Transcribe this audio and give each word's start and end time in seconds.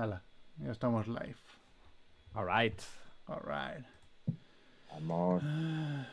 Hala, 0.00 0.22
ya 0.56 0.72
estamos 0.72 1.06
live. 1.08 1.36
Alright. 2.34 2.80
Alright. 3.26 3.84
Vamos. 4.92 5.42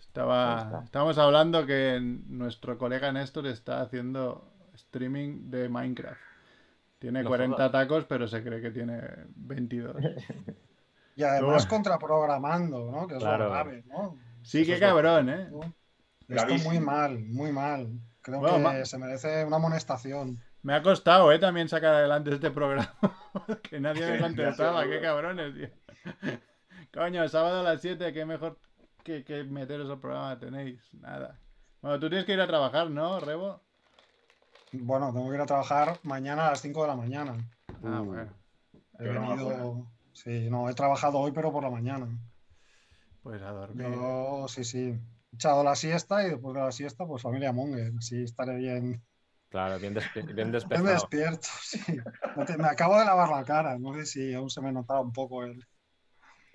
Estaba, 0.00 0.82
estábamos 0.84 1.16
hablando 1.18 1.64
que 1.64 2.00
nuestro 2.02 2.76
colega 2.76 3.12
Néstor 3.12 3.46
está 3.46 3.82
haciendo 3.82 4.52
streaming 4.74 5.48
de 5.50 5.68
Minecraft. 5.68 6.20
Tiene 6.98 7.22
No 7.22 7.28
40 7.28 7.56
jodas. 7.56 7.72
tacos, 7.72 8.04
pero 8.04 8.26
se 8.26 8.42
cree 8.42 8.60
que 8.60 8.70
tiene 8.70 9.00
22. 9.36 9.96
Y 11.16 11.22
además 11.24 11.66
contraprogramando, 11.66 12.92
¿no? 12.92 13.06
Que 13.08 13.14
es 13.14 13.20
Claro. 13.20 13.46
lo 13.46 13.50
grave, 13.50 13.82
¿no? 13.88 14.16
Sí, 14.42 14.64
qué 14.64 14.78
cabrón, 14.78 15.28
¿eh? 15.30 15.50
Esto 16.28 16.54
muy 16.68 16.78
mal, 16.78 17.18
muy 17.18 17.50
mal. 17.50 17.88
Creo 18.20 18.38
Bueno, 18.38 18.56
que 18.58 18.62
ma- 18.62 18.84
se 18.84 18.98
merece 18.98 19.44
una 19.44 19.56
amonestación. 19.56 20.40
Me 20.62 20.74
ha 20.74 20.82
costado, 20.82 21.32
¿eh? 21.32 21.38
También 21.38 21.68
sacar 21.68 21.94
adelante 21.94 22.34
este 22.34 22.50
programa. 22.50 22.92
que 23.62 23.80
nadie 23.80 24.10
me 24.10 24.18
contestaba. 24.20 24.84
Qué 24.86 25.00
cabrones, 25.00 25.54
tío. 25.54 25.68
Coño, 26.92 27.28
sábado 27.28 27.60
a 27.60 27.62
las 27.62 27.80
7, 27.80 28.12
qué 28.12 28.24
mejor 28.24 28.58
que, 29.04 29.24
que 29.24 29.44
meteros 29.44 29.90
al 29.90 30.00
programa 30.00 30.38
tenéis. 30.38 30.80
Nada. 30.94 31.38
Bueno, 31.80 32.00
tú 32.00 32.08
tienes 32.08 32.26
que 32.26 32.32
ir 32.32 32.40
a 32.40 32.46
trabajar, 32.46 32.90
¿no, 32.90 33.20
Rebo? 33.20 33.60
Bueno, 34.72 35.12
tengo 35.12 35.28
que 35.28 35.36
ir 35.36 35.40
a 35.40 35.46
trabajar 35.46 35.98
mañana 36.02 36.48
a 36.48 36.50
las 36.50 36.60
5 36.60 36.82
de 36.82 36.88
la 36.88 36.96
mañana. 36.96 37.36
Ah, 37.84 38.00
bueno. 38.00 38.32
He 38.98 39.08
venido. 39.08 39.86
Sí, 40.12 40.50
no, 40.50 40.68
he 40.68 40.74
trabajado 40.74 41.18
hoy, 41.18 41.32
pero 41.32 41.52
por 41.52 41.62
la 41.62 41.70
mañana. 41.70 42.08
Pues 43.22 43.40
a 43.42 43.52
dormir. 43.52 43.86
Yo, 43.88 44.46
sí, 44.48 44.64
sí. 44.64 44.98
He 45.32 45.34
echado 45.34 45.62
la 45.62 45.76
siesta 45.76 46.26
y 46.26 46.30
después 46.30 46.54
de 46.54 46.60
la 46.60 46.72
siesta, 46.72 47.06
pues 47.06 47.22
familia 47.22 47.52
Monger. 47.52 47.92
Así 47.96 48.24
estaré 48.24 48.56
bien, 48.56 49.00
Claro, 49.50 49.78
bien, 49.78 49.94
despe- 49.94 50.34
bien 50.34 50.52
despierto. 50.52 51.48
Sí. 51.62 51.80
Me 52.58 52.68
acabo 52.68 52.98
de 52.98 53.04
lavar 53.04 53.30
la 53.30 53.44
cara. 53.44 53.78
No 53.78 53.94
sé 53.94 54.04
si 54.06 54.34
aún 54.34 54.50
se 54.50 54.60
me 54.60 54.72
notaba 54.72 55.00
un 55.00 55.12
poco 55.12 55.44
el. 55.44 55.64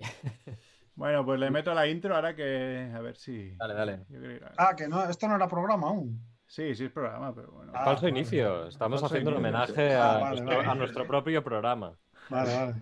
Bueno, 0.96 1.24
pues 1.24 1.40
le 1.40 1.50
meto 1.50 1.74
la 1.74 1.88
intro 1.88 2.14
ahora 2.14 2.36
que. 2.36 2.88
A 2.94 3.00
ver 3.00 3.16
si. 3.16 3.56
Dale, 3.56 3.74
dale. 3.74 4.04
Yo 4.08 4.20
creo 4.20 4.38
que- 4.38 4.46
Ah, 4.56 4.76
que 4.76 4.86
no, 4.86 5.02
esto 5.10 5.26
no 5.26 5.34
era 5.34 5.48
programa 5.48 5.88
aún. 5.88 6.24
Sí, 6.46 6.72
sí 6.76 6.84
es 6.84 6.92
programa, 6.92 7.34
pero 7.34 7.50
bueno. 7.50 7.72
Ah, 7.74 7.84
Falso 7.84 8.02
vale. 8.02 8.16
inicio. 8.20 8.68
Estamos 8.68 9.00
Falso 9.00 9.12
haciendo 9.12 9.30
un 9.32 9.38
homenaje 9.38 9.92
Ah, 9.96 10.12
a, 10.12 10.18
vale, 10.18 10.28
nuestro, 10.40 10.56
vale. 10.58 10.68
a 10.70 10.74
nuestro 10.76 11.06
propio 11.08 11.42
programa. 11.42 11.98
Vale, 12.30 12.54
vale. 12.56 12.74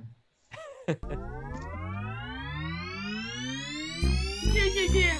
Yeah, 4.52 4.66
yeah, 4.74 4.92
yeah. 4.92 5.18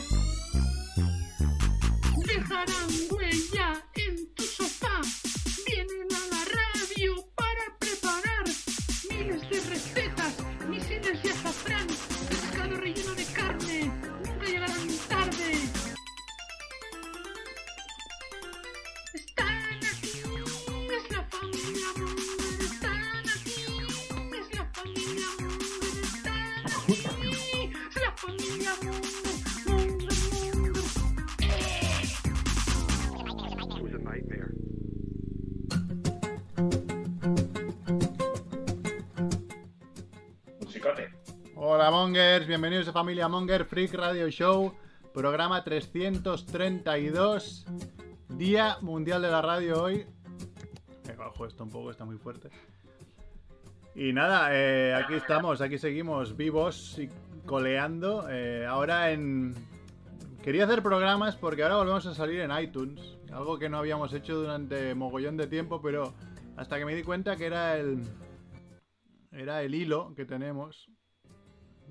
Dejarán 2.27 2.91
huella 3.11 3.83
en 3.95 4.32
Hola 41.55 41.93
Mongers, 41.93 42.49
bienvenidos 42.49 42.89
a 42.89 42.93
Familia 42.93 43.29
Monger 43.29 43.65
Freak 43.65 43.95
Radio 43.95 44.29
Show, 44.29 44.75
programa 45.15 45.63
332, 45.63 47.67
Día 48.31 48.79
Mundial 48.81 49.23
de 49.23 49.31
la 49.31 49.43
Radio 49.43 49.81
hoy. 49.81 50.05
Me 51.07 51.15
bajo 51.15 51.47
esto 51.47 51.63
un 51.63 51.71
poco, 51.71 51.93
está 51.93 52.05
muy 52.05 52.19
fuerte. 52.19 52.49
Y 53.95 54.13
nada, 54.13 54.49
eh, 54.53 54.93
aquí 54.93 55.15
estamos, 55.15 55.61
aquí 55.61 55.79
seguimos 55.79 56.37
vivos 56.37 56.99
y 56.99 57.09
coleando. 57.47 58.27
eh, 58.29 58.67
ahora 58.67 59.13
en... 59.13 59.55
Quería 60.43 60.65
hacer 60.65 60.83
programas 60.83 61.37
porque 61.37 61.63
ahora 61.63 61.77
volvemos 61.77 62.07
a 62.07 62.15
salir 62.15 62.41
en 62.41 62.51
iTunes, 62.59 63.19
algo 63.33 63.57
que 63.61 63.69
no 63.69 63.79
habíamos 63.79 64.13
hecho 64.15 64.35
durante 64.35 64.97
mogollón 64.97 65.37
de 65.37 65.47
tiempo, 65.47 65.81
pero 65.81 66.13
hasta 66.57 66.77
que 66.77 66.85
me 66.85 66.97
di 66.97 67.05
cuenta 67.05 67.37
que 67.37 67.47
era 67.47 67.77
el... 67.77 68.03
Era 69.33 69.63
el 69.63 69.75
hilo 69.75 70.15
que 70.15 70.25
tenemos 70.25 70.91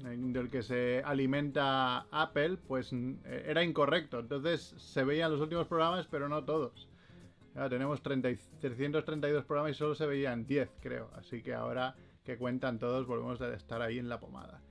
en- 0.06 0.31
del 0.34 0.50
que 0.50 0.63
se 0.63 1.02
alimenta 1.03 2.06
Apple, 2.12 2.57
pues 2.68 2.91
eh, 2.94 3.46
era 3.47 3.63
incorrecto. 3.63 4.19
Entonces 4.19 4.74
se 4.78 5.03
veían 5.03 5.31
los 5.31 5.41
últimos 5.41 5.68
programas, 5.68 6.07
pero 6.07 6.29
no 6.29 6.44
todos. 6.44 6.88
Claro, 7.53 7.69
tenemos 7.69 8.02
30 8.02 8.29
y- 8.29 8.38
332 8.62 9.44
programas 9.46 9.72
y 9.74 9.75
solo 9.75 9.96
se 9.96 10.06
veían 10.06 10.46
10, 10.47 10.69
creo. 10.81 11.09
Así 11.16 11.41
que 11.44 11.53
ahora 11.53 11.96
que 12.24 12.38
cuentan 12.38 12.79
todos, 12.79 13.06
volvemos 13.07 13.41
a 13.41 13.53
estar 13.53 13.81
ahí 13.81 13.97
en 14.00 14.08
la 14.08 14.19
pomada. 14.19 14.62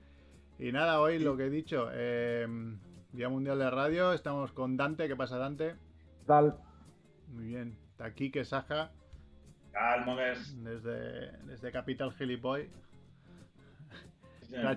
Y 0.57 0.71
nada, 0.71 0.99
hoy 1.01 1.19
lo 1.19 1.37
que 1.37 1.45
he 1.45 1.49
dicho, 1.49 1.89
eh, 1.91 2.47
Día 3.11 3.29
Mundial 3.29 3.59
de 3.59 3.69
Radio, 3.69 4.13
estamos 4.13 4.51
con 4.51 4.77
Dante. 4.77 5.07
¿Qué 5.07 5.15
pasa, 5.15 5.37
Dante? 5.37 5.75
Tal. 6.25 6.57
Muy 7.27 7.45
bien. 7.45 7.77
Taquique 7.97 8.45
Saja, 8.45 8.91
Calmogues. 9.71 10.63
desde, 10.63 11.31
desde 11.45 11.71
Capital 11.71 12.11
Gilipoy. 12.13 12.69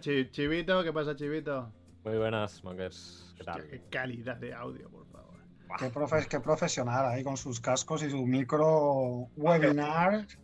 Chi- 0.00 0.30
Chivito, 0.30 0.82
¿qué 0.84 0.92
pasa, 0.92 1.16
Chivito? 1.16 1.68
Muy 2.04 2.16
buenas, 2.18 2.62
Mongers. 2.62 3.34
¿Qué 3.36 3.44
tal? 3.44 3.60
Hostia, 3.60 3.70
qué 3.78 3.84
calidad 3.90 4.36
de 4.36 4.54
audio, 4.54 4.88
por 4.88 5.06
favor. 5.06 5.34
Qué, 5.78 5.90
profe- 5.92 6.28
qué 6.28 6.38
profesional 6.40 7.06
ahí 7.06 7.24
con 7.24 7.36
sus 7.36 7.60
cascos 7.60 8.02
y 8.02 8.10
su 8.10 8.24
micro 8.26 9.28
webinar. 9.36 10.26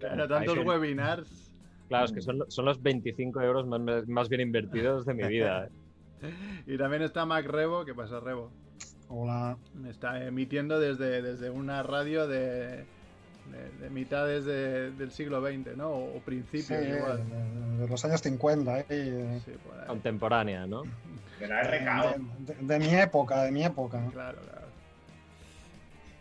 Claro, 0.00 0.26
tantos 0.26 0.58
webinars. 0.64 1.52
Claro, 1.88 2.06
es 2.06 2.12
que 2.12 2.22
son, 2.22 2.42
son 2.48 2.64
los 2.64 2.80
25 2.82 3.42
euros 3.42 3.66
más, 3.66 4.08
más 4.08 4.30
bien 4.30 4.40
invertidos 4.40 5.04
de 5.04 5.12
mi 5.12 5.24
vida. 5.28 5.66
¿eh? 6.22 6.32
Y 6.66 6.78
también 6.78 7.02
está 7.02 7.26
Mac 7.26 7.44
Rebo, 7.44 7.84
¿qué 7.84 7.94
pasa, 7.94 8.18
Rebo? 8.20 8.50
Hola. 9.10 9.58
Está 9.86 10.24
emitiendo 10.24 10.80
desde, 10.80 11.20
desde 11.20 11.50
una 11.50 11.82
radio 11.82 12.26
de, 12.28 12.86
de, 13.46 13.70
de 13.84 13.90
mitades 13.90 14.44
de- 14.44 14.90
del 14.92 15.10
siglo 15.10 15.40
XX, 15.40 15.76
¿no? 15.76 15.88
O, 15.88 16.10
o 16.10 16.14
Sí, 16.14 16.20
principios 16.24 16.80
de, 16.80 16.96
igual. 16.96 17.24
de 17.78 17.88
los 17.88 18.04
años 18.04 18.20
50. 18.22 18.80
eh, 18.80 18.86
eh, 18.90 19.40
Sí, 19.44 19.52
por 19.64 19.78
ahí. 19.78 19.86
Contemporánea, 19.86 20.66
¿no? 20.66 20.82
De 21.38 21.48
la 21.48 21.60
RKO. 21.62 22.18
de, 22.40 22.54
de- 22.54 22.62
de 22.66 22.78
mi 22.78 22.94
época, 22.94 23.42
de 23.44 23.50
mi 23.52 23.64
época. 23.64 24.06
Claro, 24.12 24.38
claro. 24.42 24.66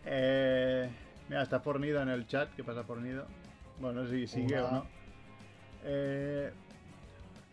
Eh, 0.05 0.89
mira, 1.27 1.41
está 1.43 1.59
Fornido 1.59 2.01
en 2.01 2.09
el 2.09 2.27
chat. 2.27 2.49
¿Qué 2.55 2.63
pasa, 2.63 2.83
Fornido? 2.83 3.25
Bueno, 3.79 4.01
no 4.01 4.07
sé 4.07 4.15
si 4.15 4.27
sigue 4.27 4.59
o 4.59 4.71
no. 4.71 4.85
Eh, 5.83 6.51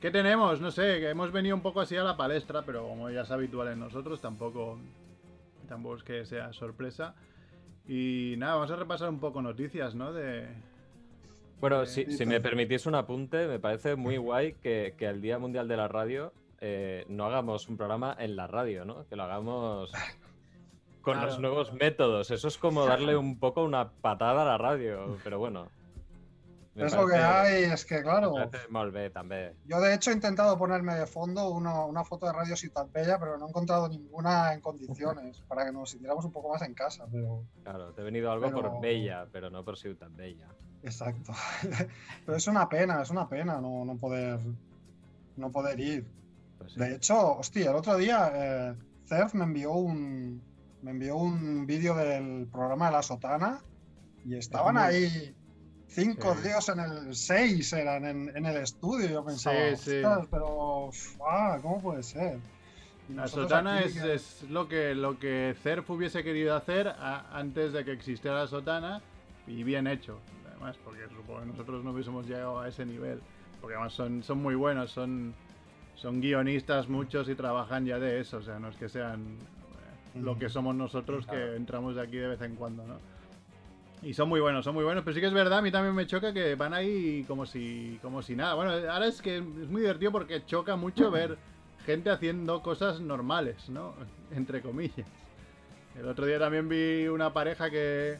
¿Qué 0.01 0.11
tenemos? 0.11 0.61
No 0.61 0.71
sé, 0.71 1.01
que 1.01 1.11
hemos 1.11 1.33
venido 1.33 1.57
un 1.57 1.63
poco 1.63 1.81
así 1.81 1.97
a 1.97 2.03
la 2.05 2.17
palestra, 2.17 2.63
pero 2.63 2.87
como 2.87 3.11
ya 3.11 3.23
es 3.23 3.31
habitual 3.31 3.69
en 3.69 3.81
nosotros, 3.81 4.21
tampoco, 4.21 4.79
tampoco 5.69 5.97
es 5.97 6.03
que 6.03 6.27
sea 6.27 6.53
sorpresa. 6.53 7.15
Y 7.89 8.35
nada, 8.39 8.55
vamos 8.55 8.71
a 8.71 8.77
repasar 8.77 9.09
un 9.09 9.21
poco 9.21 9.41
noticias, 9.43 9.95
¿no? 9.95 10.13
De... 10.13 10.49
Bueno, 11.61 11.87
si, 11.87 12.05
me 12.27 12.41
permitís 12.41 12.87
un 12.87 12.95
apunte, 12.95 13.47
me 13.47 13.59
parece 13.59 13.97
muy 13.97 14.17
guay 14.17 14.55
que, 14.55 14.95
que 14.99 15.07
el 15.07 15.23
Día 15.23 15.39
Mundial 15.39 15.69
de 15.69 15.77
la 15.77 15.89
Radio 15.89 16.33
eh, 16.61 17.05
no 17.09 17.27
hagamos 17.27 17.69
un 17.69 17.77
programa 17.77 18.17
en 18.19 18.37
la 18.37 18.47
radio, 18.47 18.85
¿no? 18.85 19.07
Que 19.09 19.17
lo 19.17 19.25
hagamos 19.25 19.93
con 21.01 21.15
Claro. 21.15 21.29
los 21.29 21.39
nuevos 21.41 21.73
métodos. 21.73 22.31
Eso 22.31 22.49
es 22.49 22.59
como 22.59 22.85
darle 22.85 23.17
un 23.17 23.39
poco 23.39 23.63
una 23.63 23.91
patada 23.91 24.43
a 24.43 24.45
la 24.45 24.59
radio, 24.59 25.19
pero 25.23 25.39
bueno. 25.39 25.69
Me 26.77 26.87
Es 26.87 26.95
lo 26.95 27.07
que 27.07 27.15
hay, 27.17 27.65
es 27.65 27.85
que 27.85 28.03
claro. 28.03 28.33
me 28.35 28.47
parece 28.47 28.69
molt 28.71 28.93
bé, 28.93 29.11
també. 29.11 29.55
Yo 29.67 29.81
de 29.81 29.95
hecho 29.95 30.11
he 30.11 30.15
intentado 30.15 30.57
ponerme 30.59 30.95
de 30.95 31.07
fondo 31.07 31.49
uno- 31.51 31.87
una 31.87 32.05
foto 32.05 32.27
de 32.27 32.33
Radio 32.33 32.55
Ciutat 32.57 32.93
Bella, 32.93 33.19
pero 33.19 33.39
no 33.39 33.47
he 33.47 33.49
encontrado 33.49 33.89
ninguna 33.89 34.53
en 34.53 34.61
condiciones 34.61 35.41
para 35.49 35.65
que 35.65 35.73
nos 35.73 35.91
sintiéramos 35.91 36.25
un 36.25 36.33
poco 36.33 36.51
más 36.53 36.63
en 36.63 36.75
casa. 36.75 37.07
Pero 37.11 37.45
Claro, 37.63 37.93
te 37.95 38.03
he 38.03 38.05
venido 38.05 38.31
algo 38.31 38.47
Pero- 38.51 38.73
por 38.73 38.81
Bella, 38.81 39.27
pero 39.33 39.49
no 39.51 39.65
por 39.65 39.77
Ciutat 39.79 40.15
Bella. 40.15 40.49
exacto. 40.83 41.33
pero 42.27 42.37
es 42.37 42.47
una 42.47 42.69
pena, 42.69 43.03
es 43.03 43.11
una 43.11 43.29
pena 43.29 43.61
no, 43.61 43.85
no 43.85 43.97
poder 43.97 44.39
no 45.37 45.51
poder 45.51 45.81
ir. 45.81 46.07
Pues 46.59 46.73
sí. 46.73 46.81
De 46.81 46.95
hecho, 46.95 47.37
hostia, 47.39 47.71
el 47.71 47.77
otro 47.77 47.97
día 47.97 48.31
eh, 48.35 48.75
Cerf 49.07 49.35
me 49.35 49.45
envió 49.45 49.73
un 49.73 50.43
me 50.83 50.91
envió 50.93 51.17
un 51.17 51.67
vídeo 51.67 51.95
del 51.95 52.47
programa 52.53 52.87
de 52.87 52.93
la 52.93 53.03
sotana 53.03 53.61
y 54.25 54.37
estaban 54.37 54.77
ahí 54.79 55.35
cinco 55.89 56.35
Sí. 56.37 56.49
tíos 56.49 56.69
en 56.69 56.81
el 56.81 57.15
seis 57.15 57.73
eran 57.73 58.05
en, 58.05 58.37
en 58.37 58.47
el 58.47 58.57
estudio. 58.59 59.09
Yo 59.09 59.25
pensaba, 59.25 59.57
Sí, 59.77 59.91
sí. 59.91 59.97
"Ostras, 60.05 60.27
pero 60.31 60.91
ah, 61.29 61.59
¿cómo 61.63 61.81
puede 61.81 62.03
ser? 62.03 62.39
La 63.15 63.29
sotana 63.29 63.81
es, 63.83 63.95
que- 64.01 64.15
es 64.15 64.43
lo 64.51 64.67
que 64.69 64.95
lo 64.95 65.19
que 65.19 65.55
CERF 65.63 65.89
hubiese 65.91 66.25
querido 66.25 66.57
hacer 66.57 66.89
a- 66.89 67.39
antes 67.39 67.73
de 67.73 67.85
que 67.85 67.93
existiera 67.93 68.37
la 68.41 68.47
sotana 68.49 69.01
y 69.47 69.63
bien 69.63 69.87
hecho. 69.87 70.19
además, 70.51 70.77
porque 70.83 71.03
supongo 71.15 71.41
que 71.41 71.47
nosotros 71.47 71.85
no 71.85 71.91
hubiésemos 71.93 72.27
llegado 72.27 72.59
a 72.59 72.67
ese 72.69 72.85
nivel. 72.87 73.21
Porque 73.61 73.75
además 73.77 73.93
son, 73.93 74.23
son 74.23 74.39
muy 74.43 74.55
buenos, 74.55 74.91
son, 74.91 75.35
son 75.97 76.21
guionistas 76.21 76.89
muchos 76.89 77.29
y 77.29 77.35
trabajan 77.35 77.85
ya 77.85 77.99
de 77.99 78.21
eso, 78.21 78.39
o 78.39 78.43
sea, 78.43 78.59
no 78.59 78.69
es 78.71 78.77
que 78.77 78.89
sean 78.89 79.21
eh, 80.15 80.19
lo 80.21 80.39
que 80.39 80.49
somos 80.49 80.75
nosotros 80.75 81.27
que 81.27 81.57
entramos 81.57 81.95
de 81.95 82.03
aquí 82.03 82.17
de 82.17 82.29
vez 82.29 82.41
en 82.41 82.57
cuando, 82.57 82.87
¿no? 82.87 82.97
Y 84.03 84.15
son 84.15 84.29
muy 84.29 84.41
buenos, 84.41 84.65
son 84.65 84.75
muy 84.75 84.85
buenos, 84.85 85.03
pero 85.05 85.15
sí 85.15 85.21
que 85.21 85.27
es 85.27 85.33
verdad, 85.33 85.59
a 85.59 85.63
mí 85.63 85.71
también 85.71 85.95
me 85.95 86.07
choca 86.07 86.33
que 86.33 86.55
van 86.55 86.75
ahí 86.75 87.25
como 87.27 87.47
si, 87.47 87.99
como 88.03 88.23
si 88.23 88.37
nada. 88.37 88.55
Bueno, 88.55 88.71
ahora 88.91 89.07
es 89.07 89.21
que 89.21 89.39
es 89.39 89.43
muy 89.43 89.81
divertido 89.81 90.13
porque 90.13 90.45
choca 90.45 90.77
mucho 90.77 91.11
ver 91.11 91.37
gente 91.85 92.11
haciendo 92.11 92.63
cosas 92.63 93.01
normales, 93.01 93.69
¿no? 93.69 93.95
Entre 94.31 94.61
comillas. 94.61 95.07
El 95.99 96.07
otro 96.09 96.27
día 96.27 96.39
también 96.39 96.69
vi 96.69 97.09
una 97.09 97.33
pareja 97.33 97.71
que, 97.71 98.19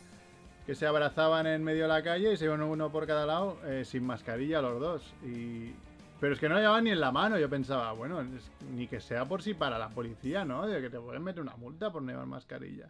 que 0.65 0.75
se 0.75 0.87
abrazaban 0.87 1.47
en 1.47 1.63
medio 1.63 1.83
de 1.83 1.89
la 1.89 2.03
calle 2.03 2.33
y 2.33 2.37
se 2.37 2.47
iban 2.47 2.63
uno 2.63 2.91
por 2.91 3.07
cada 3.07 3.27
lado 3.27 3.59
eh, 3.67 3.85
sin 3.85 4.05
mascarilla 4.05 4.63
los 4.63 4.81
dos. 4.81 5.15
Y... 5.25 5.73
Pero 6.19 6.33
es 6.33 6.41
que 6.41 6.49
no 6.49 6.57
llevaban 6.57 6.85
ni 6.85 6.91
en 6.91 7.01
la 7.01 7.13
mano. 7.13 7.39
Yo 7.39 7.51
pensaba, 7.51 7.93
bueno, 7.93 8.23
es- 8.23 8.51
ni 8.75 8.87
que 8.89 9.01
sea 9.01 9.27
por 9.27 9.43
si 9.43 9.53
para 9.53 9.79
la 9.79 9.91
policía, 9.91 10.47
¿no? 10.47 10.67
De 10.67 10.81
que 10.81 10.89
te 10.89 10.99
pueden 10.99 11.23
meter 11.23 11.43
una 11.43 11.55
multa 11.57 11.93
por 11.93 12.01
no 12.01 12.11
llevar 12.11 12.27
mascarilla. 12.27 12.89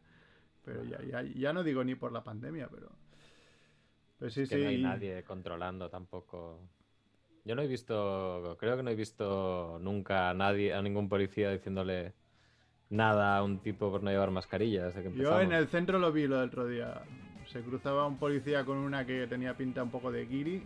Pero 0.67 0.83
ya, 0.85 1.01
ya, 1.01 1.23
ya 1.23 1.53
no 1.53 1.63
digo 1.63 1.85
ni 1.85 1.95
por 1.95 2.13
la 2.13 2.25
pandemia, 2.25 2.69
pero... 2.69 2.91
Pero 4.19 4.31
sí, 4.31 4.41
que 4.43 4.57
sí. 4.57 4.63
no 4.63 4.69
hay 4.69 4.83
nadie 4.83 5.23
controlando 5.23 5.89
tampoco. 5.89 6.59
Yo 7.45 7.55
no 7.55 7.63
he 7.63 7.69
visto, 7.69 8.57
creo 8.59 8.77
que 8.77 8.83
no 8.83 8.91
he 8.91 8.97
visto 8.97 9.79
nunca 9.81 10.31
a 10.31 10.35
nadie, 10.35 10.75
a 10.75 10.83
ningún 10.83 11.09
policía 11.09 11.51
diciéndole 11.53 12.15
nada 12.91 13.37
a 13.37 13.45
un 13.45 13.61
tipo 13.61 13.93
por 13.93 14.03
no 14.03 14.11
llevar 14.11 14.33
mascarilla. 14.33 14.87
desde 14.87 15.05
que 15.05 15.17
Yo 15.17 15.41
en 15.41 15.53
el 15.53 15.69
centro 15.69 16.01
lo 16.01 16.11
vi 16.11 16.27
lo 16.27 16.41
del 16.41 16.49
otro 16.49 16.67
día. 16.67 17.03
Se 17.47 17.61
cruzaba 17.61 18.05
un 18.07 18.19
policía 18.19 18.65
con 18.65 18.79
una 18.79 19.07
que 19.07 19.29
tenía 19.29 19.57
pinta 19.57 19.85
un 19.85 19.91
poco 19.91 20.11
de 20.11 20.27
guiri 20.27 20.65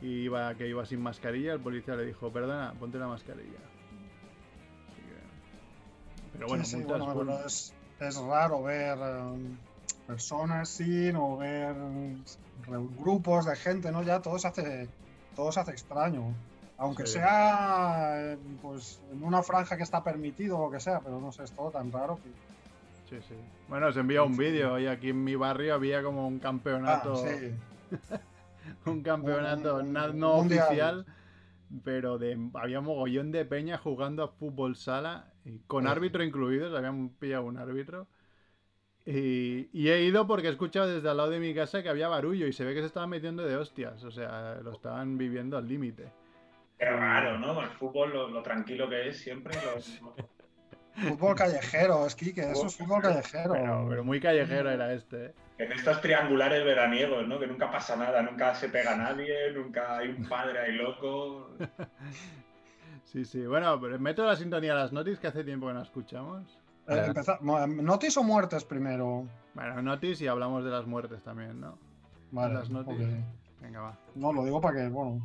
y 0.00 0.06
iba, 0.24 0.52
que 0.56 0.66
iba 0.66 0.84
sin 0.84 1.00
mascarilla. 1.00 1.52
El 1.52 1.60
policía 1.60 1.94
le 1.94 2.06
dijo, 2.06 2.32
perdona, 2.32 2.74
ponte 2.80 2.98
la 2.98 3.06
mascarilla. 3.06 3.60
Así 4.90 5.00
que- 5.02 6.32
Pero 6.32 6.48
bueno, 6.48 6.64
sí, 6.64 6.78
sí, 6.78 6.82
bueno, 6.84 7.14
pero 7.16 7.46
es, 7.46 7.72
es 8.02 8.16
raro 8.16 8.62
ver 8.62 8.98
eh, 9.00 9.56
personas 10.06 10.68
sin 10.68 11.16
o 11.16 11.36
ver 11.38 11.74
grupos 12.98 13.46
de 13.46 13.56
gente, 13.56 13.90
¿no? 13.92 14.02
Ya 14.02 14.20
todo 14.20 14.38
se 14.38 14.48
hace, 14.48 14.88
todo 15.34 15.52
se 15.52 15.60
hace 15.60 15.72
extraño. 15.72 16.34
Aunque 16.78 17.06
Sí. 17.06 17.12
sea 17.14 18.32
eh, 18.32 18.38
pues, 18.60 19.00
en 19.12 19.22
una 19.22 19.42
franja 19.42 19.76
que 19.76 19.82
está 19.84 20.02
permitido 20.02 20.58
o 20.58 20.66
lo 20.66 20.70
que 20.70 20.80
sea, 20.80 21.00
pero 21.00 21.20
no 21.20 21.30
sé, 21.32 21.44
es 21.44 21.52
todo 21.52 21.70
tan 21.70 21.92
raro 21.92 22.18
que. 22.22 22.30
Sí, 23.08 23.20
sí. 23.28 23.34
Bueno, 23.68 23.88
os 23.88 23.96
envía 23.96 24.22
un 24.22 24.36
vídeo 24.36 24.78
y 24.78 24.86
aquí 24.86 25.10
en 25.10 25.22
mi 25.22 25.34
barrio 25.36 25.74
había 25.74 26.02
como 26.02 26.26
un 26.26 26.36
Ah, 26.36 26.40
campeonato, 26.40 27.14
sí. 27.16 27.54
un 28.86 29.02
campeonato 29.02 29.76
Un- 29.76 29.92
no 30.18 30.36
oficial, 30.36 31.04
pero 31.84 32.18
de, 32.18 32.38
había 32.54 32.80
mogollón 32.80 33.30
de 33.32 33.44
peña 33.44 33.78
jugando 33.78 34.24
a 34.24 34.28
fútbol 34.28 34.76
sala 34.76 35.31
y 35.44 35.58
con 35.66 35.86
árbitro 35.86 36.22
incluido, 36.22 36.70
se 36.70 36.76
habían 36.76 37.08
pillado 37.10 37.44
un 37.44 37.58
árbitro. 37.58 38.06
Y, 39.04 39.68
y 39.72 39.88
he 39.88 40.02
ido 40.04 40.26
porque 40.28 40.46
he 40.46 40.50
escuchado 40.50 40.86
desde 40.86 41.08
al 41.08 41.16
lado 41.16 41.30
de 41.30 41.40
mi 41.40 41.52
casa 41.54 41.82
que 41.82 41.88
había 41.88 42.06
barullo 42.08 42.46
y 42.46 42.52
se 42.52 42.64
ve 42.64 42.72
que 42.74 42.80
se 42.80 42.86
estaban 42.86 43.10
metiendo 43.10 43.42
de 43.44 43.56
hostias, 43.56 44.04
o 44.04 44.10
sea, 44.12 44.60
lo 44.62 44.70
estaban 44.72 45.18
viviendo 45.18 45.56
al 45.56 45.66
límite. 45.66 46.04
Qué 46.78 46.86
raro, 46.88 47.38
¿no? 47.38 47.60
El 47.60 47.68
fútbol, 47.70 48.12
lo, 48.12 48.28
lo 48.28 48.42
tranquilo 48.42 48.88
que 48.88 49.08
es 49.08 49.18
siempre. 49.18 49.54
lo- 49.54 50.14
Fútbol 51.08 51.34
callejero, 51.34 52.06
es 52.06 52.14
que 52.14 52.30
eso 52.30 52.66
es 52.66 52.76
fútbol 52.76 53.00
callejero. 53.02 53.54
Pero, 53.54 53.86
pero 53.88 54.04
muy 54.04 54.20
callejero 54.20 54.70
era 54.70 54.92
este, 54.92 55.26
¿eh? 55.26 55.34
En 55.58 55.72
estos 55.72 56.00
triangulares 56.00 56.64
veraniegos, 56.64 57.26
¿no? 57.26 57.38
Que 57.40 57.46
nunca 57.46 57.70
pasa 57.70 57.96
nada, 57.96 58.20
nunca 58.22 58.54
se 58.54 58.68
pega 58.68 58.94
nadie, 58.96 59.52
nunca 59.52 59.96
hay 59.98 60.08
un 60.10 60.28
padre 60.28 60.58
ahí 60.58 60.72
loco. 60.74 61.50
Sí, 63.04 63.24
sí. 63.24 63.46
Bueno, 63.46 63.78
pero 63.80 63.98
meto 63.98 64.24
la 64.24 64.36
sintonía 64.36 64.72
a 64.72 64.76
las 64.76 64.92
notis 64.92 65.18
que 65.18 65.26
hace 65.26 65.44
tiempo 65.44 65.66
que 65.66 65.74
no 65.74 65.82
escuchamos. 65.82 66.58
Eh, 66.88 67.04
empeza- 67.06 67.38
mo- 67.40 67.66
¿Notis 67.66 68.16
o 68.16 68.22
muertes 68.22 68.64
primero? 68.64 69.26
Bueno, 69.54 69.82
notis 69.82 70.20
y 70.22 70.26
hablamos 70.26 70.64
de 70.64 70.70
las 70.70 70.86
muertes 70.86 71.22
también, 71.22 71.60
¿no? 71.60 71.78
Vale, 72.30 72.54
Las 72.54 72.70
notis. 72.70 72.98
Venga, 73.60 73.80
va. 73.80 73.98
No, 74.14 74.32
lo 74.32 74.44
digo 74.44 74.60
para 74.60 74.76
que, 74.82 74.88
bueno. 74.88 75.22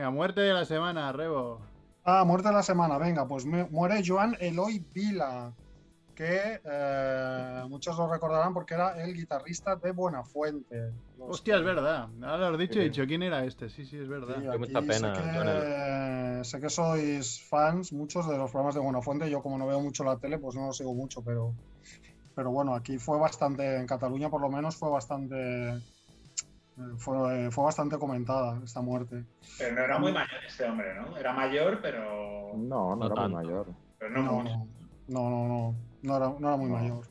Venga, 0.00 0.12
muerte 0.12 0.40
de 0.40 0.54
la 0.54 0.64
semana, 0.64 1.12
Rebo. 1.12 1.60
Ah, 2.04 2.24
muerte 2.24 2.48
de 2.48 2.54
la 2.54 2.62
semana, 2.62 2.96
venga, 2.96 3.28
pues 3.28 3.44
mu- 3.44 3.68
muere 3.70 4.02
Joan 4.02 4.34
Eloy 4.40 4.82
Vila, 4.94 5.52
que 6.14 6.58
eh, 6.64 7.64
muchos 7.68 7.98
lo 7.98 8.10
recordarán 8.10 8.54
porque 8.54 8.72
era 8.72 8.98
el 9.02 9.12
guitarrista 9.12 9.76
de 9.76 9.92
Buenafuente. 9.92 10.94
Los 11.18 11.32
Hostia, 11.32 11.58
es 11.58 11.64
verdad. 11.64 12.08
Ahora 12.22 12.48
lo 12.48 12.54
has 12.54 12.58
dicho 12.58 12.78
y 12.78 12.80
he 12.80 12.84
Sí. 12.84 12.88
dicho 12.88 13.06
quién 13.06 13.22
era 13.22 13.44
este. 13.44 13.68
Sí, 13.68 13.84
sí, 13.84 13.98
es 13.98 14.08
verdad. 14.08 14.36
Sí, 14.38 14.48
Qué 14.50 14.58
mucha 14.58 14.80
pena, 14.80 15.14
sé, 15.14 15.20
Joan 15.34 15.46
que, 16.38 16.44
sé 16.44 16.60
que 16.62 16.70
sois 16.70 17.42
fans 17.50 17.92
muchos 17.92 18.26
de 18.26 18.38
los 18.38 18.50
programas 18.50 18.74
de 18.76 18.80
Buenafuente. 18.80 19.28
Yo, 19.28 19.42
como 19.42 19.58
no 19.58 19.66
veo 19.66 19.82
mucho 19.82 20.02
la 20.02 20.16
tele, 20.16 20.38
pues 20.38 20.56
no 20.56 20.64
lo 20.68 20.72
sigo 20.72 20.94
mucho, 20.94 21.20
pero, 21.22 21.52
pero 22.34 22.50
bueno, 22.50 22.74
aquí 22.74 22.96
fue 22.96 23.18
bastante, 23.18 23.76
en 23.76 23.86
Cataluña 23.86 24.30
por 24.30 24.40
lo 24.40 24.48
menos, 24.48 24.78
fue 24.78 24.88
bastante. 24.88 25.36
Fue, 26.98 27.50
fue 27.50 27.64
bastante 27.64 27.98
comentada 27.98 28.60
esta 28.64 28.80
muerte. 28.80 29.24
Pero 29.58 29.74
no 29.76 29.80
era 29.82 29.98
muy 29.98 30.12
mayor 30.12 30.44
este 30.46 30.64
hombre, 30.64 30.94
¿no? 30.94 31.16
Era 31.16 31.32
mayor, 31.32 31.80
pero, 31.82 32.52
No, 32.56 32.90
no, 32.90 32.96
No 32.96 33.06
era 33.06 33.14
tanto. 33.14 33.36
muy 33.36 33.44
mayor. 33.46 33.66
pero 33.98 34.10
no, 34.10 34.22
No, 34.22 34.42
no, 34.42 34.66
no, 35.08 35.30
no, 35.30 35.48
no, 35.48 35.74
no 36.02 36.16
era, 36.16 36.28
no 36.38 36.48
era 36.48 36.56
muy 36.56 36.68
No. 36.70 36.76
mayor. 36.78 37.06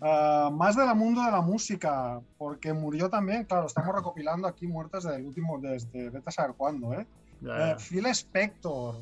Ah, 0.00 0.50
más 0.52 0.76
del 0.76 0.94
mundo 0.96 1.22
de 1.24 1.30
la 1.30 1.40
música, 1.40 2.20
porque 2.36 2.72
murió 2.72 3.08
también, 3.08 3.44
claro, 3.44 3.66
estamos 3.66 3.94
recopilando 3.94 4.46
aquí 4.46 4.66
muertes 4.66 5.04
del 5.04 5.24
último, 5.24 5.58
desde 5.60 6.10
vete 6.10 6.28
a 6.28 6.32
saber 6.32 6.54
cuándo, 6.56 6.92
¿eh? 6.92 7.06
Eh. 7.42 7.76
Phil 7.88 8.06
Spector. 8.06 8.96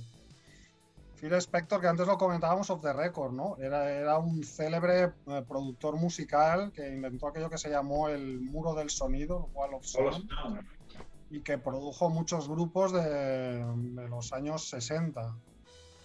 Phil 1.23 1.33
Spector, 1.41 1.81
que 1.81 1.87
antes 1.87 2.05
lo 2.05 2.19
comentábamos 2.19 2.69
off 2.71 2.83
the 2.83 2.93
record, 2.93 3.33
¿no? 3.33 3.57
Era, 3.59 3.89
era 3.93 4.19
un 4.19 4.43
célebre 4.43 5.03
eh, 5.27 5.45
productor 5.47 5.95
musical 5.97 6.73
que 6.73 6.89
inventó 6.89 7.29
aquello 7.29 7.49
que 7.49 7.58
se 7.58 7.70
llamó 7.70 8.08
el 8.08 8.41
muro 8.41 8.75
del 8.75 8.91
sonido, 8.91 9.49
Wall 9.55 9.75
of 9.75 9.85
Sound, 9.85 10.29
y 11.31 11.41
que 11.43 11.58
produjo 11.58 12.11
muchos 12.11 12.49
grupos 12.49 12.93
de, 12.93 13.05
de 13.05 14.08
los 14.08 14.32
años 14.32 14.69
60. 14.69 15.32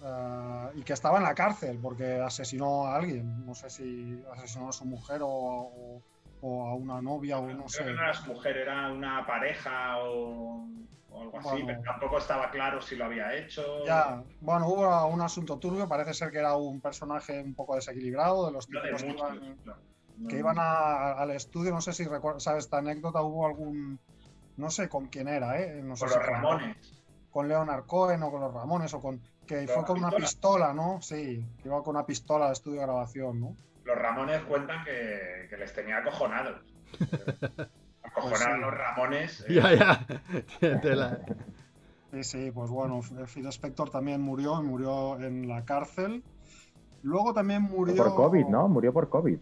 Ah, 0.03 0.69
y 0.75 0.83
que 0.83 0.93
estaba 0.93 1.17
en 1.17 1.23
la 1.23 1.33
cárcel 1.33 1.79
porque 1.81 2.21
asesinó 2.21 2.85
a 2.85 2.95
alguien. 2.97 3.43
No 3.43 3.55
sé 3.55 3.71
si 3.71 4.21
asesinó 4.35 4.69
a 4.69 4.71
su 4.71 4.85
mujer 4.85 5.23
o, 5.23 5.27
o- 5.29 6.01
o 6.41 6.67
a 6.67 6.75
una 6.75 7.01
novia 7.01 7.39
o 7.39 7.47
no 7.47 7.65
Creo 7.65 7.69
sé. 7.69 7.83
que 7.85 7.93
no 7.93 8.33
mujer, 8.33 8.57
era 8.57 8.91
una 8.91 9.25
pareja 9.25 9.97
o, 9.99 10.67
o 11.11 11.21
algo 11.21 11.39
así, 11.39 11.63
pero 11.65 11.81
tampoco 11.81 12.17
estaba 12.19 12.49
claro 12.51 12.81
si 12.81 12.95
lo 12.95 13.05
había 13.05 13.33
hecho. 13.35 13.85
Ya, 13.85 14.23
bueno, 14.41 14.67
hubo 14.67 15.07
un 15.07 15.21
asunto 15.21 15.57
turbio, 15.57 15.87
parece 15.87 16.13
ser 16.13 16.31
que 16.31 16.39
era 16.39 16.55
un 16.55 16.79
personaje 16.81 17.41
un 17.41 17.55
poco 17.55 17.75
desequilibrado, 17.75 18.45
de 18.47 18.51
los 18.51 18.69
No 18.69 18.81
de 18.81 18.87
tipos 18.87 19.03
que 19.03 19.09
iban. 19.09 19.57
No. 20.19 20.27
que 20.29 20.37
iban 20.39 20.57
a- 20.59 21.11
al 21.13 21.29
estudio, 21.31 21.71
no 21.71 21.79
sé 21.81 21.93
si 21.93 22.03
recuerdas, 22.05 22.41
sabes 22.43 22.65
esta 22.65 22.79
anécdota, 22.79 23.21
hubo 23.21 23.45
algún, 23.45 23.99
no 24.55 24.69
sé 24.71 24.89
con 24.89 25.07
quién 25.07 25.27
era, 25.27 25.61
¿eh? 25.61 25.81
No 25.83 25.95
sé 25.95 26.05
Con 26.05 26.09
si 26.13 26.17
los 26.17 26.25
Ramones. 26.27 27.03
Con 27.29 27.47
Leonard 27.47 27.85
Cohen 27.85 28.23
o 28.23 28.31
con 28.31 28.41
los 28.41 28.51
Ramones, 28.51 28.91
o 28.95 28.99
con, 28.99 29.21
que 29.45 29.65
Con 29.65 29.75
fue 29.75 29.85
con 29.85 29.97
una 29.99 30.09
pistola. 30.09 30.71
pistola, 30.71 30.73
¿no? 30.73 31.01
Sí, 31.03 31.45
que 31.61 31.67
iba 31.67 31.83
con 31.83 31.95
una 31.95 32.05
pistola 32.05 32.47
al 32.47 32.53
estudio 32.53 32.79
de 32.79 32.85
grabación, 32.87 33.39
¿no? 33.39 33.55
Los 33.87 33.97
Ramones 33.97 34.41
cuentan 34.43 34.83
que, 34.83 35.47
que 35.49 35.57
les 35.57 35.73
tenía 35.73 35.97
acojonados. 35.99 36.59
Acojonados 38.03 38.29
Pues 38.29 38.39
sí. 38.39 38.59
los 38.61 38.73
Ramones. 38.73 39.45
eh, 39.47 39.53
Ya, 39.53 39.73
ya. 40.61 40.79
Tela. 40.81 41.19
Sí, 42.11 42.23
sí, 42.23 42.51
pues 42.51 42.69
bueno, 42.69 43.01
Phil 43.33 43.47
Spector 43.47 43.89
también 43.89 44.21
murió, 44.21 44.61
murió 44.61 45.19
en 45.19 45.47
la 45.47 45.65
cárcel. 45.65 46.23
Luego 47.03 47.33
también 47.33 47.61
murió... 47.63 47.95
Por 47.95 48.15
COVID, 48.15 48.45
¿no? 48.47 48.67
Murió 48.67 48.91
por 48.93 49.09
COVID. 49.09 49.37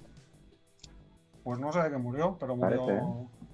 Pues 1.43 1.59
no 1.59 1.71
sé 1.71 1.79
de 1.83 1.91
qué 1.91 1.97
murió, 1.97 2.37
pero 2.39 2.55
murió, 2.55 2.85
Parece, 2.87 3.03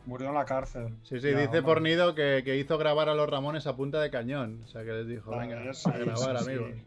murió 0.06 0.30
en 0.30 0.36
la 0.36 0.46
cárcel. 0.46 0.98
Sí, 1.04 1.20
sí, 1.20 1.30
Ya, 1.32 1.38
dice 1.40 1.46
hombre. 1.60 1.62
Fornido 1.62 2.16
que, 2.16 2.42
que 2.44 2.58
hizo 2.58 2.78
grabar 2.78 3.10
a 3.10 3.16
los 3.16 3.30
Ramones 3.30 3.68
a 3.68 3.76
punta 3.76 4.00
de 4.02 4.10
cañón. 4.10 4.62
O 4.64 4.68
sea, 4.68 4.84
que 4.84 4.92
les 4.94 5.08
dijo, 5.08 5.32
venga, 5.32 5.74
sí, 5.74 5.90
a 5.90 5.98
grabar, 5.98 6.40
sí, 6.40 6.52
sí. 6.58 6.86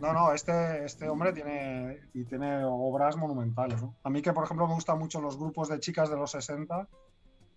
No, 0.00 0.12
no, 0.12 0.32
este, 0.32 0.84
este 0.84 1.08
hombre 1.08 1.32
tiene, 1.32 1.98
y 2.14 2.24
tiene 2.24 2.62
obras 2.64 3.16
monumentales. 3.16 3.82
¿no? 3.82 3.94
A 4.02 4.10
mí 4.10 4.22
que, 4.22 4.32
por 4.32 4.44
ejemplo, 4.44 4.66
me 4.68 4.74
gustan 4.74 4.98
mucho 4.98 5.20
los 5.20 5.38
grupos 5.38 5.68
de 5.68 5.80
chicas 5.80 6.10
de 6.10 6.16
los 6.16 6.30
60, 6.30 6.86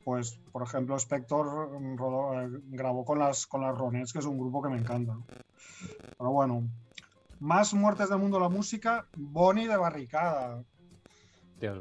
pues, 0.03 0.39
por 0.51 0.63
ejemplo, 0.63 0.95
Spector 0.98 1.79
mm, 1.79 1.98
rodó- 1.98 2.41
eh, 2.41 2.62
grabó 2.69 3.05
con 3.05 3.19
las, 3.19 3.45
con 3.45 3.62
las 3.62 3.77
Ronettes, 3.77 4.13
que 4.13 4.19
es 4.19 4.25
un 4.25 4.39
grupo 4.39 4.62
que 4.62 4.69
me 4.69 4.77
encanta. 4.77 5.13
¿no? 5.13 5.25
Pero 6.17 6.31
bueno, 6.31 6.63
Más 7.39 7.74
muertes 7.74 8.10
del 8.10 8.19
mundo 8.19 8.38
de 8.38 8.43
la 8.43 8.50
música, 8.50 9.05
Bonnie 9.15 9.67
de 9.67 9.75
Barricada. 9.77 10.63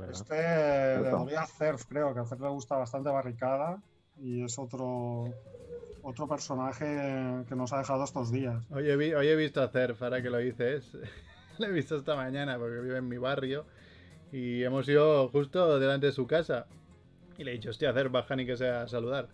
Verdad. 0.00 0.10
Este 0.10 0.34
le 1.02 1.10
dolía 1.10 1.42
a 1.42 1.46
Cerf, 1.46 1.84
creo, 1.86 2.12
que 2.14 2.20
a 2.20 2.24
Cerf 2.26 2.40
le 2.40 2.48
gusta 2.48 2.76
bastante 2.76 3.10
Barricada 3.10 3.78
y 4.16 4.42
es 4.44 4.58
otro, 4.58 5.24
otro 6.02 6.26
personaje 6.28 7.44
que 7.48 7.54
nos 7.56 7.72
ha 7.72 7.78
dejado 7.78 8.04
estos 8.04 8.30
días. 8.32 8.64
Hoy 8.70 8.88
he, 8.88 8.96
vi- 8.96 9.14
hoy 9.14 9.28
he 9.28 9.36
visto 9.36 9.60
ahora 9.62 10.22
que 10.22 10.30
lo 10.30 10.38
dices. 10.38 10.96
lo 11.58 11.66
he 11.66 11.72
visto 11.72 11.96
esta 11.96 12.16
mañana 12.16 12.58
porque 12.58 12.80
vive 12.80 12.98
en 12.98 13.08
mi 13.08 13.18
barrio. 13.18 13.66
Y 14.32 14.62
hemos 14.62 14.88
ido 14.88 15.28
justo 15.28 15.78
delante 15.78 16.06
de 16.06 16.12
su 16.12 16.26
casa. 16.26 16.66
Y 17.38 17.44
le 17.44 17.52
he 17.52 17.54
dicho, 17.54 17.70
hostia, 17.70 17.92
Cerf, 17.92 18.12
baja 18.12 18.36
ni 18.36 18.46
que 18.46 18.56
sea 18.56 18.86
saludar. 18.86 19.28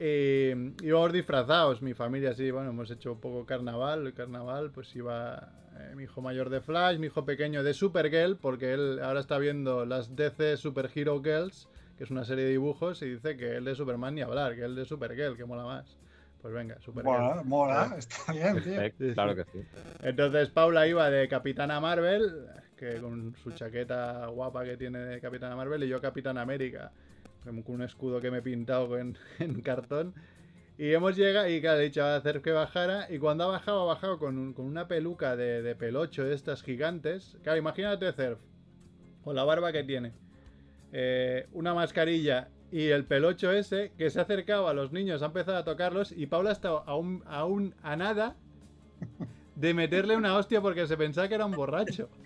Eh, 0.00 0.72
íbamos 0.82 1.12
disfrazados, 1.12 1.80
mi 1.80 1.94
familia 1.94 2.34
sí, 2.34 2.50
bueno, 2.50 2.70
hemos 2.70 2.90
hecho 2.90 3.12
un 3.12 3.20
poco 3.20 3.46
carnaval. 3.46 4.06
El 4.06 4.14
carnaval, 4.14 4.70
pues 4.72 4.94
iba 4.96 5.52
eh, 5.78 5.94
mi 5.94 6.04
hijo 6.04 6.20
mayor 6.20 6.50
de 6.50 6.60
Flash, 6.60 6.98
mi 6.98 7.06
hijo 7.06 7.24
pequeño 7.24 7.62
de 7.62 7.72
Supergirl, 7.74 8.36
porque 8.36 8.72
él 8.72 8.98
ahora 9.02 9.20
está 9.20 9.38
viendo 9.38 9.86
las 9.86 10.16
DC 10.16 10.56
Super 10.56 10.90
Hero 10.92 11.22
Girls, 11.22 11.68
que 12.02 12.06
es 12.06 12.10
una 12.10 12.24
serie 12.24 12.42
de 12.46 12.50
dibujos, 12.50 13.00
y 13.02 13.10
dice 13.10 13.36
que 13.36 13.58
el 13.58 13.64
de 13.64 13.76
Superman 13.76 14.16
ni 14.16 14.22
hablar, 14.22 14.56
que 14.56 14.64
el 14.64 14.74
de 14.74 14.84
Supergirl, 14.84 15.36
que 15.36 15.44
mola 15.44 15.62
más. 15.62 15.96
Pues 16.40 16.52
venga, 16.52 16.80
Supergirl. 16.80 17.16
Mola, 17.16 17.42
mola, 17.44 17.94
está 17.96 18.32
bien, 18.32 18.60
tío. 18.60 18.80
Claro 19.14 19.36
que 19.36 19.44
sí. 19.44 19.64
Entonces 20.02 20.48
Paula 20.50 20.88
iba 20.88 21.08
de 21.10 21.28
Capitana 21.28 21.78
Marvel, 21.78 22.46
que 22.76 22.96
con 22.96 23.36
su 23.36 23.52
chaqueta 23.52 24.26
guapa 24.26 24.64
que 24.64 24.76
tiene 24.76 24.98
de 24.98 25.20
Capitana 25.20 25.54
Marvel, 25.54 25.84
y 25.84 25.88
yo 25.88 26.00
Capitán 26.00 26.38
América, 26.38 26.90
con 27.44 27.62
un 27.66 27.82
escudo 27.82 28.20
que 28.20 28.32
me 28.32 28.38
he 28.38 28.42
pintado 28.42 28.98
en 28.98 29.14
cartón. 29.62 30.12
Y 30.76 30.92
hemos 30.94 31.14
llegado, 31.16 31.48
y 31.48 31.60
claro, 31.60 31.78
he 31.78 31.84
dicho 31.84 32.02
a 32.02 32.16
hacer 32.16 32.42
que 32.42 32.50
bajara, 32.50 33.06
y 33.12 33.20
cuando 33.20 33.44
ha 33.44 33.46
bajado, 33.46 33.82
ha 33.82 33.94
bajado 33.94 34.18
con, 34.18 34.38
un- 34.38 34.54
con 34.54 34.64
una 34.66 34.88
peluca 34.88 35.36
de, 35.36 35.62
de 35.62 35.76
pelocho 35.76 36.24
de 36.24 36.34
estas 36.34 36.64
gigantes. 36.64 37.38
Claro, 37.44 37.58
imagínate 37.60 38.12
Cerf, 38.12 38.40
con 39.22 39.36
la 39.36 39.44
barba 39.44 39.70
que 39.70 39.84
tiene, 39.84 40.14
eh, 40.92 41.46
una 41.52 41.74
mascarilla 41.74 42.48
y 42.70 42.88
el 42.88 43.04
pelocho 43.04 43.52
ese, 43.52 43.92
que 43.98 44.10
se 44.10 44.18
ha 44.18 44.22
acercado 44.22 44.68
a 44.68 44.74
los 44.74 44.92
niños, 44.92 45.22
ha 45.22 45.26
empezado 45.26 45.58
a 45.58 45.64
tocarlos, 45.64 46.12
y 46.12 46.26
Paula 46.26 46.50
ha 46.50 46.52
estado 46.54 46.84
a, 46.86 46.96
un, 46.96 47.74
a, 47.82 47.96
nada 47.96 48.36
de 49.56 49.74
meterle 49.74 50.16
una 50.16 50.34
hostia 50.36 50.60
porque 50.60 50.86
se 50.86 50.96
pensaba 50.96 51.28
que 51.28 51.34
era 51.34 51.46
un 51.46 51.52
borracho. 51.52 52.08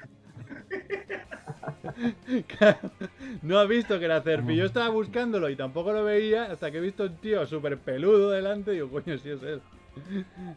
No 3.43 3.59
ha 3.59 3.65
visto 3.65 3.99
que 3.99 4.05
era 4.05 4.21
Cerf. 4.21 4.49
Y 4.51 4.57
yo 4.57 4.67
estaba 4.67 4.89
buscándolo 4.91 5.49
y 5.49 5.57
tampoco 5.57 5.93
lo 5.93 6.05
veía 6.05 6.45
hasta 6.45 6.71
que 6.71 6.79
he 6.79 6.81
visto 6.81 7.05
un 7.05 7.17
tío 7.17 7.47
súper 7.47 7.79
peludo 7.79 8.31
delante 8.31 8.73
y 8.73 8.75
digo, 8.75 8.91
coño, 8.91 9.17
si 9.17 9.31
es 9.31 9.43
él. 9.43 9.63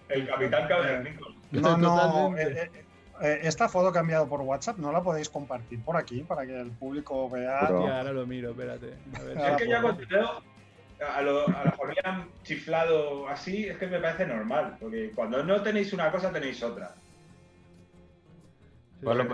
El 0.10 0.28
capitán 0.28 0.68
Cavernícola. 0.68 1.36
No, 1.51 1.78
no, 1.78 1.96
Totalmente. 1.96 2.88
Eh, 3.21 3.39
esta 3.43 3.67
foto 3.69 3.91
que 3.91 3.97
he 3.97 4.01
enviado 4.01 4.27
por 4.27 4.41
WhatsApp 4.41 4.77
no 4.77 4.91
la 4.91 5.01
podéis 5.01 5.29
compartir 5.29 5.81
por 5.83 5.97
aquí 5.97 6.23
para 6.23 6.45
que 6.45 6.59
el 6.59 6.71
público 6.71 7.29
vea. 7.29 7.59
Pero- 7.61 7.88
ahora 7.88 8.13
lo 8.13 8.25
miro, 8.25 8.51
espérate. 8.51 8.93
A 9.17 9.23
ver. 9.23 9.38
Es 9.51 9.57
que 9.57 9.67
ya 9.67 9.81
pues. 9.81 9.93
cuando 9.95 10.07
veo 10.07 10.41
a, 11.07 11.21
lo, 11.21 11.47
a 11.47 11.65
la 11.65 11.71
familia 11.71 12.27
chiflado 12.43 13.27
así, 13.27 13.65
es 13.67 13.77
que 13.77 13.88
me 13.88 13.99
parece 13.99 14.25
normal. 14.25 14.77
Porque 14.79 15.11
cuando 15.15 15.43
no 15.43 15.61
tenéis 15.61 15.93
una 15.93 16.11
cosa, 16.11 16.31
tenéis 16.31 16.61
otra. 16.63 16.93
Sí, 18.99 19.05
Ponlo 19.05 19.27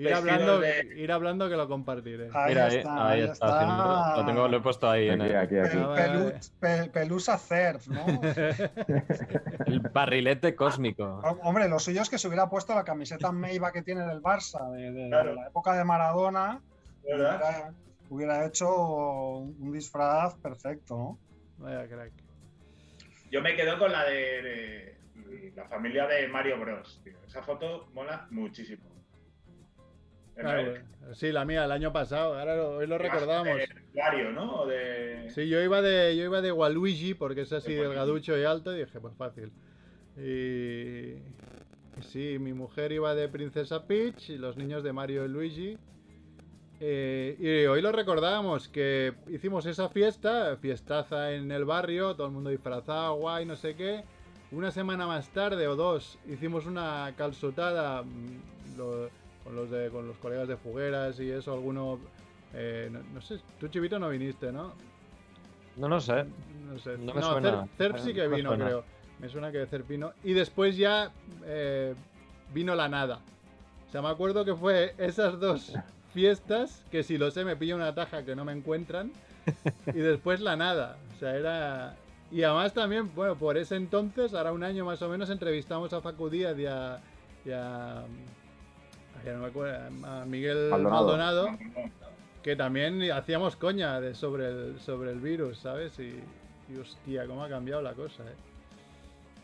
Ir 0.00 0.14
hablando, 0.14 0.58
de- 0.60 0.94
ir 0.96 1.12
hablando 1.12 1.48
que 1.50 1.56
lo 1.56 1.68
compartiré. 1.68 2.30
Ahí 2.32 2.48
Mira, 2.54 2.68
está, 2.68 3.08
ahí 3.08 3.20
ahí 3.20 3.20
está. 3.28 3.32
está. 3.32 3.60
haciendo- 3.60 4.16
Lo, 4.22 4.26
tengo, 4.26 4.48
lo 4.48 4.56
he 4.56 4.60
puesto 4.60 4.88
ahí 4.90 5.08
en 5.08 5.20
Aquí, 5.20 5.30
el, 5.30 5.36
aquí, 5.36 5.58
aquí. 5.58 5.76
Pel- 5.76 6.34
Ah, 6.34 6.40
pelu- 6.60 6.90
pelusa 6.90 7.36
Cerf, 7.36 7.86
¿no? 7.88 8.06
el 9.66 9.80
barrilete 9.92 10.54
cósmico. 10.54 11.20
Hom- 11.22 11.38
Hombre, 11.42 11.68
lo 11.68 11.78
suyo 11.78 12.00
es 12.02 12.08
que 12.08 12.16
se 12.18 12.28
hubiera 12.28 12.48
puesto 12.48 12.74
la 12.74 12.84
camiseta 12.84 13.30
Meiva 13.30 13.72
que 13.72 13.82
tiene 13.82 14.06
del 14.06 14.22
Barça, 14.22 14.70
de, 14.72 14.90
de 14.90 15.08
Claro. 15.08 15.34
la 15.34 15.48
época 15.48 15.74
de 15.74 15.84
Maradona, 15.84 16.60
hubiera, 17.02 17.72
hubiera 18.08 18.46
hecho 18.46 18.68
un 19.38 19.70
disfraz 19.72 20.34
perfecto, 20.36 20.96
¿no? 20.96 21.18
Vaya 21.58 21.86
crack. 21.86 22.12
Yo 23.30 23.42
me 23.42 23.54
quedo 23.54 23.78
con 23.78 23.92
la 23.92 24.04
de, 24.04 24.16
de 24.42 25.52
la 25.54 25.66
familia 25.66 26.06
de 26.06 26.26
Mario 26.26 26.58
Bros. 26.58 27.00
tío. 27.04 27.18
Esa 27.26 27.42
foto 27.42 27.88
mola 27.92 28.26
muchísimo. 28.30 28.82
Claro, 30.36 30.74
sí, 31.12 31.32
la 31.32 31.44
mía, 31.44 31.64
el 31.64 31.72
año 31.72 31.92
pasado. 31.92 32.38
Ahora 32.38 32.56
lo- 32.56 32.76
hoy 32.76 32.86
lo 32.86 32.96
recordamos. 32.98 33.58
Mario, 33.94 34.32
¿no? 34.32 34.64
De... 34.66 35.28
Sí, 35.34 35.48
yo 35.48 35.60
iba 35.62 35.82
de, 35.82 36.16
yo 36.16 36.24
iba 36.24 36.40
de 36.40 36.52
Waluigi 36.52 37.14
porque 37.14 37.42
es 37.42 37.52
así 37.52 37.72
De 37.74 37.82
delgaducho 37.82 38.38
y 38.38 38.44
alto 38.44 38.74
y 38.74 38.80
dije, 38.80 39.00
pues 39.00 39.14
fácil. 39.16 39.52
Y, 40.16 41.12
y 41.98 42.02
sí, 42.02 42.38
mi 42.38 42.52
mujer 42.52 42.92
iba 42.92 43.14
de 43.14 43.28
Princesa 43.28 43.86
Peach 43.86 44.30
y 44.30 44.38
los 44.38 44.56
niños 44.56 44.82
de 44.82 44.92
Mario 44.92 45.24
y 45.24 45.28
Luigi. 45.28 45.78
Eh, 46.82 47.36
y 47.38 47.66
hoy 47.66 47.82
lo 47.82 47.92
recordábamos 47.92 48.68
que 48.68 49.12
hicimos 49.28 49.66
esa 49.66 49.90
fiesta, 49.90 50.56
fiestaza 50.56 51.32
en 51.32 51.52
el 51.52 51.66
barrio, 51.66 52.14
todo 52.16 52.26
el 52.28 52.32
mundo 52.32 52.48
disfrazado, 52.48 53.16
guay, 53.16 53.44
no 53.44 53.56
sé 53.56 53.74
qué. 53.76 54.02
Una 54.50 54.70
semana 54.70 55.06
más 55.06 55.28
tarde 55.28 55.68
o 55.68 55.76
dos 55.76 56.18
hicimos 56.26 56.64
una 56.66 57.12
calzotada 57.16 58.02
mm, 58.02 58.78
lo- 58.78 59.10
con, 59.44 59.56
los 59.56 59.70
de, 59.70 59.90
con 59.90 60.06
los 60.06 60.16
colegas 60.18 60.48
de 60.48 60.56
Fugueras 60.56 61.18
y 61.20 61.30
eso, 61.30 61.52
alguno... 61.52 61.98
eh, 62.54 62.88
no, 62.90 63.00
no 63.14 63.20
sé, 63.20 63.40
tú 63.58 63.68
Chivito 63.68 63.98
no 63.98 64.08
viniste, 64.08 64.52
¿no? 64.52 64.72
No, 65.76 65.88
no 65.88 66.00
sé. 66.00 66.24
No 66.66 66.78
sé. 66.78 66.98
No 66.98 67.14
me 67.14 67.20
no, 67.20 67.32
suena. 67.32 67.68
Cerf 67.78 67.98
sí 68.00 68.12
que 68.12 68.28
me 68.28 68.36
vino, 68.36 68.54
creo. 68.54 68.84
Me 69.18 69.28
suena 69.28 69.50
que 69.52 69.64
Cerf 69.66 69.86
vino. 69.88 70.12
Y 70.24 70.32
después 70.32 70.76
ya 70.76 71.10
eh, 71.44 71.94
vino 72.52 72.74
la 72.74 72.88
nada. 72.88 73.20
O 73.88 73.92
sea, 73.92 74.02
me 74.02 74.08
acuerdo 74.08 74.44
que 74.44 74.54
fue 74.54 74.94
esas 74.98 75.38
dos 75.40 75.72
fiestas 76.12 76.84
que 76.90 77.02
si 77.02 77.18
lo 77.18 77.30
sé 77.30 77.44
me 77.44 77.56
pilla 77.56 77.76
una 77.76 77.94
taja 77.94 78.24
que 78.24 78.36
no 78.36 78.44
me 78.44 78.52
encuentran. 78.52 79.10
Y 79.86 79.98
después 79.98 80.40
la 80.40 80.56
nada. 80.56 80.98
O 81.16 81.18
sea, 81.18 81.34
era... 81.34 81.96
Y 82.30 82.42
además 82.44 82.72
también, 82.74 83.12
bueno, 83.14 83.34
por 83.36 83.56
ese 83.56 83.74
entonces, 83.74 84.34
ahora 84.34 84.52
un 84.52 84.62
año 84.62 84.84
más 84.84 85.02
o 85.02 85.08
menos, 85.08 85.30
entrevistamos 85.30 85.92
a 85.92 86.00
Facu 86.00 86.28
Díaz 86.28 86.56
y 86.58 86.66
a... 86.66 87.00
y 87.44 87.50
a- 87.50 88.00
a- 88.00 88.04
ya 89.24 89.32
no 89.34 89.40
me 89.40 89.46
acuerdo, 89.46 90.06
a 90.06 90.24
Miguel 90.24 90.70
Maldonado. 90.70 91.06
Maldonado 91.06 91.58
que 92.42 92.56
también 92.56 93.02
hacíamos 93.12 93.56
coña 93.56 94.00
de, 94.00 94.14
sobre, 94.14 94.48
el, 94.48 94.80
sobre 94.80 95.10
el 95.10 95.20
virus, 95.20 95.58
¿sabes? 95.58 95.98
Y, 95.98 96.18
y 96.72 96.76
hostia, 96.78 97.26
cómo 97.26 97.44
ha 97.44 97.48
cambiado 97.48 97.82
la 97.82 97.92
cosa, 97.92 98.22
¿eh? 98.24 98.34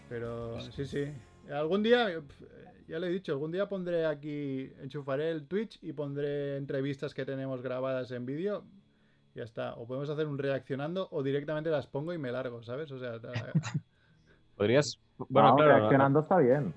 Pero 0.09 0.59
sí, 0.61 0.87
sí. 0.87 1.04
Algún 1.52 1.83
día, 1.83 2.09
ya 2.88 2.99
le 2.99 3.09
he 3.09 3.11
dicho, 3.11 3.33
algún 3.33 3.52
día 3.52 3.68
pondré 3.68 4.06
aquí, 4.06 4.73
enchufaré 4.80 5.30
el 5.30 5.47
Twitch 5.47 5.78
y 5.83 5.92
pondré 5.92 6.56
entrevistas 6.56 7.12
que 7.12 7.25
tenemos 7.25 7.61
grabadas 7.61 8.11
en 8.12 8.25
vídeo. 8.25 8.64
Ya 9.35 9.42
está. 9.42 9.75
O 9.75 9.87
podemos 9.87 10.09
hacer 10.09 10.26
un 10.26 10.38
reaccionando 10.38 11.09
o 11.11 11.23
directamente 11.23 11.68
las 11.71 11.87
pongo 11.87 12.14
y 12.14 12.18
me 12.18 12.33
largo, 12.33 12.62
¿sabes? 12.62 12.90
O 12.92 12.99
sea, 12.99 13.18
Podrías. 14.56 14.99
Bueno, 15.28 15.50
No, 15.50 15.56
claro. 15.56 15.78
reaccionando 15.80 16.21
está 16.21 16.38
bien. 16.38 16.73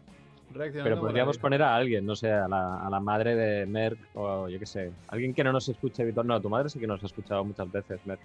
Pero 0.53 0.99
podríamos 0.99 1.37
poner 1.37 1.61
a 1.61 1.75
alguien, 1.75 2.05
no 2.05 2.15
sé, 2.15 2.31
a 2.31 2.47
la, 2.47 2.79
a 2.85 2.89
la 2.89 2.99
madre 2.99 3.35
de 3.35 3.65
Merck 3.67 3.99
o 4.15 4.49
yo 4.49 4.57
qué 4.59 4.65
sé. 4.65 4.91
Alguien 5.07 5.33
que 5.33 5.43
no 5.43 5.51
nos 5.51 5.69
escuche 5.69 6.01
habitual. 6.01 6.25
No, 6.25 6.41
tu 6.41 6.49
madre 6.49 6.69
sí 6.69 6.79
que 6.79 6.87
nos 6.87 7.03
ha 7.03 7.05
escuchado 7.05 7.43
muchas 7.45 7.71
veces, 7.71 7.99
Merck. 8.05 8.21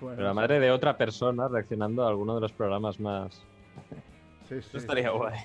Bueno, 0.00 0.16
Pero 0.16 0.28
la 0.28 0.34
sí. 0.34 0.36
madre 0.36 0.60
de 0.60 0.70
otra 0.72 0.96
persona 0.96 1.46
reaccionando 1.48 2.04
a 2.04 2.08
alguno 2.08 2.34
de 2.34 2.40
los 2.40 2.52
programas 2.52 2.98
más. 2.98 3.34
Sí, 4.48 4.54
sí, 4.60 4.68
Eso 4.68 4.78
estaría 4.78 5.10
sí. 5.10 5.16
guay. 5.16 5.38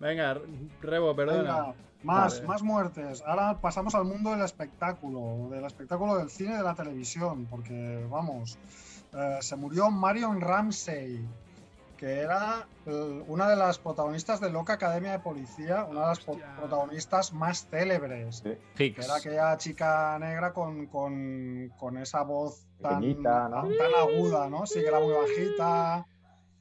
Venga, 0.00 0.38
Rebo, 0.82 1.14
perdona. 1.14 1.38
Venga, 1.42 1.74
más, 2.02 2.34
Vale. 2.36 2.48
más 2.48 2.62
muertes. 2.62 3.22
Ahora 3.26 3.58
pasamos 3.60 3.94
al 3.94 4.04
mundo 4.04 4.30
del 4.32 4.42
espectáculo, 4.42 5.48
del 5.50 5.64
espectáculo 5.64 6.16
del 6.16 6.28
cine 6.30 6.54
y 6.54 6.56
de 6.58 6.62
la 6.62 6.74
televisión, 6.74 7.46
porque 7.46 8.04
vamos, 8.10 8.58
eh, 9.14 9.38
se 9.40 9.56
murió 9.56 9.90
Marion 9.90 10.40
Ramsey, 10.40 11.24
que 11.96 12.18
era 12.20 12.66
eh, 12.86 13.24
una 13.28 13.48
de 13.48 13.56
las 13.56 13.78
protagonistas 13.78 14.40
de 14.40 14.50
Loca 14.50 14.74
Academia 14.74 15.12
de 15.12 15.18
Policía, 15.20 15.84
una 15.84 16.00
de 16.00 16.06
las 16.08 16.28
Hostia. 16.28 16.56
protagonistas 16.56 17.32
más 17.32 17.66
célebres. 17.68 18.38
Sí. 18.44 18.56
que 18.74 18.84
Hicks. 18.86 19.04
era 19.04 19.16
aquella 19.16 19.56
chica 19.56 20.18
negra 20.18 20.52
con, 20.52 20.86
con- 20.86 21.70
con 21.78 21.98
esa 21.98 22.22
voz 22.22 22.66
tan, 22.80 23.00
Pequeñita, 23.00 23.48
¿no? 23.48 23.62
tan, 23.62 23.76
tan 23.78 23.94
aguda, 23.96 24.48
¿no? 24.50 24.66
Sí, 24.66 24.80
que 24.80 24.88
era 24.88 25.00
muy 25.00 25.12
bajita. 25.14 26.06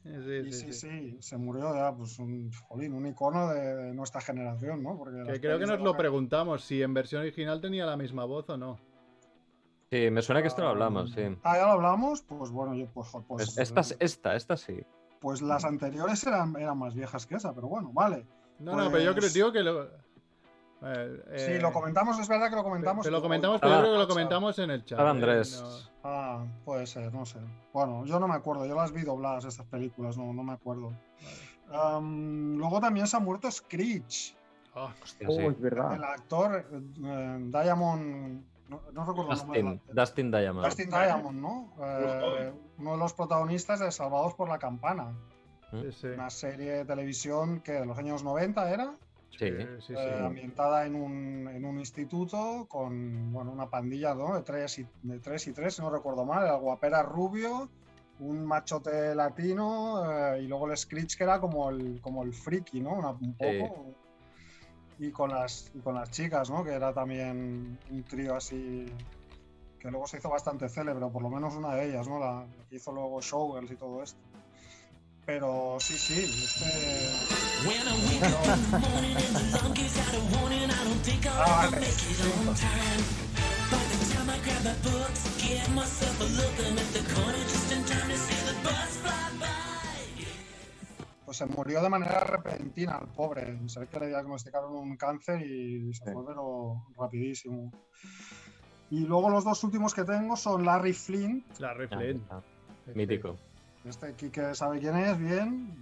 Sí, 0.04 0.10
Y 0.10 0.52
sí, 0.52 0.52
sí, 0.52 0.74
sí. 0.74 0.74
sí, 0.74 1.18
se 1.22 1.38
murió 1.38 1.74
ya, 1.74 1.94
pues 1.96 2.20
un, 2.20 2.52
jolín, 2.68 2.94
un 2.94 3.08
icono 3.08 3.48
de, 3.54 3.76
de 3.76 3.94
nuestra 3.94 4.20
generación, 4.22 4.84
¿no? 4.84 4.98
Porque 4.98 5.24
Que 5.32 5.40
creo 5.40 5.58
que 5.58 5.66
nos 5.66 5.80
lo 5.80 5.96
preguntamos 5.96 6.64
si 6.66 6.82
en 6.84 6.94
versión 6.94 7.22
original 7.22 7.62
tenía 7.62 7.86
la 7.86 7.96
misma 7.96 8.26
voz 8.26 8.50
o 8.50 8.58
no. 8.58 8.78
Sí, 9.90 10.10
me 10.10 10.22
suena 10.22 10.42
que 10.42 10.48
esto 10.48 10.62
lo 10.64 10.70
hablamos, 10.70 11.12
sí. 11.12 11.22
Ah, 11.44 11.56
ya 11.58 11.66
lo 11.68 11.72
hablamos, 11.74 12.22
pues 12.24 12.50
bueno, 12.52 12.74
yo 12.76 12.88
pues, 12.94 13.10
pues, 13.28 13.58
Es- 13.58 13.58
esta, 13.60 13.82
esta, 14.00 14.36
esta 14.36 14.58
sí. 14.58 14.84
Pues 15.24 15.42
las 15.42 15.64
anteriores 15.64 16.22
eran, 16.28 16.54
eran 16.58 16.78
más 16.78 16.94
viejas 16.94 17.26
que 17.26 17.36
esa, 17.36 17.54
pero 17.56 17.70
bueno, 17.70 17.92
vale. 17.94 18.28
No, 18.60 18.76
no, 18.76 18.92
pero 18.92 19.02
yo 19.06 19.12
creo, 19.12 19.22
Pues- 19.22 19.34
digo 19.34 19.52
que 19.54 19.64
lo. 19.64 19.84
eh, 19.86 21.24
Sí, 21.38 21.52
eh, 21.54 21.60
lo 21.62 21.72
comentamos, 21.72 22.20
es 22.20 22.28
verdad 22.28 22.50
que 22.50 22.58
lo 22.58 22.64
comentamos. 22.64 23.06
te 23.06 23.10
lo 23.12 23.22
comentamos, 23.22 23.62
pero 23.62 23.74
yo 23.74 23.80
creo 23.80 23.92
que 23.94 23.98
lo 24.00 24.04
Ah, 24.04 24.08
comentamos 24.10 24.60
en 24.60 24.70
el 24.72 24.82
chat. 24.84 24.92
Estaba 25.00 25.08
eh, 25.08 25.12
Andrés. 25.12 25.62
no- 25.64 25.94
Ah, 26.04 26.46
puede 26.66 26.86
ser, 26.86 27.14
no 27.14 27.26
sé. 27.26 27.40
Bueno, 27.72 28.04
yo 28.06 28.20
no 28.20 28.28
me 28.28 28.36
acuerdo, 28.36 28.66
yo 28.66 28.76
las 28.76 28.92
vi 28.92 29.04
dobladas 29.04 29.46
estas 29.46 29.66
películas, 29.68 30.18
no, 30.18 30.34
no 30.34 30.44
me 30.44 30.52
acuerdo. 30.52 30.92
Luego 31.72 32.80
también 32.82 33.08
se 33.08 33.16
ha 33.18 33.20
muerto 33.20 33.50
Screech, 33.50 34.36
Ah, 34.76 34.92
Hostia, 35.04 35.28
Oh, 35.30 35.34
sí. 35.36 35.46
es 35.46 35.62
verdad. 35.62 35.94
el 35.94 36.04
actor 36.04 36.66
eh, 36.72 37.38
Diamond. 37.52 38.44
No, 38.74 38.92
no 38.92 39.06
recuerdo 39.06 39.32
el 39.32 39.38
nombre. 39.38 39.62
Dustin, 39.62 39.82
la- 39.88 40.02
Dustin 40.04 40.32
Diamond. 40.32 40.66
Dustin 40.66 40.90
Diamond, 40.90 41.42
¿no? 41.42 41.74
Eh, 41.82 42.54
uno 42.80 42.92
de 42.94 42.98
los 42.98 43.14
protagonistas 43.14 43.80
de 43.80 43.92
Salvados 43.92 44.34
por 44.34 44.50
la 44.50 44.58
Campana, 44.60 45.14
sí, 45.72 45.92
sí. 45.92 46.08
una 46.08 46.30
serie 46.30 46.72
de 46.72 46.86
televisión 46.86 47.60
que 47.62 47.74
de 47.74 47.86
los 47.86 47.98
años 47.98 48.24
90 48.24 48.70
era, 48.72 48.96
Sí. 49.32 49.50
sí, 49.50 49.66
sí. 49.88 49.94
eh, 49.98 50.22
ambientada 50.24 50.86
en 50.86 50.94
un, 50.96 51.48
en 51.52 51.66
un 51.66 51.80
instituto 51.80 52.68
con 52.70 53.32
bueno, 53.34 53.52
una 53.52 53.68
pandilla 53.70 54.14
¿no? 54.14 54.36
de, 54.36 54.44
tres 54.44 54.78
y, 54.80 54.88
de 55.02 55.20
tres 55.20 55.48
y 55.48 55.54
tres, 55.54 55.76
si 55.76 55.82
no 55.82 55.90
recuerdo 55.90 56.24
mal, 56.24 56.46
el 56.48 56.60
guapera 56.60 57.02
rubio, 57.02 57.68
un 58.20 58.46
machote 58.46 59.16
latino 59.16 60.04
eh, 60.36 60.44
y 60.44 60.48
luego 60.48 60.70
el 60.70 60.78
Screech 60.78 61.18
que 61.18 61.24
era 61.24 61.40
como 61.40 61.70
el, 61.72 62.00
como 62.00 62.22
el 62.24 62.32
friki, 62.32 62.80
¿no? 62.80 62.92
Una- 62.94 63.10
un 63.10 63.36
Sí. 63.40 63.60
poco. 63.60 63.86
Y 65.04 65.12
con 65.12 65.32
las, 65.32 65.70
y 65.74 65.80
con 65.80 65.96
las 65.96 66.12
chicas, 66.12 66.50
¿no? 66.50 66.64
Que 66.64 66.72
era 66.72 66.94
también 66.94 67.78
un 67.92 68.04
trío 68.04 68.38
así 68.38 68.86
que 69.78 69.92
luego 69.92 70.08
se 70.08 70.18
hizo 70.18 70.30
bastante 70.30 70.70
célebre, 70.70 71.06
por 71.08 71.22
lo 71.22 71.30
menos 71.30 71.56
una 71.56 71.76
de 71.76 71.90
ellas, 71.90 72.08
¿no? 72.08 72.18
La, 72.18 72.46
que 72.70 72.78
hizo 72.78 72.94
luego 72.94 73.20
Showgirls 73.20 73.70
y 73.70 73.76
todo 73.76 74.02
esto. 74.02 74.18
Pero 75.26 75.76
sí, 75.82 75.98
sí, 75.98 76.24
este... 76.24 77.12
Ah, 81.36 81.68
vale. 81.72 81.88
Pues 91.34 91.38
se 91.40 91.46
murió 91.48 91.82
de 91.82 91.90
manera 91.90 92.20
repentina 92.20 93.00
el 93.02 93.08
pobre. 93.08 93.58
Se 93.68 93.80
ve 93.80 93.88
que 93.88 94.00
le 94.02 94.08
diagnosticaron 94.10 94.72
un 94.76 94.96
cáncer 94.98 95.42
y 95.42 95.92
se 95.96 96.06
Sí. 96.06 96.12
rapidísimo. 96.96 97.72
Y 98.92 99.00
luego 99.08 99.32
los 99.32 99.44
dos 99.44 99.64
últimos 99.64 99.96
que 99.96 100.04
tengo 100.04 100.36
son 100.38 100.64
Larry 100.64 100.94
Flint. 100.94 101.58
Larry 101.58 101.88
Ah, 101.92 102.04
está. 102.04 102.40
Sí, 102.40 102.44
sí. 102.86 102.92
Mítico. 102.94 103.36
Este 103.84 104.14
Kike 104.14 104.54
sabe 104.54 104.80
quién 104.80 104.96
es, 104.96 105.18
bien. 105.18 105.76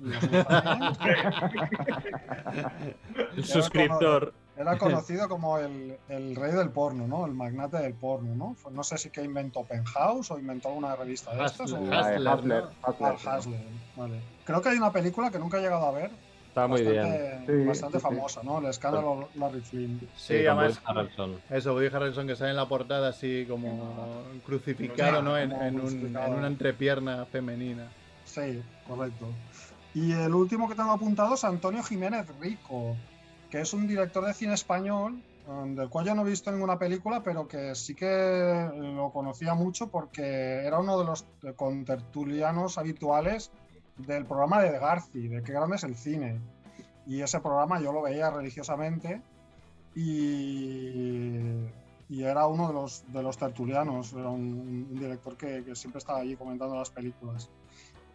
Un 3.38 3.44
suscriptor. 3.44 4.34
Era 4.58 4.78
conocido 4.78 5.28
como 5.28 5.58
el, 5.58 5.98
el 6.10 6.36
rey 6.36 6.52
del 6.52 6.70
porno, 6.70 7.08
¿no? 7.08 7.26
El 7.26 7.34
magnate 7.34 7.78
del 7.78 7.94
porno, 7.94 8.36
¿no? 8.36 8.54
Fue- 8.56 8.72
No 8.72 8.84
sé 8.84 8.98
si 8.98 9.10
que 9.10 9.24
inventó 9.24 9.64
Penthouse 9.64 10.30
o 10.32 10.38
inventó 10.40 10.70
una 10.70 10.96
revista 10.96 11.34
de 11.36 11.46
estas. 11.46 11.72
O... 11.72 11.80
¿no? 11.80 11.84
Hustler, 11.90 12.64
Ah, 12.84 13.14
Hustler, 13.38 13.60
vale. 13.96 14.22
Creo 14.52 14.62
que 14.62 14.70
hay 14.70 14.78
una 14.78 14.92
película 14.92 15.32
que 15.32 15.40
nunca 15.40 15.58
he 15.58 15.62
llegado 15.62 15.86
a 15.86 15.92
ver. 15.92 16.12
Está 16.50 16.68
muy 16.68 16.82
bien. 16.82 16.98
bastante, 16.98 17.46
Sí, 17.62 17.66
bastante 17.66 17.98
sí, 18.00 18.06
sí. 18.06 18.16
famosa, 18.16 18.44
¿no? 18.44 18.60
El 18.60 18.66
escándalo 18.66 19.30
Larry 19.36 19.62
Flint. 19.62 20.04
Sí, 20.18 20.46
además. 20.46 20.74
Woody 20.74 21.00
Harrelson. 21.00 21.42
Eso, 21.50 21.74
Woody 21.74 21.88
Harrelson 21.88 22.28
que 22.28 22.36
sale 22.36 22.50
en 22.50 22.58
la 22.58 22.68
portada 22.68 23.08
así 23.08 23.46
como 23.48 24.26
crucificado, 24.46 25.22
¿no? 25.22 25.38
En, 25.38 25.52
Como 25.52 25.62
en 25.64 25.76
un- 25.76 25.80
crucificado. 25.80 26.28
en 26.28 26.34
una 26.34 26.48
entrepierna 26.48 27.26
femenina. 27.28 27.88
Sí, 28.26 28.62
correcto. 28.86 29.28
Y 29.94 30.12
el 30.12 30.34
último 30.36 30.68
que 30.68 30.76
tengo 30.76 30.92
apuntado 30.92 31.36
es 31.36 31.44
Antonio 31.46 31.82
Jiménez 31.84 32.26
Rico, 32.42 32.98
que 33.50 33.62
es 33.62 33.74
un 33.74 33.88
director 33.88 34.26
de 34.26 34.34
cine 34.34 34.54
español, 34.54 35.22
um, 35.48 35.74
del 35.74 35.88
cual 35.90 36.06
yo 36.06 36.16
no 36.16 36.24
he 36.24 36.30
visto 36.30 36.52
ninguna 36.52 36.78
película, 36.78 37.24
pero 37.24 37.48
que 37.48 37.76
sí 37.76 37.96
que 37.96 38.70
lo 38.76 39.10
conocía 39.14 39.54
mucho 39.54 39.88
porque 39.88 40.66
era 40.66 40.80
uno 40.80 41.00
de 41.00 41.06
los 41.06 41.26
contertulianos 41.56 42.78
habituales 42.78 43.52
del 44.06 44.26
programa 44.26 44.62
de 44.62 44.78
Garci, 44.78 45.28
de 45.28 45.44
Qué 45.44 45.52
grande 45.54 45.76
es 45.76 45.84
el 45.84 45.96
cine. 45.96 46.40
Y 47.06 47.22
ese 47.22 47.40
programa 47.40 47.80
yo 47.82 47.92
lo 47.92 48.02
veía 48.02 48.30
religiosamente 48.30 49.22
y, 49.96 51.66
y 52.10 52.24
era 52.24 52.46
uno 52.48 52.68
de 52.68 52.74
los, 52.74 53.04
de 53.12 53.24
los 53.24 53.38
tertulianos, 53.38 54.14
era 54.14 54.30
un, 54.30 54.88
un 54.92 54.96
director 55.00 55.36
que, 55.36 55.64
que 55.64 55.76
siempre 55.76 56.00
estaba 56.00 56.20
allí 56.20 56.36
comentando 56.36 56.76
las 56.76 56.90
películas 56.92 57.50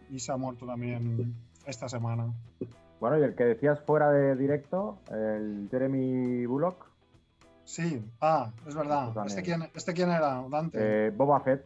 y 0.09 0.19
se 0.19 0.31
ha 0.31 0.37
muerto 0.37 0.65
también 0.65 1.35
esta 1.65 1.89
semana. 1.89 2.33
Bueno, 2.99 3.19
y 3.19 3.23
el 3.23 3.35
que 3.35 3.43
decías 3.43 3.79
fuera 3.81 4.09
de 4.11 4.35
directo, 4.35 4.99
el 5.11 5.67
Jeremy 5.69 6.45
Bullock, 6.45 6.87
Sí, 7.67 8.01
ah, 8.21 8.49
es 8.65 8.73
verdad. 8.75 9.11
¿Este 9.25 9.43
quién, 9.43 9.69
este 9.75 9.93
quién 9.93 10.09
era, 10.09 10.41
Dante? 10.49 10.77
eh, 10.79 11.09
Boba 11.11 11.41
Fett. 11.41 11.65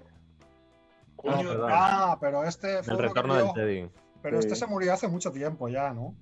Ah, 1.23 1.43
ah, 1.69 2.17
pero 2.19 2.43
este 2.43 2.81
fue 2.81 2.95
El 2.95 2.99
retorno 2.99 3.35
del 3.35 3.53
Teddy. 3.53 3.89
Pero 4.21 4.39
este 4.39 4.55
Sí. 4.55 4.61
se 4.61 4.67
murió 4.67 4.93
hace 4.93 5.07
mucho 5.07 5.31
tiempo 5.31 5.67
ya, 5.69 5.93
¿no? 5.93 6.13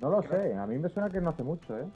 No 0.00 0.10
lo 0.10 0.22
sé, 0.22 0.54
a 0.54 0.66
mí 0.66 0.78
me 0.78 0.88
suena 0.88 1.08
que 1.10 1.20
no 1.20 1.30
hace 1.30 1.42
mucho, 1.44 1.78
¿eh? 1.78 1.86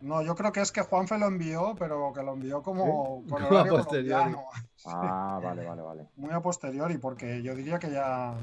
No, 0.00 0.20
yo 0.20 0.34
creo 0.34 0.52
que 0.52 0.60
es 0.60 0.70
que 0.72 0.82
Juanfe 0.82 1.16
lo 1.18 1.26
envió, 1.26 1.74
pero 1.78 2.12
que 2.12 2.22
lo 2.22 2.34
envió 2.34 2.62
como 2.62 3.22
con 3.30 3.42
A 3.42 3.46
horario 3.48 3.76
posteriori. 3.76 4.34
Ah, 4.88 5.40
vale, 5.42 5.64
vale, 5.64 5.82
vale. 5.82 6.06
Muy 6.16 6.30
a 6.32 6.40
posteriori, 6.40 6.98
porque 6.98 7.42
yo 7.42 7.56
diría 7.56 7.78
que 7.80 7.90
ya. 7.90 8.34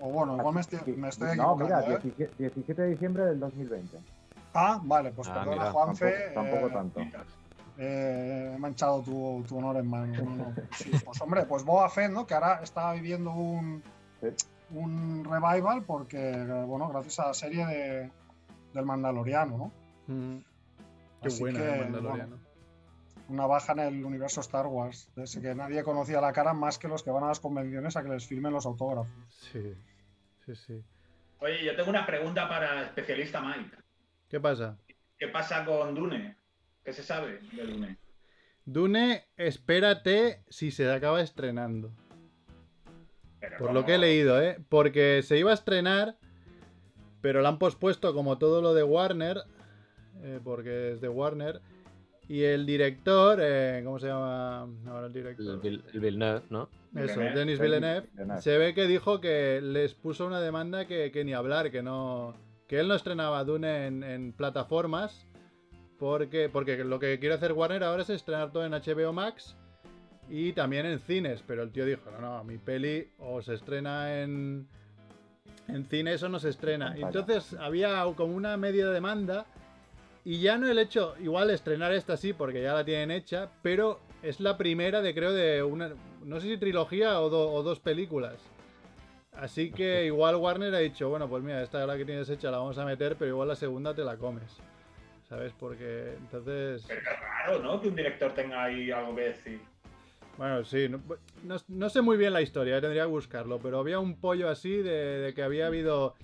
O 0.00 0.08
bueno, 0.10 0.36
igual 0.36 0.54
me 0.56 0.60
estoy, 0.62 0.96
me 0.96 1.08
estoy 1.10 1.36
no, 1.36 1.52
equivocando. 1.52 1.64
mira, 1.64 1.80
¿eh? 1.94 2.00
17, 2.02 2.34
17 2.38 2.82
de 2.82 2.88
diciembre 2.88 3.24
del 3.26 3.38
2020. 3.38 3.98
Ah, 4.54 4.80
vale, 4.82 5.12
pues 5.12 5.28
Ah, 5.28 5.34
perdona, 5.34 5.56
mira, 5.56 5.70
Juanfe. 5.72 6.12
tampoco, 6.34 6.56
tampoco 6.58 6.66
eh, 6.66 6.72
tanto. 6.72 7.00
Eh, 7.78 8.52
he 8.54 8.58
manchado 8.58 9.02
tu, 9.02 9.44
tu 9.46 9.58
honor 9.58 9.76
en 9.76 9.88
mano. 9.88 10.12
no, 10.24 10.36
no. 10.36 10.54
Sí, 10.72 10.90
pues 11.04 11.20
hombre, 11.20 11.44
pues 11.46 11.62
Boba 11.64 11.88
Fett, 11.88 12.10
¿no? 12.10 12.26
Que 12.26 12.34
ahora 12.34 12.60
está 12.62 12.92
viviendo 12.92 13.30
un, 13.32 13.82
Sí. 14.20 14.28
Un 14.70 15.24
revival 15.24 15.84
porque, 15.84 16.18
bueno, 16.66 16.88
gracias 16.88 17.18
a 17.20 17.28
la 17.28 17.34
serie 17.34 17.66
de, 17.66 18.10
del 18.74 18.84
Mandaloriano, 18.84 19.58
¿no? 19.58 19.72
Mm. 20.14 20.38
Qué 21.22 21.28
Así 21.28 21.40
buena 21.40 21.60
que, 21.60 21.74
el 21.74 21.80
Mandaloriano. 21.80 22.38
Una 23.28 23.46
baja 23.46 23.72
en 23.72 23.80
el 23.80 24.04
universo 24.04 24.40
Star 24.40 24.66
Wars. 24.66 25.10
Así 25.16 25.40
que 25.40 25.54
nadie 25.54 25.82
conocía 25.82 26.20
la 26.20 26.32
cara 26.32 26.52
más 26.52 26.78
que 26.78 26.86
los 26.86 27.02
que 27.02 27.10
van 27.10 27.24
a 27.24 27.28
las 27.28 27.40
convenciones 27.40 27.96
a 27.96 28.02
que 28.02 28.08
les 28.10 28.26
firmen 28.26 28.52
los 28.52 28.66
autógrafos. 28.66 29.12
Sí, 29.28 29.74
sí, 30.44 30.54
sí. 30.54 30.84
Oye, 31.40 31.64
yo 31.64 31.74
tengo 31.74 31.90
una 31.90 32.06
pregunta 32.06 32.48
para 32.48 32.80
el 32.80 32.84
especialista 32.86 33.40
Mike. 33.40 33.76
¿Qué 34.28 34.40
pasa? 34.40 34.78
¿Qué 35.18 35.28
pasa 35.28 35.64
con 35.64 35.94
Dune? 35.94 36.36
¿Qué 36.84 36.92
se 36.92 37.02
sabe 37.02 37.40
de 37.40 37.66
Dune? 37.66 37.98
Dune, 38.64 39.24
espérate 39.36 40.44
si 40.48 40.70
se 40.70 40.90
acaba 40.92 41.20
estrenando. 41.20 41.92
Pero 43.40 43.58
Por 43.58 43.68
no- 43.68 43.80
lo 43.80 43.86
que 43.86 43.94
he 43.94 43.98
leído, 43.98 44.40
¿eh? 44.42 44.58
Porque 44.68 45.22
se 45.22 45.38
iba 45.38 45.50
a 45.50 45.54
estrenar, 45.54 46.16
pero 47.20 47.42
la 47.42 47.48
han 47.50 47.58
pospuesto 47.58 48.14
como 48.14 48.38
todo 48.38 48.62
lo 48.62 48.74
de 48.74 48.82
Warner, 48.82 49.38
eh, 50.22 50.40
porque 50.42 50.92
es 50.92 51.00
de 51.00 51.08
Warner. 51.08 51.60
Y 52.28 52.42
el 52.42 52.66
director, 52.66 53.38
eh, 53.40 53.82
¿cómo 53.84 54.00
se 54.00 54.08
llama 54.08 54.62
ahora 54.88 55.06
el 55.06 55.12
director? 55.12 55.46
El, 55.46 55.60
Vil- 55.60 55.84
el 55.92 56.00
Villeneuve, 56.00 56.42
¿no? 56.50 56.68
Eso, 56.94 57.02
Villeneuve. 57.20 57.38
Denis 57.38 57.58
Villeneuve. 57.60 58.06
Villeneuve. 58.14 58.40
Se 58.42 58.58
ve 58.58 58.74
que 58.74 58.86
dijo 58.86 59.20
que 59.20 59.60
les 59.62 59.94
puso 59.94 60.26
una 60.26 60.40
demanda 60.40 60.86
que, 60.86 61.12
que 61.12 61.24
ni 61.24 61.34
hablar, 61.34 61.70
que 61.70 61.82
no. 61.82 62.34
Que 62.66 62.80
él 62.80 62.88
no 62.88 62.94
estrenaba 62.94 63.44
Dune 63.44 63.86
en, 63.86 64.02
en 64.02 64.32
plataformas. 64.32 65.24
Porque, 66.00 66.48
porque 66.52 66.82
lo 66.84 66.98
que 66.98 67.18
quiere 67.20 67.34
hacer 67.36 67.52
Warner 67.52 67.84
ahora 67.84 68.02
es 68.02 68.10
estrenar 68.10 68.50
todo 68.52 68.66
en 68.66 68.72
HBO 68.72 69.12
Max 69.12 69.56
y 70.30 70.52
también 70.52 70.86
en 70.86 70.98
cines. 71.00 71.42
Pero 71.46 71.62
el 71.62 71.70
tío 71.70 71.84
dijo: 71.84 72.10
No, 72.10 72.20
no, 72.20 72.44
mi 72.44 72.58
peli 72.58 73.08
o 73.18 73.40
se 73.42 73.54
estrena 73.54 74.20
en, 74.22 74.66
en 75.68 75.84
cines 75.86 76.22
o 76.22 76.28
no 76.28 76.38
se 76.38 76.48
estrena. 76.50 76.94
Y 76.96 77.02
Pantalla. 77.02 77.20
entonces 77.32 77.58
había 77.60 78.04
como 78.16 78.34
una 78.34 78.56
media 78.56 78.88
demanda. 78.90 79.46
Y 80.24 80.40
ya 80.40 80.58
no 80.58 80.66
el 80.68 80.78
hecho, 80.80 81.14
igual 81.20 81.50
estrenar 81.50 81.92
esta 81.92 82.16
sí, 82.16 82.32
porque 82.32 82.60
ya 82.60 82.74
la 82.74 82.84
tienen 82.84 83.12
hecha, 83.12 83.48
pero 83.62 84.00
es 84.24 84.40
la 84.40 84.58
primera 84.58 85.00
de 85.00 85.14
creo 85.14 85.32
de 85.32 85.62
una, 85.62 85.92
no 86.24 86.40
sé 86.40 86.48
si 86.48 86.56
trilogía 86.58 87.20
o, 87.20 87.30
do- 87.30 87.52
o 87.52 87.62
dos 87.62 87.78
películas. 87.78 88.34
Así 89.34 89.70
que 89.70 90.06
igual 90.06 90.34
Warner 90.34 90.74
ha 90.74 90.78
dicho, 90.78 91.08
bueno, 91.10 91.28
pues 91.28 91.44
mira, 91.44 91.62
esta 91.62 91.86
la 91.86 91.96
que 91.96 92.04
tienes 92.04 92.28
hecha 92.28 92.50
la 92.50 92.58
vamos 92.58 92.76
a 92.78 92.84
meter, 92.84 93.14
pero 93.14 93.30
igual 93.30 93.46
la 93.46 93.54
segunda 93.54 93.94
te 93.94 94.02
la 94.02 94.16
comes. 94.16 94.56
¿Sabes? 95.28 95.52
Porque 95.58 96.14
entonces... 96.18 96.84
Pero 96.88 97.00
es 97.00 97.20
raro, 97.20 97.62
¿no? 97.62 97.80
Que 97.80 97.86
un 97.88 97.94
director 97.94 98.32
tenga 98.32 98.64
ahí 98.64 98.90
algo 98.90 99.14
que 99.14 99.22
decir. 99.22 99.60
Bueno, 100.38 100.64
sí, 100.64 100.88
no, 100.88 101.00
no- 101.44 101.56
no 101.68 101.88
sé 101.88 102.02
muy 102.02 102.16
bien 102.16 102.32
la 102.32 102.42
historia, 102.42 102.76
eh, 102.76 102.80
tendría 102.80 103.02
que 103.04 103.08
buscarlo, 103.08 103.58
pero 103.58 103.78
había 103.78 103.98
un 103.98 104.16
pollo 104.16 104.48
así 104.50 104.70
de, 104.76 105.20
de 105.20 105.34
que 105.34 105.42
había 105.42 105.66
habido... 105.66 106.14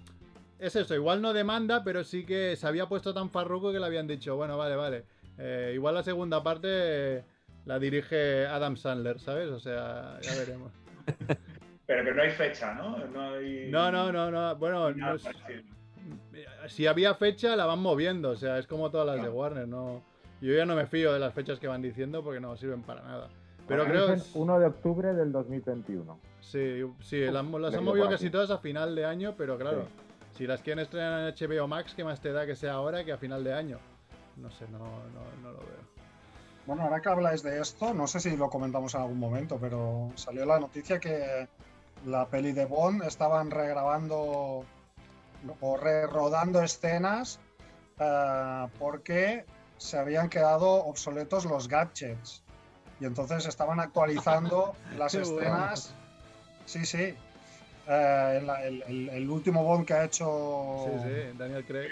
Es 0.59 0.77
eso, 0.77 0.95
igual 0.95 1.21
no 1.23 1.33
demanda, 1.33 1.83
pero 1.83 2.05
sí 2.05 2.25
que 2.25 2.55
se 2.57 2.67
había 2.67 2.87
puesto 2.87 3.13
tan 3.15 3.31
farruco 3.31 3.73
que 3.73 3.81
le 3.81 3.87
habían 3.87 4.07
dicho, 4.07 4.37
bueno, 4.37 4.57
vale, 4.57 4.77
vale. 4.77 5.05
eh, 5.39 5.73
igual 5.75 5.95
la 5.95 6.03
segunda 6.05 6.43
parte 6.43 6.69
eh, 6.71 7.25
la 7.67 7.79
dirige 7.79 8.47
Adam 8.47 8.77
Sandler, 8.77 9.19
¿sabes? 9.19 9.49
O 9.49 9.59
sea, 9.59 10.19
ya 10.23 10.35
veremos. 10.39 10.73
Pero 11.87 12.05
que 12.05 12.13
no 12.15 12.23
hay 12.23 12.31
fecha, 12.31 12.75
¿no? 12.75 12.97
No 13.09 13.23
hay. 13.35 13.69
No, 13.71 13.91
no, 13.91 14.13
no, 14.13 14.31
no. 14.31 14.55
Bueno, 14.57 14.93
no 14.93 15.15
es- 15.17 15.27
si 16.69 16.87
había 16.87 17.15
fecha 17.15 17.57
la 17.57 17.67
van 17.67 17.81
moviendo, 17.81 18.31
o 18.31 18.37
sea, 18.37 18.59
es 18.59 18.67
como 18.67 18.91
todas 18.91 19.07
las 19.17 19.23
de. 19.23 19.29
Warner, 19.29 19.67
no. 19.67 20.03
Yo 20.41 20.55
ya 20.55 20.65
no 20.65 20.75
me 20.77 20.87
fío 20.87 21.13
de 21.13 21.19
las 21.19 21.35
fechas 21.35 21.59
que 21.59 21.67
van 21.69 21.83
diciendo 21.83 22.23
porque 22.23 22.41
no 22.41 22.57
sirven 22.57 22.83
para 22.83 23.03
nada. 23.03 23.29
Pero 23.69 23.85
creo 23.85 24.15
dicen 24.15 24.31
1 24.35 24.59
de 24.59 24.67
octubre 24.67 25.15
del 25.15 25.33
2021. 25.33 26.19
Sí, 26.41 26.83
sí, 27.01 27.21
las, 27.21 27.45
las 27.45 27.75
han 27.75 27.85
movido 27.85 28.09
casi 28.09 28.27
aquí. 28.27 28.33
todas 28.33 28.51
a 28.51 28.59
final 28.59 28.95
de 28.95 29.05
año, 29.05 29.35
pero 29.37 29.57
claro, 29.57 29.87
Si 30.37 30.47
las 30.47 30.61
quieren 30.61 30.83
estrenar 30.83 31.21
en 31.21 31.35
HBO 31.35 31.69
Max, 31.69 31.95
¿qué 31.95 32.05
más 32.05 32.21
te 32.21 32.33
da 32.33 32.47
que 32.47 32.57
sea 32.57 32.73
ahora 32.75 33.05
que 33.05 33.13
a 33.13 33.19
final 33.19 33.45
de 33.45 33.55
año? 33.55 33.79
No 34.37 34.51
sé, 34.51 34.67
no, 34.71 34.79
no, 34.79 35.43
no 35.43 35.53
lo 35.53 35.59
veo. 35.59 35.93
Bueno, 36.67 36.83
ahora 36.83 37.01
que 37.01 37.09
habláis 37.09 37.43
de 37.43 37.61
esto, 37.61 37.93
no 37.93 38.07
sé 38.07 38.21
si 38.21 38.37
lo 38.37 38.49
comentamos 38.49 38.95
en 38.95 39.03
algún 39.03 39.19
momento, 39.19 39.59
pero 39.61 40.11
salió 40.15 40.47
la 40.47 40.61
noticia 40.61 41.01
que 41.01 41.49
la 42.07 42.27
peli 42.27 42.53
de 42.53 42.67
Bond 42.67 43.03
estaban 43.03 43.51
regrabando 43.51 44.65
o 45.61 45.77
re-rodando 45.77 46.63
escenas 46.63 47.41
eh, 47.99 48.67
porque 48.79 49.45
se 49.77 49.99
habían 49.99 50.29
quedado 50.29 50.85
obsoletos 50.85 51.45
los 51.45 51.69
gadgets. 51.69 52.45
Y 53.03 53.05
entonces 53.05 53.45
estaban 53.47 53.81
actualizando 53.81 54.77
las 54.97 55.13
bueno. 55.15 55.27
escenas. 55.41 55.93
Sí, 56.67 56.87
sí. 56.87 57.15
Eh, 57.89 58.39
el, 58.41 58.49
el- 58.49 58.83
el- 58.87 59.09
el 59.09 59.29
último 59.31 59.65
Bond 59.65 59.85
que 59.85 59.95
ha 59.95 60.05
hecho 60.05 60.85
Sí, 61.03 61.09
sí, 61.09 61.37
Daniel 61.37 61.65
Craig. 61.65 61.89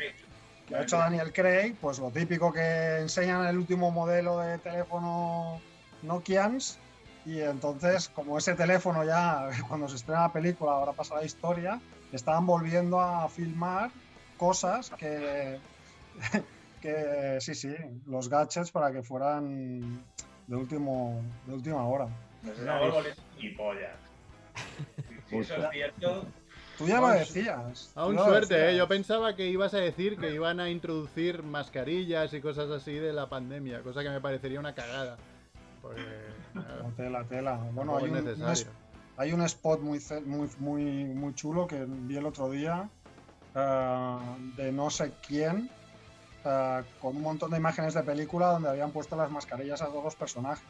que 0.68 0.76
ha 0.76 0.82
hecho 0.82 0.98
Daniel 0.98 1.32
Craig, 1.32 1.74
pues 1.80 1.98
lo 1.98 2.12
típico 2.12 2.52
que 2.52 2.98
enseñan 3.00 3.44
el 3.46 3.58
último 3.58 3.90
modelo 3.90 4.38
de 4.38 4.58
teléfono 4.58 5.60
Nokians. 6.02 6.78
Y 7.26 7.40
entonces, 7.40 8.08
como 8.08 8.38
ese 8.38 8.54
teléfono 8.54 9.02
ya, 9.04 9.48
cuando 9.68 9.88
se 9.88 9.96
estrena 9.96 10.20
la 10.22 10.32
película, 10.32 10.70
ahora 10.70 10.92
pasa 10.92 11.16
la 11.16 11.24
historia, 11.24 11.80
estaban 12.12 12.46
volviendo 12.46 13.00
a 13.00 13.28
filmar 13.28 13.90
cosas 14.38 14.90
que, 14.90 15.58
que 16.80 17.38
sí, 17.40 17.56
sí, 17.56 17.74
los 18.06 18.28
gadgets 18.28 18.70
para 18.70 18.92
que 18.92 19.02
fueran 19.02 20.04
de, 20.50 20.56
último, 20.56 21.22
de 21.46 21.54
última 21.54 21.86
hora. 21.86 22.08
Estamos 22.44 22.92
volviendo 22.92 23.22
gilipollas. 23.36 23.96
Si 25.28 25.38
eso 25.38 25.54
es 25.54 25.70
cierto, 25.70 26.24
Tú 26.76 26.86
ya 26.88 27.00
lo 27.00 27.08
decías. 27.10 27.92
Aún 27.94 28.16
lo 28.16 28.24
suerte, 28.24 28.70
¿eh? 28.70 28.76
Yo 28.76 28.88
pensaba 28.88 29.36
que 29.36 29.46
ibas 29.46 29.74
a 29.74 29.78
decir 29.78 30.16
que 30.18 30.34
iban 30.34 30.58
a 30.58 30.68
introducir 30.70 31.42
mascarillas 31.44 32.32
y 32.34 32.40
cosas 32.40 32.68
así 32.70 32.94
de 32.94 33.12
la 33.12 33.28
pandemia, 33.28 33.82
cosa 33.82 34.02
que 34.02 34.08
me 34.10 34.20
parecería 34.20 34.58
una 34.58 34.74
cagada. 34.74 35.18
Porque 35.82 36.02
tela, 36.96 37.22
tela. 37.24 37.60
Bueno, 37.72 37.96
hay 37.96 38.06
es 38.06 38.10
un, 38.10 38.16
necesario. 38.24 38.52
es- 38.52 38.66
Hay 39.18 39.32
un 39.32 39.42
spot 39.42 39.80
muy, 39.82 40.00
muy, 40.24 40.48
muy, 40.58 40.84
muy 41.04 41.34
chulo 41.34 41.66
que 41.68 41.84
vi 41.86 42.16
el 42.16 42.26
otro 42.26 42.50
día 42.50 42.88
eh, 43.54 44.16
de 44.56 44.72
no 44.72 44.90
sé 44.90 45.12
quién 45.26 45.70
eh, 46.44 46.82
con 47.00 47.16
un 47.16 47.22
montón 47.22 47.50
de 47.50 47.56
imágenes 47.58 47.94
de 47.94 48.02
película 48.02 48.48
donde 48.48 48.68
habían 48.68 48.90
puesto 48.92 49.16
las 49.16 49.30
mascarillas 49.30 49.82
a 49.82 49.86
todos 49.86 50.04
los 50.04 50.16
personajes. 50.16 50.64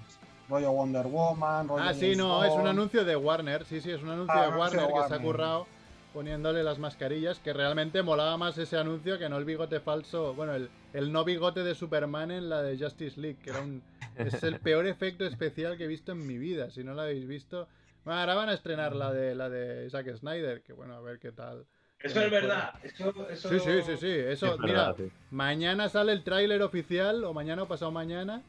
Rollo 0.49 0.73
Wonder 0.73 1.07
Woman, 1.07 1.69
rollo 1.69 1.83
Ah, 1.85 1.95
sí, 1.95 2.01
James 2.01 2.19
no, 2.19 2.45
es 2.45 2.53
un 2.55 2.67
anuncio 2.67 3.05
de 3.05 3.15
Warner. 3.17 3.65
Sí, 3.65 3.81
sí, 3.81 3.91
es 3.93 4.03
un 4.03 4.11
anuncio 4.11 4.35
Ah, 4.37 4.41
de 4.41 4.47
anuncio 4.53 4.61
Warner 4.61 4.87
que 4.87 4.93
se 4.93 4.99
ha 4.99 5.03
Warner. 5.03 5.23
currado 5.23 5.67
poniéndole 6.13 6.65
las 6.65 6.81
mascarillas, 6.81 7.39
que 7.39 7.53
realmente 7.53 8.03
molaba 8.03 8.37
más 8.37 8.59
ese 8.59 8.77
anuncio 8.77 9.17
que 9.17 9.29
no 9.29 9.39
el 9.39 9.45
bigote 9.45 9.79
falso, 9.79 10.35
bueno, 10.35 10.55
el, 10.55 10.69
el 10.93 11.13
no 11.13 11.25
bigote 11.25 11.63
de 11.63 11.77
Superman 11.77 12.33
en 12.33 12.49
la 12.49 12.63
de 12.63 12.77
Justice 12.77 13.21
League, 13.21 13.39
que 13.41 13.51
era 13.51 13.61
un, 13.61 13.81
es 14.17 14.43
el 14.43 14.59
peor 14.59 14.87
efecto 14.89 15.25
especial 15.25 15.77
que 15.79 15.85
he 15.85 15.87
visto 15.87 16.11
en 16.11 16.27
mi 16.27 16.37
vida, 16.37 16.69
si 16.71 16.83
no 16.83 16.95
lo 16.95 17.03
habéis 17.03 17.29
visto. 17.29 17.69
Bueno, 18.05 18.19
ahora 18.19 18.35
van 18.35 18.49
a 18.49 18.55
estrenar 18.55 18.97
la 18.97 19.13
de 19.13 19.37
la 19.37 19.49
de 19.49 19.89
Zack 19.89 20.17
Snyder, 20.17 20.63
que 20.63 20.73
bueno, 20.73 20.95
a 20.95 21.01
ver 21.01 21.21
qué 21.21 21.31
tal. 21.31 21.65
Eso 22.03 22.21
es 22.21 22.31
verdad. 22.31 22.75
Eso, 22.83 23.29
eso... 23.31 23.49
Sí, 23.49 23.59
sí, 23.61 23.83
sí, 23.87 23.97
sí, 23.99 24.07
eso, 24.11 24.55
Es 24.55 24.61
mira, 24.61 24.73
verdad, 24.91 24.95
sí. 24.99 25.11
mañana 25.31 25.89
sale 25.89 26.13
el 26.13 26.23
tráiler 26.25 26.63
oficial, 26.63 27.25
o 27.25 27.33
mañana 27.35 27.63
o 27.65 27.69
pasado 27.69 27.91
mañana, 27.91 28.43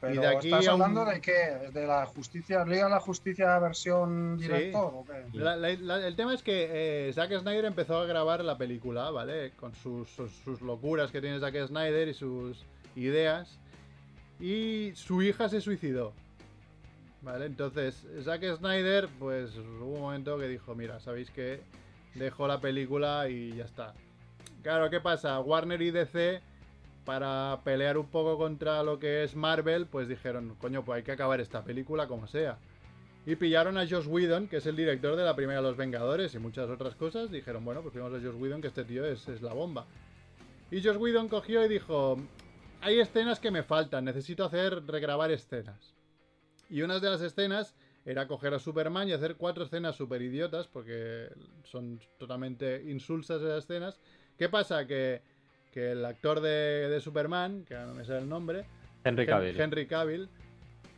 Pero 0.00 0.14
y 0.14 0.18
de 0.18 0.26
aquí 0.26 0.48
¿Estás 0.52 0.68
hablando 0.68 1.04
de 1.04 1.20
qué? 1.20 1.70
¿De 1.72 1.86
la 1.86 2.04
justicia, 2.06 2.64
Liga 2.64 2.84
de 2.84 2.90
la 2.90 3.00
Justicia 3.00 3.58
versión 3.58 4.36
Sí. 4.38 4.44
director 4.46 4.92
o 4.94 5.04
qué? 5.04 5.24
La- 5.38 5.56
la- 5.56 5.72
la- 5.74 6.06
el 6.06 6.16
tema 6.16 6.34
es 6.34 6.42
que 6.42 7.08
eh, 7.08 7.12
Zack 7.14 7.38
Snyder 7.40 7.64
empezó 7.64 7.98
a 7.98 8.04
grabar 8.06 8.44
la 8.44 8.58
película, 8.58 9.10
¿vale? 9.10 9.52
Con 9.52 9.74
sus, 9.74 10.08
sus, 10.10 10.30
sus 10.44 10.60
locuras 10.60 11.10
que 11.10 11.20
tiene 11.20 11.40
Zack 11.40 11.66
Snyder 11.68 12.08
y 12.08 12.14
sus 12.14 12.64
ideas. 12.94 13.58
Y 14.38 14.92
su 14.94 15.22
hija 15.22 15.48
se 15.48 15.60
suicidó. 15.62 16.12
¿Vale? 17.22 17.46
Entonces, 17.46 18.06
Zack 18.22 18.44
Snyder, 18.58 19.08
pues 19.18 19.56
hubo 19.56 19.94
un 19.94 20.00
momento 20.02 20.38
que 20.38 20.46
dijo, 20.46 20.74
mira, 20.74 21.00
¿sabéis 21.00 21.30
qué? 21.30 21.60
Dejo 22.18 22.48
la 22.48 22.60
película 22.60 23.28
y 23.28 23.54
ya 23.54 23.64
está. 23.64 23.94
Claro, 24.62 24.90
¿qué 24.90 25.00
pasa? 25.00 25.38
Warner 25.40 25.80
y 25.82 25.90
DC, 25.90 26.40
para 27.04 27.60
pelear 27.62 27.98
un 27.98 28.06
poco 28.06 28.38
contra 28.38 28.82
lo 28.82 28.98
que 28.98 29.22
es 29.22 29.36
Marvel, 29.36 29.86
pues 29.86 30.08
dijeron, 30.08 30.56
coño, 30.60 30.84
pues 30.84 30.96
hay 30.96 31.02
que 31.02 31.12
acabar 31.12 31.40
esta 31.40 31.62
película 31.62 32.08
como 32.08 32.26
sea. 32.26 32.58
Y 33.26 33.36
pillaron 33.36 33.76
a 33.76 33.86
Josh 33.86 34.06
Whedon, 34.06 34.48
que 34.48 34.58
es 34.58 34.66
el 34.66 34.76
director 34.76 35.14
de 35.16 35.24
la 35.24 35.36
primera 35.36 35.60
de 35.60 35.66
Los 35.66 35.76
Vengadores 35.76 36.34
y 36.34 36.38
muchas 36.38 36.70
otras 36.70 36.94
cosas. 36.94 37.30
Dijeron, 37.30 37.64
bueno, 37.64 37.82
pues 37.82 37.94
vamos 37.94 38.12
a 38.14 38.24
Josh 38.24 38.40
Whedon, 38.40 38.60
que 38.60 38.68
este 38.68 38.84
tío 38.84 39.04
es, 39.04 39.28
es 39.28 39.42
la 39.42 39.52
bomba. 39.52 39.86
Y 40.70 40.82
Josh 40.82 40.96
Whedon 40.96 41.28
cogió 41.28 41.64
y 41.64 41.68
dijo, 41.68 42.16
hay 42.80 43.00
escenas 43.00 43.40
que 43.40 43.50
me 43.50 43.62
faltan, 43.62 44.04
necesito 44.04 44.44
hacer, 44.44 44.84
regrabar 44.86 45.30
escenas. 45.30 45.94
Y 46.70 46.82
una 46.82 46.98
de 46.98 47.10
las 47.10 47.20
escenas 47.20 47.74
era 48.06 48.26
coger 48.28 48.54
a 48.54 48.58
Superman 48.58 49.08
y 49.08 49.12
hacer 49.12 49.34
cuatro 49.34 49.64
escenas 49.64 49.96
super 49.96 50.22
idiotas, 50.22 50.68
porque 50.68 51.28
son 51.64 52.00
totalmente 52.18 52.82
insulsas 52.86 53.42
esas 53.42 53.64
escenas. 53.64 53.98
¿Qué 54.38 54.48
pasa? 54.48 54.86
Que, 54.86 55.20
que 55.72 55.90
el 55.90 56.04
actor 56.04 56.40
de, 56.40 56.88
de 56.88 57.00
Superman, 57.00 57.64
que 57.66 57.74
ahora 57.74 57.88
no 57.88 57.94
me 57.94 58.04
sale 58.04 58.20
el 58.20 58.28
nombre, 58.28 58.64
Henry 59.04 59.24
Hen- 59.24 59.28
Cavill. 59.28 59.60
Henry 59.60 59.86
Cavill, 59.86 60.28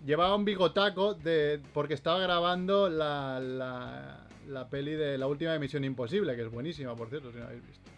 llevaba 0.04 0.36
un 0.36 0.44
bigotaco 0.44 1.14
de, 1.14 1.60
porque 1.72 1.94
estaba 1.94 2.20
grabando 2.20 2.90
la, 2.90 3.40
la, 3.40 4.26
la 4.46 4.68
peli 4.68 4.92
de 4.92 5.16
la 5.16 5.26
última 5.26 5.52
de 5.52 5.58
Misión 5.58 5.84
Imposible, 5.84 6.36
que 6.36 6.42
es 6.42 6.50
buenísima, 6.50 6.94
por 6.94 7.08
cierto, 7.08 7.32
si 7.32 7.38
no 7.38 7.44
habéis 7.44 7.66
visto. 7.66 7.90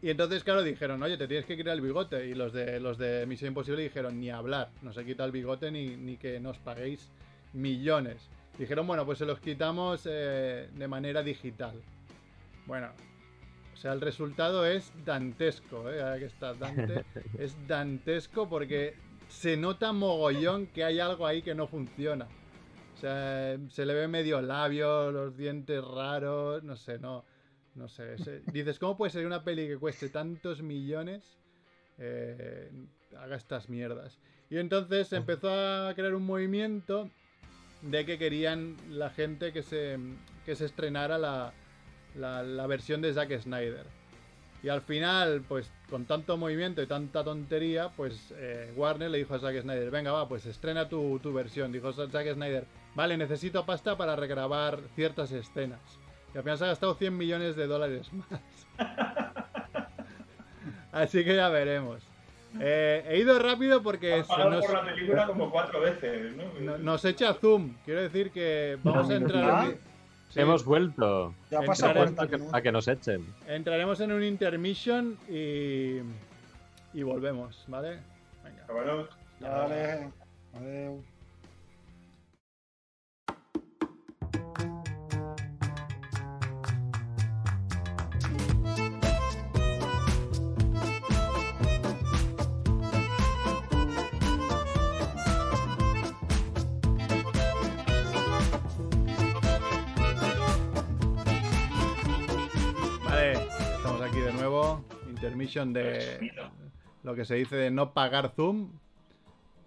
Y 0.00 0.10
entonces, 0.10 0.44
claro, 0.44 0.62
dijeron, 0.62 1.02
oye, 1.02 1.16
te 1.16 1.26
tienes 1.26 1.44
que 1.44 1.56
quitar 1.56 1.72
el 1.74 1.80
bigote. 1.80 2.28
Y 2.28 2.34
los 2.34 2.52
de 2.52 2.78
los 2.78 2.96
de 2.98 3.26
Misión 3.26 3.48
Imposible 3.48 3.82
dijeron, 3.82 4.20
ni 4.20 4.30
hablar, 4.30 4.70
no 4.82 4.92
se 4.92 5.04
quita 5.04 5.24
el 5.24 5.32
bigote 5.32 5.72
ni, 5.72 5.96
ni 5.96 6.16
que 6.16 6.38
nos 6.38 6.58
paguéis 6.58 7.10
millones. 7.52 8.28
Dijeron, 8.58 8.86
bueno, 8.86 9.04
pues 9.06 9.18
se 9.18 9.26
los 9.26 9.38
quitamos 9.40 10.02
eh, 10.10 10.68
de 10.74 10.88
manera 10.88 11.22
digital. 11.22 11.80
Bueno, 12.66 12.90
o 13.72 13.76
sea, 13.76 13.92
el 13.92 14.00
resultado 14.00 14.66
es 14.66 14.92
dantesco, 15.04 15.88
¿eh? 15.90 16.02
Ahora 16.02 16.18
que 16.18 16.24
está 16.26 16.54
Dante, 16.54 17.04
es 17.38 17.56
dantesco 17.68 18.48
porque 18.48 18.94
se 19.28 19.56
nota 19.56 19.92
mogollón 19.92 20.66
que 20.66 20.82
hay 20.84 20.98
algo 20.98 21.26
ahí 21.26 21.42
que 21.42 21.54
no 21.54 21.66
funciona. 21.68 22.26
O 22.96 23.00
sea, 23.00 23.56
se 23.70 23.86
le 23.86 23.94
ve 23.94 24.08
medio 24.08 24.40
labio, 24.42 25.12
los 25.12 25.36
dientes 25.36 25.82
raros, 25.84 26.64
no 26.64 26.74
sé, 26.76 26.98
no. 26.98 27.24
No 27.76 27.86
sé. 27.88 28.18
se- 28.18 28.40
dices, 28.52 28.80
¿cómo 28.80 28.96
puede 28.96 29.12
ser 29.12 29.24
una 29.24 29.44
peli 29.44 29.68
que 29.68 29.76
cueste 29.78 30.08
tantos 30.08 30.62
millones 30.62 31.38
eh, 31.98 32.72
haga 33.16 33.36
estas 33.36 33.68
mierdas? 33.68 34.18
Y 34.50 34.56
entonces 34.58 35.12
empezó 35.12 35.48
a 35.52 35.94
crear 35.94 36.14
un 36.14 36.24
movimiento 36.26 37.08
de 37.82 38.04
que 38.04 38.18
querían 38.18 38.76
la 38.90 39.10
gente 39.10 39.52
que 39.52 39.62
se, 39.62 39.98
que 40.44 40.56
se 40.56 40.64
estrenara 40.64 41.18
la, 41.18 41.52
la, 42.14 42.42
la 42.42 42.66
versión 42.66 43.00
de 43.00 43.12
Zack 43.12 43.40
Snyder. 43.40 43.86
Y 44.62 44.68
al 44.70 44.80
final, 44.80 45.42
pues 45.46 45.70
con 45.88 46.04
tanto 46.04 46.36
movimiento 46.36 46.82
y 46.82 46.86
tanta 46.86 47.22
tontería, 47.22 47.90
pues 47.90 48.34
eh, 48.36 48.72
Warner 48.76 49.10
le 49.10 49.18
dijo 49.18 49.34
a 49.34 49.38
Zack 49.38 49.62
Snyder, 49.62 49.90
venga, 49.90 50.10
va, 50.10 50.28
pues 50.28 50.46
estrena 50.46 50.88
tu, 50.88 51.20
tu 51.20 51.32
versión. 51.32 51.70
Dijo 51.70 51.92
Zack 51.92 52.34
Snyder, 52.34 52.64
vale, 52.94 53.16
necesito 53.16 53.64
pasta 53.64 53.96
para 53.96 54.16
regrabar 54.16 54.80
ciertas 54.96 55.30
escenas. 55.30 55.80
Y 56.34 56.38
al 56.38 56.42
final 56.42 56.58
se 56.58 56.64
ha 56.64 56.68
gastado 56.68 56.94
100 56.94 57.16
millones 57.16 57.56
de 57.56 57.66
dólares 57.66 58.12
más. 58.12 58.40
Así 60.92 61.24
que 61.24 61.36
ya 61.36 61.48
veremos. 61.48 62.02
Eh, 62.60 63.04
he 63.08 63.18
ido 63.18 63.38
rápido 63.38 63.82
porque 63.82 64.18
nos, 64.18 64.26
por 64.66 64.72
la 64.72 64.84
película 64.84 65.26
como 65.26 65.50
cuatro 65.50 65.80
veces, 65.80 66.34
¿no? 66.36 66.44
no- 66.60 66.78
nos 66.78 67.04
echa 67.04 67.34
zoom. 67.34 67.74
Quiero 67.84 68.00
decir 68.02 68.30
que 68.30 68.78
vamos 68.82 69.10
a 69.10 69.14
entrar 69.16 69.64
en... 69.66 69.78
Sí, 70.30 70.40
Hemos 70.40 70.64
vuelto. 70.64 71.34
Ya 71.50 71.62
pasa 71.62 71.92
40 71.92 72.26
minutos. 72.26 72.54
A 72.54 72.60
que 72.60 72.70
nos 72.72 72.86
echen. 72.88 73.24
entraremos 73.46 74.00
en 74.00 74.12
un 74.12 74.22
intermission 74.22 75.16
y... 75.28 75.98
Y 76.94 77.02
volvemos, 77.02 77.64
¿vale? 77.68 77.98
Venga. 78.44 78.64
Bueno, 78.72 79.06
Dale. 79.40 80.10
Adeu. 80.54 81.02
Nuevo. 104.48 104.84
Intermission 105.08 105.72
de 105.72 106.32
lo 107.02 107.14
que 107.14 107.24
se 107.24 107.34
dice 107.36 107.56
de 107.56 107.70
no 107.70 107.92
pagar 107.92 108.32
Zoom. 108.34 108.70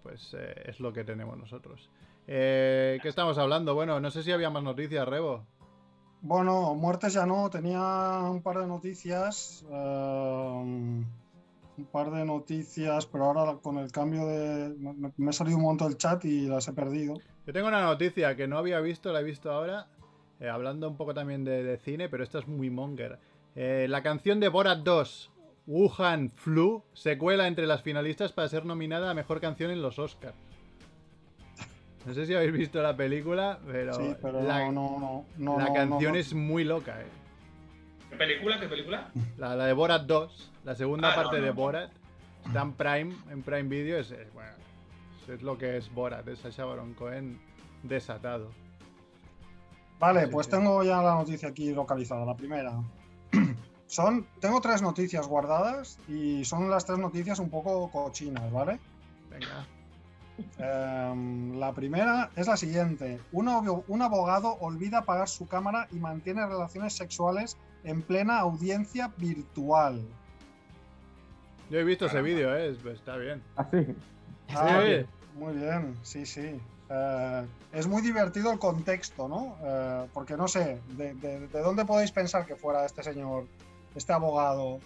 Pues 0.02 0.34
eh, 0.36 0.54
es 0.66 0.80
lo 0.80 0.92
que 0.92 1.04
tenemos 1.04 1.38
nosotros. 1.38 1.88
Eh, 2.26 2.98
¿Qué 3.02 3.08
estamos 3.08 3.38
hablando? 3.38 3.74
Bueno, 3.74 4.00
no 4.00 4.10
sé 4.10 4.22
si 4.22 4.32
había 4.32 4.50
más 4.50 4.62
noticias, 4.62 5.06
Rebo. 5.06 5.44
Bueno, 6.20 6.74
muertes 6.74 7.14
ya 7.14 7.26
no, 7.26 7.50
tenía 7.50 8.20
un 8.30 8.42
par 8.42 8.58
de 8.58 8.66
noticias. 8.66 9.64
eh, 9.70 11.04
un 11.74 11.86
par 11.90 12.10
de 12.10 12.24
noticias, 12.24 13.06
pero 13.06 13.24
ahora 13.24 13.56
con 13.62 13.78
el 13.78 13.90
cambio 13.90 14.26
de. 14.26 14.74
Me, 14.78 15.12
me 15.16 15.30
he 15.30 15.32
salido 15.32 15.56
un 15.56 15.64
montón 15.64 15.88
del 15.88 15.98
chat 15.98 16.24
y 16.24 16.46
las 16.46 16.68
he 16.68 16.72
perdido. 16.72 17.14
Yo 17.46 17.52
tengo 17.52 17.68
una 17.68 17.82
noticia 17.82 18.36
que 18.36 18.46
no 18.46 18.58
había 18.58 18.80
visto, 18.80 19.12
la 19.12 19.20
he 19.20 19.24
visto 19.24 19.50
ahora, 19.50 19.86
eh, 20.38 20.48
hablando 20.48 20.88
un 20.88 20.96
poco 20.96 21.14
también 21.14 21.44
de, 21.44 21.64
de 21.64 21.78
cine, 21.78 22.08
pero 22.08 22.22
esta 22.24 22.38
es 22.40 22.46
muy 22.46 22.70
monger. 22.70 23.18
Eh, 23.54 23.86
la 23.88 24.02
canción 24.02 24.40
de 24.40 24.48
Borat 24.48 24.78
2, 24.78 25.30
Wuhan 25.66 26.30
Flu, 26.30 26.82
se 26.94 27.18
cuela 27.18 27.46
entre 27.46 27.66
las 27.66 27.82
finalistas 27.82 28.32
para 28.32 28.48
ser 28.48 28.64
nominada 28.64 29.10
a 29.10 29.14
Mejor 29.14 29.40
Canción 29.40 29.70
en 29.70 29.82
los 29.82 29.98
Oscars. 29.98 30.34
No 32.06 32.14
sé 32.14 32.26
si 32.26 32.34
habéis 32.34 32.52
visto 32.52 32.82
la 32.82 32.96
película, 32.96 33.60
pero, 33.66 33.94
sí, 33.94 34.16
pero 34.20 34.42
la, 34.42 34.70
no, 34.72 35.24
no, 35.38 35.58
la 35.58 35.66
no, 35.68 35.72
canción 35.74 36.12
no. 36.14 36.18
es 36.18 36.34
muy 36.34 36.64
loca. 36.64 37.00
eh. 37.00 37.06
¿Qué 38.10 38.16
película? 38.16 38.58
¿Qué 38.58 38.66
película? 38.68 39.10
La, 39.38 39.54
la 39.54 39.66
de 39.66 39.72
Borat 39.72 40.02
2, 40.02 40.50
la 40.64 40.74
segunda 40.74 41.12
Ah, 41.12 41.14
parte 41.14 41.36
no, 41.38 41.42
de 41.44 41.48
no. 41.50 41.54
Borat, 41.54 41.90
está 42.44 42.62
en 42.62 42.72
Prime, 42.72 43.14
en 43.30 43.42
Prime 43.42 43.62
Video, 43.68 43.98
es, 43.98 44.10
es, 44.10 44.32
bueno, 44.34 44.50
es 45.28 45.42
lo 45.42 45.56
que 45.56 45.76
es 45.76 45.92
Borat, 45.94 46.26
es 46.26 46.40
Sacha 46.40 46.64
Baron 46.64 46.94
Cohen 46.94 47.38
desatado. 47.84 48.50
Vale, 50.00 50.26
pues 50.26 50.48
tengo 50.48 50.82
ya 50.82 51.00
la 51.00 51.14
noticia 51.14 51.50
aquí 51.50 51.72
localizada. 51.72 52.24
La 52.26 52.36
primera. 52.36 52.72
Son, 53.86 54.26
tengo 54.40 54.60
tres 54.62 54.80
noticias 54.80 55.26
guardadas 55.28 55.98
y 56.08 56.44
son 56.46 56.70
las 56.70 56.86
tres 56.86 56.98
noticias 56.98 57.38
un 57.38 57.50
poco 57.50 57.90
cochinas, 57.90 58.50
¿vale? 58.50 58.78
Venga. 59.28 59.66
Em, 60.58 61.58
la 61.58 61.72
primera 61.74 62.30
es 62.36 62.46
la 62.46 62.56
siguiente. 62.56 63.20
Un, 63.32 63.48
abo- 63.48 63.84
un 63.88 64.00
abogado 64.00 64.56
olvida 64.60 64.98
apagar 64.98 65.28
su 65.28 65.46
cámara 65.46 65.88
y 65.92 65.96
mantiene 65.96 66.46
relaciones 66.46 66.94
sexuales 66.94 67.58
en 67.84 68.00
plena 68.00 68.38
audiencia 68.38 69.12
virtual. 69.18 70.00
Yo 71.68 71.78
he 71.78 71.84
visto 71.84 72.06
ese 72.06 72.22
vídeo, 72.22 72.54
eh, 72.56 72.70
es- 72.70 72.84
está 72.86 73.16
bien. 73.18 73.42
Así. 73.56 73.86
Ah, 74.54 74.80
Sí. 74.84 75.06
Muy 75.38 75.54
bien, 75.54 75.96
sí, 76.02 76.26
sí. 76.26 76.60
Eh, 76.94 77.46
es 77.72 77.86
muy 77.86 78.02
divertido 78.02 78.52
el 78.52 78.58
contexto, 78.58 79.26
¿no? 79.28 79.56
Eh, 79.64 80.06
porque 80.12 80.36
no 80.36 80.46
sé, 80.46 80.78
de, 80.88 81.14
de- 81.14 81.46
de 81.48 81.60
dónde 81.62 81.84
podéis 81.86 82.12
pensar 82.12 82.44
que 82.44 82.54
fuera 82.54 82.84
este 82.84 83.02
señor, 83.02 83.46
este 83.94 84.12
abogado? 84.12 84.78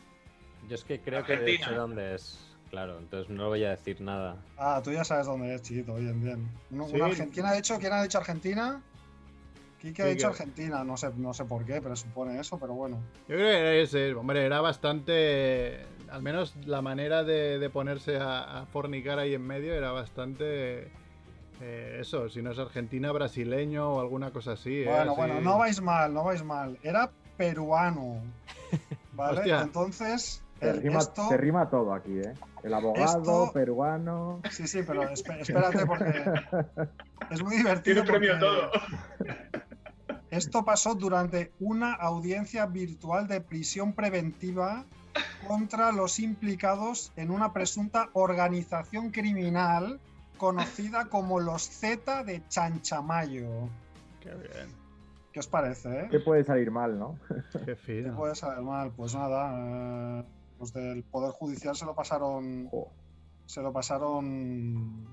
Yo 0.69 0.75
es 0.77 0.85
que 0.85 1.01
creo 1.01 1.25
que 1.25 1.33
Argentina. 1.33 1.66
sé 1.69 1.75
dónde 1.75 2.14
es. 2.14 2.38
Claro, 2.71 2.99
entonces 2.99 3.29
no 3.31 3.49
voy 3.49 3.64
a 3.64 3.71
decir 3.71 4.01
nada. 4.01 4.37
Ah, 4.59 4.81
tú 4.85 4.92
ya 4.92 5.05
sabes 5.05 5.27
dónde 5.27 5.55
es, 5.55 5.62
chiquito, 5.62 5.95
bien, 5.95 6.21
bien. 6.23 6.49
Uno- 6.71 6.87
Sí. 7.12 7.23
¿Quién 7.33 7.47
ha 7.47 7.53
dicho, 7.55 7.79
quién 7.79 7.92
ha 7.92 8.03
dicho 8.03 8.19
Argentina? 8.19 8.83
Quique 9.81 10.03
ha 10.03 10.07
dicho 10.07 10.27
Argentina, 10.29 10.83
no 10.85 10.97
sé, 10.97 11.11
no 11.16 11.33
sé 11.35 11.45
por 11.45 11.64
qué, 11.64 11.81
pero 11.81 11.95
supone 11.95 12.40
eso, 12.40 12.59
pero 12.59 12.75
bueno. 12.75 12.97
Yo 13.29 13.37
creo 13.37 13.38
que 13.51 13.59
era 13.59 13.75
ese, 13.75 14.14
hombre, 14.14 14.45
era 14.45 14.61
bastante. 14.61 15.85
Al 16.11 16.23
menos 16.23 16.55
la 16.66 16.83
manera 16.83 17.25
de, 17.25 17.59
de 17.59 17.71
ponerse 17.71 18.16
a, 18.16 18.61
a 18.62 18.66
fornicar 18.66 19.19
ahí 19.19 19.35
en 19.35 19.42
medio 19.47 19.75
era 19.75 19.90
bastante. 19.92 20.90
Eh, 21.61 21.99
eso, 22.01 22.29
si 22.29 22.42
no 22.42 22.53
es 22.53 22.59
argentina, 22.59 23.12
brasileño 23.12 23.88
o 23.90 24.01
alguna 24.01 24.31
cosa 24.31 24.53
así. 24.53 24.83
eh, 24.83 24.87
Bueno, 24.87 25.12
así. 25.12 25.21
bueno, 25.21 25.40
no 25.40 25.59
vais 25.59 25.81
mal, 25.81 26.12
no 26.14 26.25
vais 26.25 26.42
mal. 26.45 26.79
Era 26.83 27.11
peruano. 27.37 28.16
¿Vale? 29.12 29.38
Hostia. 29.40 29.62
Entonces, 29.62 30.42
Se 30.61 30.73
rima, 30.75 30.99
esto. 30.99 31.29
se 31.29 31.37
rima 31.37 31.71
todo 31.71 31.95
aquí, 31.95 32.19
¿eh? 32.19 32.35
El 32.62 32.75
abogado, 32.75 33.05
Esto- 33.45 33.53
peruano. 33.53 34.40
Sí, 34.51 34.66
sí, 34.66 34.81
pero 34.87 35.03
esp- 35.05 35.38
espérate 35.40 35.87
porque 35.87 36.25
es 37.31 37.42
muy 37.42 37.57
divertido. 37.57 38.03
Tiene 38.03 38.09
premio 38.11 38.33
porque 38.38 38.47
todo. 38.47 38.71
Esto 40.31 40.64
pasó 40.64 40.95
durante 40.95 41.53
una 41.61 41.95
audiencia 41.95 42.66
virtual 42.66 43.29
de 43.29 43.40
prisión 43.40 43.92
preventiva 43.92 44.85
contra 45.47 45.92
los 45.92 46.19
implicados 46.19 47.12
en 47.16 47.31
una 47.31 47.53
presunta 47.53 48.11
organización 48.12 49.11
criminal 49.11 50.01
conocida 50.37 51.07
como 51.07 51.40
los 51.40 51.68
Z 51.68 52.25
de 52.25 52.46
Chanchamayo. 52.49 53.68
Qué 54.20 54.35
bien, 54.35 54.68
¿Qué 55.33 55.40
os 55.40 55.49
parece, 55.49 56.01
eh? 56.01 56.09
¿Qué 56.11 56.20
puede 56.20 56.44
salir 56.44 56.70
mal, 56.70 56.99
no? 56.99 57.18
qué 57.53 57.61
¿Qué 57.64 57.77
fino. 57.77 58.16
puede 58.16 58.35
saber 58.35 58.62
mal? 58.62 58.90
Pues 58.96 59.14
nada, 59.14 60.20
eh, 60.20 60.25
los 60.59 60.72
del 60.72 61.05
Poder 61.05 61.33
Judicial 61.33 61.77
se 61.77 61.85
lo 61.85 61.94
pasaron. 61.94 62.70
Se 63.44 63.61
lo 63.61 63.70
pasaron. 63.70 65.07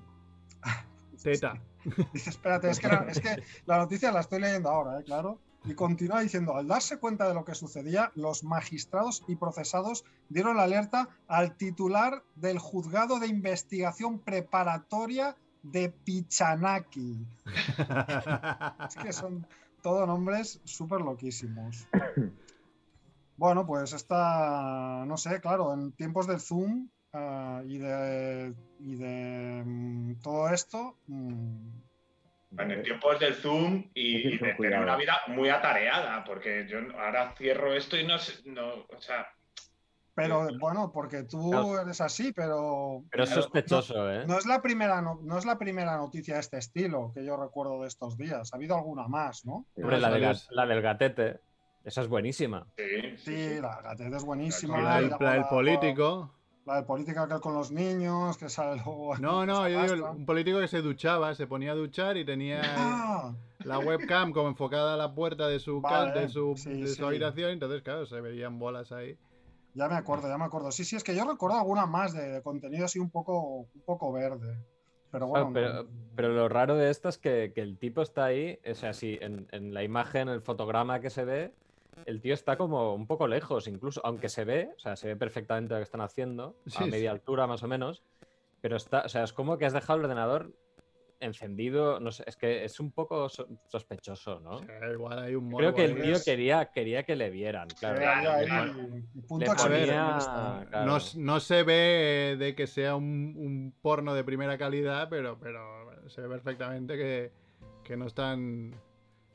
Teta. 1.22 1.62
Dice, 2.14 2.30
espérate, 2.30 2.70
es 2.70 2.80
que, 2.80 2.88
la, 2.88 3.06
es 3.10 3.20
que 3.20 3.44
la 3.66 3.78
noticia 3.78 4.14
la 4.14 4.22
estoy 4.22 4.40
leyendo 4.40 4.70
ahora, 4.70 5.00
¿eh? 5.02 5.04
claro. 5.04 5.40
Y 5.66 5.76
continúa 5.76 6.22
diciendo, 6.22 6.56
al 6.56 6.68
darse 6.68 7.00
cuenta 7.00 7.28
de 7.28 7.34
lo 7.34 7.46
que 7.46 7.56
sucedía, 7.56 8.12
los 8.16 8.44
magistrados 8.44 9.24
y 9.28 9.36
procesados 9.36 10.04
dieron 10.34 10.58
la 10.58 10.64
alerta 10.64 11.08
al 11.28 11.56
titular 11.56 12.24
del 12.36 12.60
juzgado 12.60 13.20
de 13.20 13.28
investigación 13.28 14.20
preparatoria 14.20 15.36
de 15.62 15.90
Pichanaki. 15.90 17.26
Es 18.88 18.96
que 18.96 19.14
son 19.14 19.48
todos 19.82 20.08
nombres 20.08 20.60
súper 20.64 21.02
loquísimos. 21.02 21.88
Bueno, 23.38 23.66
pues 23.66 23.94
esta, 23.94 25.04
no 25.06 25.18
sé, 25.18 25.42
claro, 25.42 25.74
en 25.74 25.92
tiempos 25.94 26.28
del 26.28 26.40
Zoom 26.40 26.90
ah, 27.14 27.62
y 27.66 27.78
de, 27.78 28.54
y 28.80 28.96
de 28.96 29.64
mm, 29.66 30.22
todo 30.22 30.50
esto, 30.50 30.98
mm, 31.08 31.68
En 32.60 32.84
tiempos 32.84 33.20
del 33.20 33.34
Zoom 33.34 33.90
y, 33.96 34.38
de 34.38 34.54
tener 34.54 34.80
una 34.80 34.96
vida 34.96 35.18
muy 35.28 35.50
atareada, 35.50 36.24
porque 36.24 36.68
yo 36.70 36.78
ahora 37.00 37.34
cierro 37.36 37.74
esto 37.74 37.98
y 37.98 38.06
no 38.06 38.20
sé, 38.20 38.34
no, 38.46 38.86
o 38.96 39.02
sea, 39.02 39.28
pero 40.16 40.48
bueno, 40.60 40.92
porque 40.92 41.24
tú 41.24 41.76
eres 41.78 42.00
así, 42.02 42.32
pero 42.34 43.04
Pero 43.10 43.24
es 43.24 43.30
sospechoso, 43.30 44.12
¿eh? 44.12 44.26
no 44.28 44.38
es 44.38 44.46
la 44.46 44.62
primera, 44.62 45.02
no, 45.02 45.20
no 45.24 45.38
es 45.38 45.46
la 45.46 45.58
primera 45.58 45.98
noticia 45.98 46.36
de 46.36 46.40
este 46.42 46.58
estilo 46.58 47.12
que 47.14 47.26
yo 47.26 47.36
recuerdo 47.38 47.82
de 47.82 47.88
estos 47.88 48.18
días. 48.18 48.54
Ha 48.54 48.58
habido 48.58 48.76
alguna 48.76 49.08
más, 49.08 49.46
¿no? 49.46 49.66
Hombre, 49.76 50.00
la, 50.00 50.10
Eso 50.10 50.18
de 50.18 50.32
es. 50.32 50.48
ga- 50.50 50.52
la 50.52 50.66
del 50.68 50.82
gatete. 50.82 51.40
Esa 51.84 52.02
es 52.02 52.08
buenísima. 52.08 52.66
sí, 52.78 53.18
sí, 53.18 53.60
la 53.62 53.82
gateta 53.82 54.18
es 54.18 54.24
buenísima. 54.24 54.82
La, 54.82 55.02
del- 55.02 55.16
la 55.20 55.34
del 55.34 55.44
político. 55.50 56.34
La 56.66 56.76
del 56.76 56.86
político 56.86 57.20
aquel 57.20 57.42
con 57.42 57.54
los 57.56 57.72
niños, 57.72 58.38
que 58.38 58.48
sale 58.48 58.76
luego. 58.76 59.16
No, 59.18 59.46
no, 59.46 59.68
yo 59.68 59.94
digo 59.96 60.12
un 60.12 60.26
político 60.26 60.60
que 60.60 60.68
se 60.70 60.82
duchaba, 60.82 61.36
se 61.36 61.46
ponía 61.46 61.72
a 61.74 61.76
duchar 61.76 62.16
y 62.18 62.24
tenía 62.24 62.62
Ah, 62.64 63.34
la 63.66 63.80
webcam 63.80 64.32
como 64.32 64.48
enfocada 64.48 64.94
a 64.94 64.98
la 64.98 65.14
puerta 65.14 65.48
de 65.48 65.60
su, 65.60 65.82
de 65.82 66.30
su, 66.30 66.54
sí, 66.56 66.70
de 66.82 66.88
su 66.88 66.96
sí. 66.96 67.04
habitación, 67.04 67.52
entonces, 67.52 67.82
claro, 67.82 68.06
se 68.06 68.22
veían 68.22 68.60
bolas 68.60 68.92
ahí. 68.94 69.18
Ya 69.74 69.88
me 69.88 69.96
acuerdo, 69.96 70.28
ya 70.28 70.38
me 70.38 70.46
acuerdo. 70.46 70.72
Sí, 70.72 70.86
sí, 70.86 70.96
es 70.96 71.04
que 71.04 71.16
yo 71.16 71.26
recuerdo 71.26 71.58
alguna 71.58 71.86
más 71.86 72.14
de, 72.14 72.30
de 72.30 72.42
contenido 72.42 72.86
así 72.86 73.00
un 73.00 73.10
poco, 73.10 73.68
un 73.74 73.82
poco 73.86 74.12
verde. 74.12 74.58
Pero 75.12 75.28
bueno. 75.28 75.52
Claro, 75.52 75.54
pero, 75.54 75.84
no- 75.84 75.90
pero 76.16 76.30
lo 76.30 76.50
raro 76.50 76.76
de 76.76 76.90
esto 76.90 77.10
es 77.10 77.18
que, 77.18 77.52
que 77.54 77.62
el 77.62 77.78
tipo 77.78 78.02
está 78.02 78.26
ahí, 78.26 78.60
o 78.70 78.76
sea, 78.76 78.94
si 78.94 79.18
en, 79.22 79.48
en 79.52 79.74
la 79.74 79.84
imagen, 79.84 80.30
el 80.30 80.42
fotograma 80.42 81.00
que 81.00 81.10
se 81.10 81.26
ve, 81.26 81.54
el 82.06 82.22
tío 82.22 82.34
está 82.34 82.58
como 82.58 82.94
un 82.96 83.08
poco 83.08 83.28
lejos, 83.28 83.68
incluso, 83.68 84.02
aunque 84.04 84.30
se 84.30 84.46
ve, 84.46 84.72
o 84.76 84.80
sea, 84.80 84.96
se 84.96 85.08
ve 85.08 85.16
perfectamente 85.16 85.74
lo 85.74 85.80
que 85.80 85.84
están 85.84 86.02
haciendo, 86.02 86.56
Sí, 86.66 86.78
a 86.78 86.86
sí. 86.86 86.92
media 86.92 87.12
altura 87.12 87.48
más 87.48 87.64
o 87.64 87.68
menos, 87.68 88.04
pero 88.62 88.78
está, 88.78 89.02
o 89.06 89.10
sea, 89.10 89.24
es 89.24 89.34
como 89.34 89.58
que 89.58 89.66
has 89.66 89.74
dejado 89.74 90.00
el 90.00 90.06
ordenador 90.06 90.52
encendido, 91.24 92.00
no 92.00 92.12
sé, 92.12 92.24
es 92.28 92.36
que 92.36 92.64
es 92.66 92.80
un 92.80 92.92
poco 92.92 93.30
so- 93.30 93.48
sospechoso, 93.68 94.40
¿no? 94.40 94.52
O 94.58 94.64
sea, 94.66 94.92
igual 94.92 95.20
hay 95.20 95.36
un 95.36 95.52
Creo 95.52 95.74
que 95.74 95.86
el 95.86 96.02
tío 96.02 96.14
es- 96.16 96.24
quería, 96.26 96.66
quería 96.72 97.04
que 97.04 97.16
le 97.16 97.30
vieran, 97.30 97.68
claro. 97.80 97.98
Sí, 97.98 98.04
Le. 99.58 100.86
No, 100.86 100.98
no 101.16 101.40
se 101.40 101.64
ve 101.64 102.36
de 102.38 102.56
que 102.56 102.68
sea 102.68 102.96
un, 102.96 103.34
un 103.38 103.74
porno 103.82 104.14
de 104.14 104.24
primera 104.24 104.58
calidad, 104.58 105.08
pero, 105.10 105.38
pero 105.40 105.90
se 106.10 106.22
ve 106.22 106.30
perfectamente 106.30 106.98
que, 106.98 107.32
que 107.84 107.98
no 107.98 108.06
están, 108.08 108.72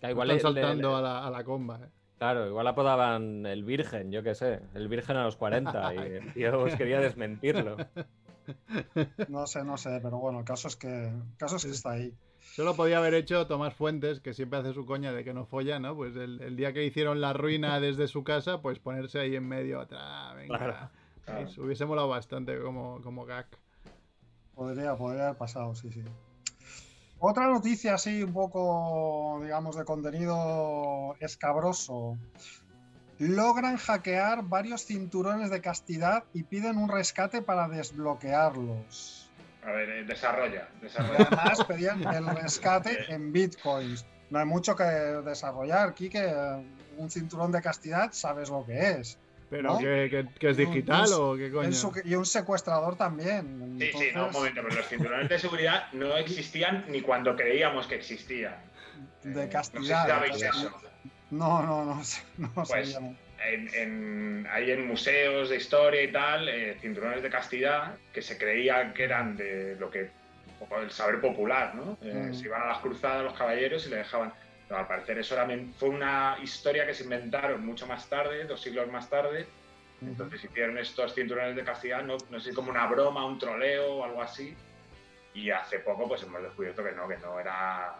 Que 0.01 0.07
no 0.07 0.11
igual 0.11 0.31
están 0.31 0.55
le- 0.55 0.61
le- 0.61 0.67
saltando 0.67 0.97
a, 0.97 1.03
la, 1.03 1.27
a 1.27 1.31
la 1.31 1.45
comba. 1.45 1.81
¿eh? 1.83 1.89
Claro, 2.19 2.49
igual 2.49 2.67
apodaban 2.67 3.47
el 3.47 3.63
Virgen, 3.65 4.11
yo 4.11 4.23
qué 4.25 4.35
sé, 4.35 4.61
el 4.75 4.89
Virgen 4.89 5.17
a 5.17 5.25
los 5.25 5.37
40 5.37 5.95
y 5.95 5.99
el 5.99 6.33
tío 6.33 6.61
pues 6.61 6.75
quería 6.75 6.99
desmentirlo. 7.01 7.77
No 9.29 9.47
sé, 9.47 9.65
no 9.65 9.77
sé, 9.77 10.01
pero 10.03 10.19
bueno, 10.19 10.41
el 10.41 10.45
caso 10.45 10.69
es 10.69 10.77
que, 10.77 11.09
el 11.09 11.37
caso 11.37 11.57
es 11.57 11.65
que 11.65 11.71
está 11.71 11.93
ahí. 11.93 12.15
Solo 12.55 12.75
podía 12.75 12.99
haber 12.99 13.15
hecho 13.15 13.47
Tomás 13.47 13.75
Fuentes, 13.75 14.21
que 14.21 14.35
siempre 14.35 14.59
hace 14.59 14.73
su 14.73 14.85
coña 14.85 15.13
de 15.13 15.23
que 15.23 15.33
no 15.33 15.47
folla, 15.47 15.79
¿no? 15.79 15.95
Pues 15.95 16.17
el, 16.17 16.41
el 16.41 16.57
día 16.57 16.73
que 16.73 16.85
hicieron 16.85 17.21
la 17.21 17.33
ruina 17.33 17.79
desde 17.81 18.09
su 18.09 18.25
casa, 18.25 18.61
pues 18.61 18.79
ponerse 18.79 19.21
ahí 19.21 19.37
en 19.37 19.47
medio 19.47 19.81
atrás, 19.81 20.35
venga. 20.35 20.91
Claro. 21.25 21.49
Hubiese 21.59 21.85
molado 21.85 22.09
bastante 22.09 22.59
como, 22.61 23.03
como 23.03 23.27
gag. 23.27 23.47
Podría, 24.55 24.97
podría 24.97 25.27
haber 25.27 25.37
pasado, 25.37 25.75
sí, 25.75 25.93
sí. 25.93 26.03
Otra 27.21 27.49
noticia 27.49 27.95
así, 27.95 28.23
un 28.23 28.33
poco, 28.33 29.41
digamos, 29.43 29.77
de 29.77 29.85
contenido 29.85 31.17
escabroso. 31.21 32.17
Logran 33.19 33.77
hackear 33.77 34.43
varios 34.45 34.85
cinturones 34.87 35.51
de 35.51 35.61
castidad 35.61 36.25
y 36.33 36.45
piden 36.45 36.77
un 36.79 36.89
rescate 36.89 37.43
para 37.43 37.69
desbloquearlos. 37.69 39.29
A 39.65 39.73
ver, 39.73 39.89
eh, 39.91 40.05
desarrolla, 40.05 40.69
desarrolla. 40.81 41.27
además 41.31 41.65
pedían 41.65 42.03
el 42.07 42.27
rescate 42.37 43.13
en 43.13 43.33
bitcoins. 43.33 44.07
no 44.31 44.39
hay 44.39 44.47
mucho 44.47 44.77
que 44.77 44.85
desarrollar. 44.85 45.95
Quique, 45.95 46.33
un 46.97 47.11
cinturón 47.11 47.51
de 47.53 47.61
castidad, 47.61 48.13
sabes 48.13 48.51
lo 48.51 48.65
que 48.65 48.91
es. 48.93 49.19
¿Pero 49.51 49.73
¿No? 49.73 49.79
que, 49.79 50.09
que- 50.11 50.29
que 50.39 50.51
es 50.51 50.57
digital 50.59 51.07
un- 51.09 51.15
o 51.15 51.37
qué 51.37 51.51
coño? 51.51 51.73
Su- 51.73 51.93
y 52.05 52.15
un 52.15 52.27
secuestrador 52.27 52.97
también. 52.97 53.77
Sí, 53.81 53.91
sí, 53.99 54.05
no, 54.15 54.27
un 54.27 54.33
momento, 54.33 54.61
pero 54.63 54.77
los 54.77 54.87
cinturones 54.87 55.29
de 55.29 55.39
seguridad 55.39 55.91
no 55.93 56.15
existían 56.19 56.85
ni 56.89 57.01
cuando 57.01 57.35
creíamos 57.35 57.87
que 57.87 57.95
existían. 57.97 58.55
De 59.25 59.31
Eh, 59.31 59.35
No 59.35 59.41
sé 59.43 59.49
castidad. 59.49 60.23
si. 60.35 60.69
No, 61.31 61.63
no, 61.63 61.85
no, 61.85 62.01
no 62.39 62.65
Pues. 62.65 62.99
En, 63.41 63.69
en- 63.75 64.49
hay 64.51 64.73
en 64.73 64.87
museos 64.89 65.49
de 65.49 65.57
historia 65.57 66.03
y 66.03 66.11
tal, 66.11 66.49
eh, 66.49 66.77
cinturones 66.81 67.23
de 67.23 67.31
castidad 67.31 67.95
que 68.13 68.21
se 68.21 68.37
creían 68.37 68.93
que 68.95 69.05
eran 69.05 69.37
de 69.37 69.77
lo 69.79 69.89
que 69.91 70.11
el 70.83 70.91
saber 70.91 71.21
popular, 71.21 71.75
¿no? 71.75 71.97
Eh, 72.03 72.13
Mm. 72.31 72.35
Se 72.35 72.47
iban 72.47 72.63
a 72.63 72.67
las 72.67 72.79
cruzadas 72.79 73.23
los 73.23 73.35
caballeros 73.35 73.87
y 73.87 73.91
le 73.91 73.97
dejaban. 73.97 74.33
Pero 74.67 74.81
al 74.81 74.89
parecer 74.89 75.19
eso 75.19 75.35
era 75.35 75.49
fue 75.79 75.89
una 75.89 76.37
historia 76.43 76.85
que 76.85 76.93
se 76.95 77.05
inventaron 77.05 77.65
mucho 77.65 77.87
más 77.87 78.09
tarde, 78.09 78.45
dos 78.45 78.61
siglos 78.61 78.91
más 78.91 79.09
tarde. 79.09 79.47
Entonces 80.03 80.45
hicieron 80.45 80.77
estos 80.79 81.15
cinturones 81.15 81.57
de 81.57 81.65
castidad, 81.65 82.03
no, 82.03 82.17
no 82.31 82.39
sé, 82.41 82.53
como 82.53 82.71
una 82.71 82.87
broma, 82.87 83.25
un 83.25 83.39
troleo 83.39 83.95
o 83.95 84.05
algo 84.05 84.21
así. 84.21 84.55
Y 85.35 85.51
hace 85.51 85.79
poco 85.79 86.09
pues 86.09 86.23
hemos 86.25 86.43
descubierto 86.43 86.83
que 86.85 86.93
no, 86.93 87.07
que 87.09 87.17
no 87.19 87.39
era, 87.39 87.95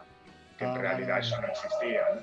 que 0.57 0.65
en 0.65 0.71
Ah, 0.71 0.77
realidad 0.77 1.19
eso 1.19 1.41
no 1.41 1.47
existía. 1.47 2.01
¿no? 2.15 2.21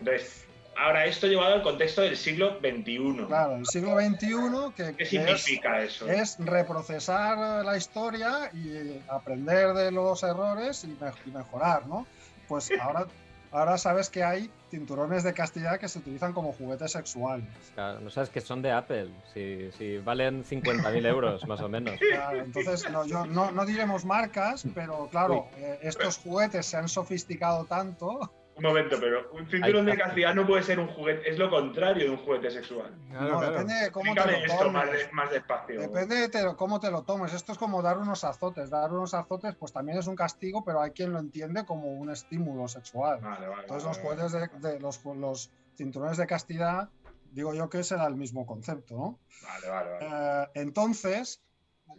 Entonces, 0.00 0.44
ahora 0.76 1.06
esto 1.06 1.26
llevado 1.26 1.54
al 1.54 1.62
contexto 1.62 2.02
del 2.02 2.16
siglo 2.16 2.58
XXI. 2.60 3.26
Claro, 3.26 3.56
el 3.56 3.66
siglo 3.66 3.96
XXI, 4.00 4.74
que, 4.76 4.84
¿Qué 4.84 4.96
que 4.96 5.02
es, 5.04 5.08
significa 5.08 5.82
eso? 5.82 6.08
es 6.08 6.36
reprocesar 6.38 7.64
la 7.64 7.76
historia 7.76 8.50
y 8.52 9.00
aprender 9.08 9.72
de 9.74 9.90
los 9.92 10.22
errores 10.22 10.84
y, 10.84 10.88
me- 10.88 11.12
y 11.26 11.30
mejorar, 11.30 11.86
¿no? 11.86 12.06
Pues 12.48 12.70
ahora, 12.80 13.06
ahora 13.52 13.78
sabes 13.78 14.10
que 14.10 14.24
hay 14.24 14.50
cinturones 14.70 15.22
de 15.22 15.32
castidad 15.32 15.78
que 15.78 15.88
se 15.88 16.00
utilizan 16.00 16.32
como 16.32 16.52
juguetes 16.52 16.90
sexuales. 16.92 17.46
Claro, 17.74 18.00
no 18.00 18.10
sabes 18.10 18.28
que 18.28 18.40
son 18.40 18.60
de 18.60 18.72
Apple, 18.72 19.08
si, 19.32 19.70
si 19.78 19.98
valen 19.98 20.44
50.000 20.44 21.06
euros 21.06 21.46
más 21.46 21.60
o 21.60 21.68
menos. 21.68 21.98
Claro, 22.10 22.40
entonces, 22.40 22.90
no, 22.90 23.06
yo, 23.06 23.24
no, 23.26 23.52
no 23.52 23.64
diremos 23.64 24.04
marcas, 24.04 24.66
pero 24.74 25.08
claro, 25.10 25.48
eh, 25.56 25.78
estos 25.82 26.18
juguetes 26.18 26.66
se 26.66 26.76
han 26.76 26.88
sofisticado 26.88 27.64
tanto. 27.66 28.32
Un 28.56 28.62
momento, 28.62 28.96
pero 29.00 29.30
un 29.32 29.48
cinturón 29.50 29.84
de 29.86 29.96
castidad 29.98 30.32
no 30.32 30.46
puede 30.46 30.62
ser 30.62 30.78
un 30.78 30.86
juguete, 30.86 31.28
es 31.28 31.38
lo 31.38 31.50
contrario 31.50 32.04
de 32.04 32.10
un 32.10 32.18
juguete 32.18 32.50
sexual. 32.52 32.94
Claro, 33.10 33.28
no, 33.32 33.38
claro. 33.38 33.52
depende 33.52 33.74
de 33.74 33.90
cómo 33.90 34.14
te 34.14 34.20
lo 34.20 34.30
esto 34.30 34.70
más, 34.70 34.84
tomes. 34.84 35.06
de- 35.06 35.12
más 35.12 35.30
despacio. 35.32 35.80
Depende 35.80 36.14
de 36.16 36.28
te- 36.28 36.56
cómo 36.56 36.78
te 36.78 36.90
lo 36.92 37.02
tomes. 37.02 37.32
Esto 37.32 37.50
es 37.52 37.58
como 37.58 37.82
dar 37.82 37.98
unos 37.98 38.22
azotes. 38.22 38.70
Dar 38.70 38.92
unos 38.92 39.12
azotes, 39.12 39.56
pues 39.56 39.72
también 39.72 39.98
es 39.98 40.06
un 40.06 40.14
castigo, 40.14 40.62
pero 40.64 40.80
hay 40.80 40.92
quien 40.92 41.12
lo 41.12 41.18
entiende 41.18 41.64
como 41.64 41.94
un 41.94 42.10
estímulo 42.10 42.68
sexual. 42.68 43.20
Vale, 43.20 43.48
vale, 43.48 43.62
Entonces, 43.62 43.84
vale, 43.84 43.98
los 43.98 44.30
juguetes 44.30 44.60
de, 44.62 44.68
de- 44.70 44.80
los, 44.80 45.04
los 45.04 45.50
cinturones 45.76 46.16
de 46.16 46.26
castidad, 46.28 46.90
digo 47.32 47.54
yo 47.54 47.68
que 47.68 47.82
será 47.82 48.06
el 48.06 48.14
mismo 48.14 48.46
concepto, 48.46 48.94
¿no? 48.96 49.18
Vale, 49.42 49.68
vale, 49.68 49.90
vale. 49.90 50.42
Eh, 50.44 50.48
entonces, 50.54 51.42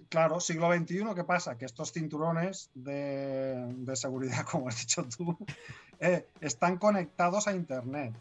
claro, 0.09 0.39
siglo 0.39 0.71
XXI, 0.73 1.03
¿qué 1.15 1.23
pasa? 1.23 1.57
Que 1.57 1.65
estos 1.65 1.91
cinturones 1.91 2.69
de, 2.73 3.73
de 3.77 3.95
seguridad, 3.95 4.45
como 4.51 4.67
has 4.69 4.79
dicho 4.79 5.05
tú, 5.15 5.37
eh, 5.99 6.27
están 6.41 6.77
conectados 6.77 7.47
a 7.47 7.53
Internet. 7.53 8.13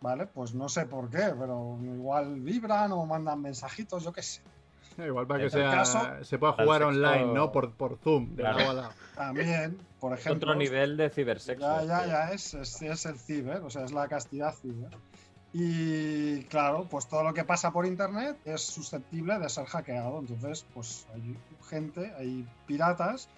¿Vale? 0.00 0.26
Pues 0.26 0.54
no 0.54 0.68
sé 0.68 0.84
por 0.84 1.08
qué, 1.08 1.32
pero 1.38 1.78
igual 1.82 2.38
vibran 2.40 2.92
o 2.92 3.06
mandan 3.06 3.40
mensajitos, 3.40 4.04
yo 4.04 4.12
qué 4.12 4.22
sé. 4.22 4.42
Eh, 4.98 5.06
Igual 5.06 5.26
para 5.26 5.42
que 5.44 5.50
sea, 5.50 5.70
caso- 5.70 6.00
se 6.22 6.38
pueda 6.38 6.52
jugar 6.52 6.82
sexo- 6.82 6.88
online, 6.88 7.32
¿no? 7.32 7.50
Por, 7.50 7.72
por 7.72 7.96
Zoom, 7.96 8.36
de 8.36 8.42
Claro. 8.42 8.58
lado 8.58 8.70
a 8.70 8.74
lado. 8.74 8.92
También, 9.14 9.78
por 10.00 10.12
ejemplo. 10.12 10.36
Otro 10.50 10.54
nivel 10.56 10.98
de 10.98 11.08
cibersexo. 11.08 11.60
Ya, 11.66 11.82
ya, 11.84 12.06
ya, 12.06 12.32
es, 12.32 12.52
es, 12.52 12.82
es 12.82 13.06
el 13.06 13.18
ciber, 13.18 13.62
o 13.62 13.70
sea, 13.70 13.84
es 13.86 13.92
la 13.92 14.06
castidad 14.06 14.54
ciber. 14.54 14.90
Y 15.56 16.42
claro, 16.46 16.88
pues 16.90 17.06
todo 17.06 17.22
lo 17.22 17.32
que 17.32 17.44
pasa 17.44 17.70
por 17.72 17.86
internet 17.86 18.36
es 18.44 18.60
susceptible 18.62 19.38
de 19.38 19.48
ser 19.48 19.66
hackeado. 19.66 20.18
Entonces, 20.18 20.66
pues 20.74 21.06
hay 21.14 21.38
gente, 21.70 22.12
hay 22.18 22.44
piratas 22.66 23.28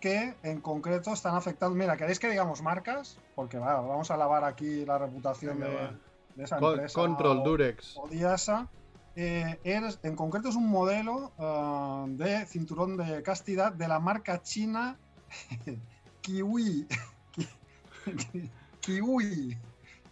que 0.00 0.36
en 0.44 0.60
concreto 0.60 1.12
están 1.12 1.34
afectando. 1.34 1.74
Mira, 1.74 1.96
¿queréis 1.96 2.20
que 2.20 2.30
digamos 2.30 2.62
marcas? 2.62 3.18
Porque 3.34 3.58
va, 3.58 3.80
vamos 3.80 4.08
a 4.12 4.16
lavar 4.16 4.44
aquí 4.44 4.84
la 4.86 4.98
reputación 4.98 5.58
de, 5.58 6.44
esa 6.44 6.58
empresa. 6.58 6.94
Control 6.94 7.38
o- 7.38 7.42
Durex. 7.42 7.96
o 7.96 8.06
Diasa. 8.08 8.68
Eh, 9.16 9.58
en 9.64 10.14
concreto 10.14 10.50
es 10.50 10.54
un 10.54 10.68
modelo 10.70 11.32
ah, 11.40 12.04
de 12.08 12.46
cinturón 12.46 12.96
de 12.96 13.20
castidad 13.24 13.72
de 13.72 13.88
la 13.88 13.98
marca 13.98 14.40
china 14.42 14.96
Kiwi. 16.20 16.86
Ki- 18.32 18.50
Kiwi. 18.80 19.58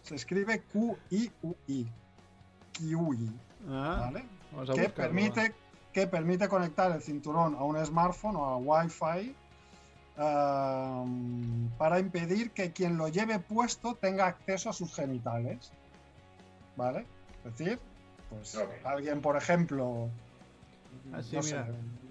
Se 0.07 0.15
escribe 0.15 0.61
Q-I-U-I. 0.71 1.87
Kiwi. 2.71 3.31
Ah, 3.69 4.09
Que 4.13 4.55
buscarlo, 4.55 4.93
permite, 4.95 5.53
que 5.91 6.07
permite 6.07 6.47
conectar 6.47 6.91
el 6.91 7.01
cinturón 7.01 7.55
a 7.55 7.63
un 7.63 7.83
smartphone 7.85 8.37
o 8.37 8.45
a 8.45 8.57
Wi-Fi 8.57 9.35
ah, 10.17 11.03
para 11.77 11.99
impedir 11.99 12.51
que 12.51 12.71
quien 12.71 12.97
lo 12.97 13.09
lleve 13.09 13.39
puesto 13.39 13.95
tenga 13.95 14.27
acceso 14.27 14.69
a 14.69 14.73
sus 14.73 14.95
genitales. 14.95 15.71
¿Vale? 16.77 17.05
Es 17.43 17.57
decir, 17.57 17.79
pues 18.29 18.57
alguien, 18.85 19.21
por 19.21 19.35
ejemplo, 19.35 20.09
Así, 21.13 21.35
no 21.35 21.43
sé, 21.43 21.57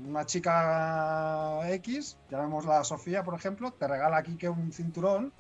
una 0.07 0.27
chica 0.27 1.61
X, 1.75 2.19
llamémosla 2.31 2.85
Sofía, 2.85 3.23
por 3.23 3.35
ejemplo, 3.35 3.71
te 3.71 3.87
regala 3.87 4.19
aquí 4.19 4.37
que 4.37 4.49
un 4.49 4.73
cinturón 4.73 5.33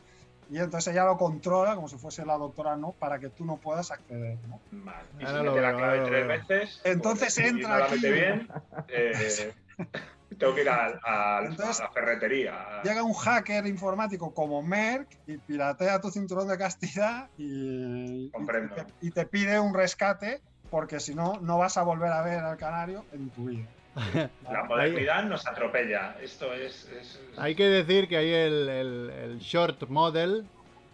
y 0.49 0.59
entonces 0.59 0.93
ella 0.93 1.05
lo 1.05 1.17
controla 1.17 1.75
como 1.75 1.89
si 1.89 1.97
fuese 1.99 2.25
la 2.25 2.37
doctora 2.39 2.77
no 2.77 2.93
para 2.93 3.19
que 3.19 3.31
tú 3.31 3.45
no 3.45 3.57
puedas 3.57 3.91
acceder. 3.91 4.39
¿no? 4.47 4.61
Vale. 4.71 5.09
Y 5.19 5.27
si 5.27 5.33
lo 5.33 5.43
mete 5.45 5.61
la 5.61 5.77
clave 5.77 6.01
tres 6.05 6.27
veo. 6.27 6.29
veces. 6.29 6.81
Entonces 6.85 7.35
pues, 7.35 7.47
entra 7.49 7.79
no 7.79 7.85
aquí. 7.85 7.99
bien. 8.11 8.49
eh, 8.89 9.53
tengo 10.39 10.55
que 10.55 10.63
ir 10.63 10.69
Entonces, 10.69 11.81
a 11.81 11.85
la 11.85 11.91
ferretería. 11.93 12.83
Llega 12.83 13.03
un 13.03 13.15
hacker 13.15 13.67
informático 13.67 14.33
como 14.35 14.63
Merck 14.63 15.09
y 15.27 15.39
piratea 15.39 16.01
tu 16.01 16.11
cinturón 16.11 16.49
de 16.49 16.59
castidad 16.59 17.29
y, 17.37 18.27
y 18.27 18.31
Comprendo. 18.31 18.75
te, 18.75 18.85
y 19.01 19.11
te 19.11 19.27
pide 19.27 19.59
un 19.61 19.75
rescate 19.75 20.43
porque 20.71 20.99
si 21.01 21.15
no, 21.15 21.35
no 21.41 21.59
vas 21.59 21.77
a 21.77 21.83
volver 21.83 22.11
a 22.13 22.23
ver 22.23 22.41
al 22.41 22.57
canario 22.57 23.05
en 23.13 23.31
tu 23.31 23.47
vida. 23.47 23.69
La 24.51 24.65
modernidad 24.65 25.25
nos 25.25 25.47
atropella. 25.47 26.17
Esto 26.23 26.53
es. 26.53 26.89
es- 26.93 27.21
Hay 27.37 27.55
que 27.55 27.65
decir 27.69 28.09
que 28.09 28.17
hay 28.19 28.31
el, 28.31 28.69
el- 28.69 29.11
el 29.11 29.39
short 29.39 29.89
model, 29.89 30.47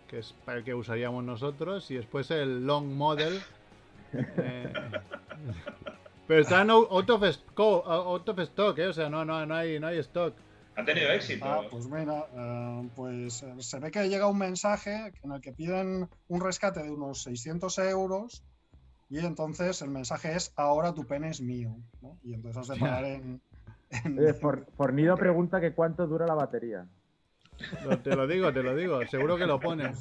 que 0.08 0.20
es 0.20 0.32
para 0.44 0.58
el 0.58 0.64
que 0.64 0.74
usaríamos 0.74 1.24
nosotros, 1.24 1.90
y 1.90 1.96
después 1.96 2.30
el 2.30 2.64
long 2.66 2.86
model. 2.94 3.40
eh, 4.12 4.72
pero 6.26 6.40
están 6.42 6.70
out 6.70 6.88
out 6.90 7.10
of, 7.10 7.22
sco- 7.24 7.82
out 7.86 8.28
of 8.28 8.38
stock, 8.40 8.78
¿eh? 8.78 8.86
o 8.88 8.92
sea, 8.92 9.08
no, 9.08 9.24
no, 9.24 9.44
no, 9.46 9.54
hay, 9.54 9.80
no 9.80 9.88
hay 9.88 9.98
stock. 9.98 10.34
Ha 10.76 10.84
tenido 10.84 11.10
éxito. 11.10 11.44
Ah, 11.44 11.62
pues 11.70 11.86
mira, 11.86 12.24
eh, 12.34 12.88
pues 12.94 13.42
eh, 13.42 13.54
se 13.58 13.78
ve 13.78 13.90
que 13.90 14.08
llega 14.08 14.26
un 14.26 14.38
mensaje 14.38 15.12
en 15.22 15.32
el 15.32 15.40
que 15.40 15.52
piden 15.52 16.08
un 16.28 16.40
rescate 16.40 16.82
de 16.82 16.90
unos 16.90 17.22
600 17.24 17.76
euros 17.78 18.42
y 19.20 19.24
entonces 19.26 19.82
el 19.82 19.90
mensaje 19.90 20.34
es 20.34 20.52
ahora 20.56 20.94
tu 20.94 21.06
pene 21.06 21.28
es 21.28 21.40
mío. 21.40 21.76
¿no? 22.00 22.18
Y 22.22 22.32
entonces 22.34 22.62
has 22.62 22.68
de 22.68 22.80
pagar 22.80 23.04
en... 23.04 23.40
en- 24.04 24.18
Eh, 24.18 24.32
For- 24.32 24.66
Fornido 24.76 25.16
pregunta 25.16 25.60
que 25.60 25.72
cuánto 25.74 26.06
dura 26.06 26.26
la 26.26 26.34
batería. 26.34 26.86
Te 28.02 28.16
lo 28.16 28.26
digo, 28.26 28.52
te 28.52 28.62
lo 28.62 28.74
digo, 28.74 29.06
seguro 29.06 29.36
que 29.36 29.46
lo 29.46 29.60
pone. 29.60 29.92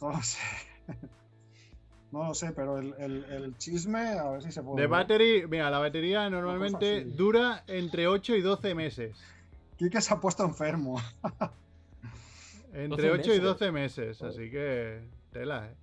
No 0.00 0.10
lo 0.12 0.22
sé. 0.22 0.38
No 2.10 2.24
lo 2.28 2.34
sé, 2.34 2.52
pero 2.52 2.78
el, 2.78 2.94
el- 2.98 3.24
el 3.24 3.56
chisme, 3.58 4.00
a 4.18 4.30
ver 4.30 4.42
si 4.42 4.50
se 4.50 4.62
puede. 4.62 4.80
De 4.82 4.86
battery, 4.88 5.46
mira, 5.48 5.70
la 5.70 5.78
batería 5.78 6.28
normalmente 6.30 7.04
dura 7.04 7.64
entre 7.66 8.06
8 8.06 8.34
y 8.34 8.40
12 8.40 8.74
meses. 8.74 9.16
Quique 9.76 10.00
se 10.00 10.12
ha 10.14 10.20
puesto 10.20 10.42
enfermo. 10.44 10.98
Entre 12.72 13.08
12 13.08 13.10
8 13.10 13.22
y 13.22 13.28
meses. 13.28 13.42
12 13.42 13.72
meses, 13.72 14.22
así 14.22 14.50
que 14.50 15.02
tela, 15.32 15.68
¿eh? 15.68 15.74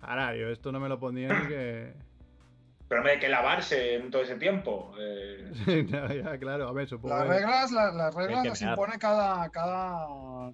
Ahora, 0.00 0.34
yo 0.34 0.48
esto 0.48 0.72
no 0.72 0.80
me 0.80 0.88
lo 0.88 0.98
pondría 0.98 1.28
ni 1.28 1.48
que... 1.48 1.94
Pero 2.88 3.04
me 3.04 3.12
hay 3.12 3.18
que 3.20 3.28
lavarse 3.28 3.94
en 3.94 4.10
todo 4.10 4.22
ese 4.22 4.34
tiempo. 4.36 4.92
eh, 4.98 5.52
Sí, 5.64 5.84
no, 5.84 6.12
ya, 6.12 6.38
claro, 6.38 6.68
a 6.68 6.72
ver, 6.72 6.88
supongo 6.88 7.16
Las 7.16 7.28
reglas, 7.28 7.70
la- 7.70 7.92
las 7.92 8.14
reglas 8.14 8.44
las 8.44 8.62
impone 8.62 8.98
cada, 8.98 9.48
cada, 9.50 10.06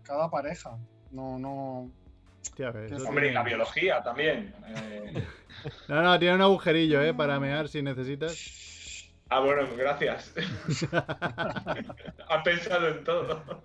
cada 0.02 0.28
pareja. 0.30 0.76
No, 1.10 1.38
no. 1.38 1.90
Hostia, 2.42 2.68
a 2.68 2.70
ver, 2.72 2.92
eso 2.92 3.08
Hombre, 3.08 3.28
y 3.28 3.32
la 3.32 3.40
tiene- 3.40 3.56
biología 3.56 4.02
también. 4.02 4.54
eh. 4.68 5.24
No, 5.88 6.02
no, 6.02 6.18
tiene 6.18 6.34
un 6.34 6.42
agujerillo, 6.42 7.00
¿eh? 7.02 7.14
Para 7.14 7.40
mear 7.40 7.68
si 7.68 7.80
necesitas. 7.82 9.10
Ah, 9.30 9.40
bueno, 9.40 9.66
gracias. 9.76 10.32
Han 12.28 12.42
pensado 12.44 12.88
en 12.88 13.02
todo. 13.04 13.64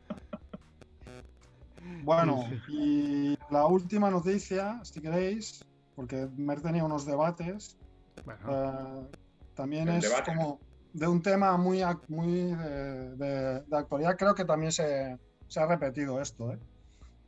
Bueno, 2.04 2.50
y 2.68 3.38
la 3.52 3.66
última 3.68 4.10
noticia, 4.10 4.80
si 4.84 5.02
queréis, 5.02 5.62
porque 5.96 6.28
Mer 6.38 6.62
tenía 6.62 6.84
unos 6.84 7.06
debates, 7.06 7.78
Bueno, 8.26 8.40
eh, 8.50 9.08
también 9.56 9.88
El 9.88 9.98
es 9.98 10.04
debate. 10.04 10.32
como 10.36 10.60
de 10.94 11.08
un 11.08 11.22
tema 11.22 11.56
muy, 11.58 11.82
muy 12.08 12.52
de, 12.54 13.16
de- 13.16 13.62
de 13.62 13.78
actualidad. 13.78 14.18
Creo 14.18 14.36
que 14.36 14.46
también 14.46 14.72
se, 14.72 15.18
se 15.48 15.60
ha 15.60 15.66
repetido 15.66 16.22
esto. 16.22 16.52
¿eh? 16.52 16.60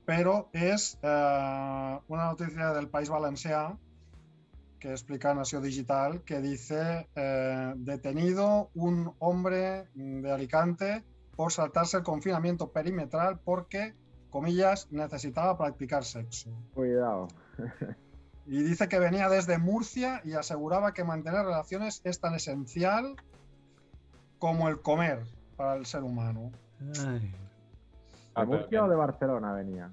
pero 0.06 0.50
es 0.52 1.00
eh, 1.02 2.00
una 2.10 2.26
noticia 2.26 2.74
del 2.74 2.90
País 2.90 3.10
Valencià 3.10 3.78
que 4.78 4.92
explica 4.92 5.34
Nació 5.34 5.62
Digital, 5.62 6.24
que 6.26 6.42
dice 6.42 7.08
eh, 7.16 7.74
detenido 7.78 8.70
un 8.74 9.14
hombre 9.20 9.88
de 9.96 10.30
Alicante 10.30 11.06
por 11.38 11.54
saltarse 11.54 11.96
el 11.96 12.04
confinamiento 12.04 12.70
perimetral 12.74 13.40
porque, 13.40 13.94
comillas, 14.30 14.92
necesitaba 14.92 15.58
practicar 15.58 16.04
sexo. 16.04 16.50
Cuidado. 16.74 17.30
Y 18.46 18.62
dice 18.64 18.88
que 18.90 19.00
venía 19.00 19.30
desde 19.30 19.58
Murcia 19.58 20.22
y 20.26 20.34
aseguraba 20.34 20.94
que 20.94 21.04
mantener 21.04 21.46
relaciones 21.46 22.02
es 22.04 22.20
tan 22.20 22.34
esencial 22.36 23.16
como 24.40 24.68
el 24.70 24.82
comer 24.82 25.24
para 25.56 25.76
el 25.76 25.86
ser 25.86 26.04
humano. 26.04 26.52
Ay, 27.06 27.32
¿De 28.36 28.46
Murcia 28.46 28.84
o 28.84 28.90
de 28.90 28.96
Barcelona 28.96 29.54
venía? 29.54 29.90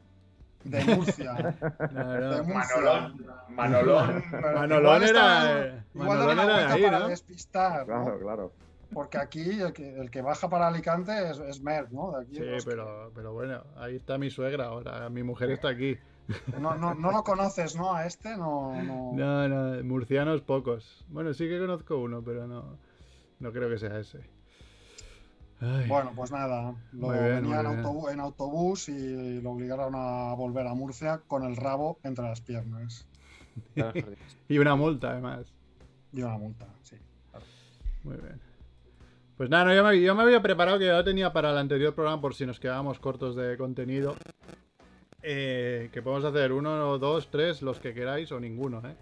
De 0.64 0.84
Murcia. 0.84 1.34
claro. 1.90 2.30
de 2.36 2.42
Murcia. 2.42 2.76
Manolón. 2.76 3.26
Manolón. 3.51 4.24
Pero 4.30 4.55
Manolón 4.59 5.03
igual 5.03 5.03
era- 5.03 5.72
una 5.94 6.42
era 6.42 6.57
de 6.59 6.64
ahí, 6.72 6.82
para 6.82 6.98
¿no? 6.98 7.09
despistar, 7.09 7.78
¿no? 7.88 8.05
Claro, 8.05 8.18
claro. 8.20 8.53
Porque 8.92 9.18
aquí 9.18 9.61
el 9.61 9.72
que, 9.72 9.96
el 10.01 10.11
que 10.11 10.20
baja 10.20 10.48
para 10.48 10.66
Alicante 10.66 11.30
es, 11.30 11.38
es 11.38 11.61
Mer, 11.62 11.92
¿no? 11.92 12.11
De 12.11 12.22
aquí, 12.24 12.36
Sí, 12.36 12.66
pero, 12.66 13.12
pero 13.14 13.32
bueno, 13.32 13.62
ahí 13.76 13.94
está 13.96 14.18
mi 14.18 14.30
suegra 14.30 14.64
ahora. 14.66 15.09
Mi 15.09 15.22
mujer 15.22 15.51
está 15.53 15.68
aquí. 15.68 15.96
No, 16.61 16.77
no, 16.77 16.95
no 16.95 17.12
lo 17.12 17.25
conoces, 17.25 17.77
¿no? 17.77 17.95
A 17.95 18.07
este 18.07 18.37
no. 18.37 18.81
no... 18.83 19.12
No, 19.14 19.49
no, 19.49 19.85
murcianos 19.85 20.43
pocos. 20.43 21.05
Bueno, 21.09 21.35
sí 21.35 21.49
que 21.49 21.59
conozco 21.59 21.99
uno, 21.99 22.23
pero 22.23 22.47
no, 22.47 22.79
no 23.41 23.53
creo 23.53 23.68
que 23.68 23.79
sea 23.79 23.99
ese. 23.99 24.21
Ay, 25.61 25.87
Bueno, 25.89 26.12
pues 26.14 26.31
nada, 26.31 26.75
lo 26.93 27.11
bien, 27.11 27.43
venía 27.43 27.61
en, 27.61 27.66
autobús, 27.66 28.12
en 28.12 28.21
autobús 28.21 28.89
y 28.89 29.41
lo 29.43 29.51
obligaron 29.51 29.95
a 29.95 30.35
volver 30.35 30.66
a 30.66 30.75
Murcia 30.75 31.21
con 31.27 31.45
el 31.45 31.57
rabo 31.57 31.99
entre 32.03 32.25
las 32.25 32.41
piernas. 32.41 33.07
Y 34.49 34.59
una 34.59 34.75
multa, 34.75 35.11
además. 35.11 35.53
Y 36.12 36.23
una 36.23 36.39
multa, 36.39 36.66
sí. 36.83 36.97
Muy 38.05 38.16
bien. 38.16 38.41
Pues 39.37 39.49
nada, 39.49 39.66
no, 39.66 39.75
yo, 39.75 39.85
me, 39.85 40.01
yo 40.01 40.14
me 40.14 40.23
había 40.23 40.43
preparado 40.43 40.79
que 40.79 40.87
ya 40.87 40.95
lo 40.95 41.05
tenía 41.05 41.33
para 41.33 41.51
el 41.51 41.59
anterior 41.59 41.95
programa 41.95 42.21
por 42.21 42.35
si 42.35 42.47
nos 42.47 42.61
quedábamos 42.61 42.99
cortos 42.99 43.37
de 43.37 43.57
contenido. 43.57 44.16
Eh, 45.23 45.91
que 45.93 46.01
podemos 46.01 46.25
hacer 46.25 46.53
uno, 46.53 46.99
dos, 46.99 47.31
tres, 47.31 47.61
los 47.62 47.79
que 47.79 47.93
queráis 47.93 48.33
o 48.33 48.41
ninguno. 48.41 48.83
¿eh? 48.87 48.95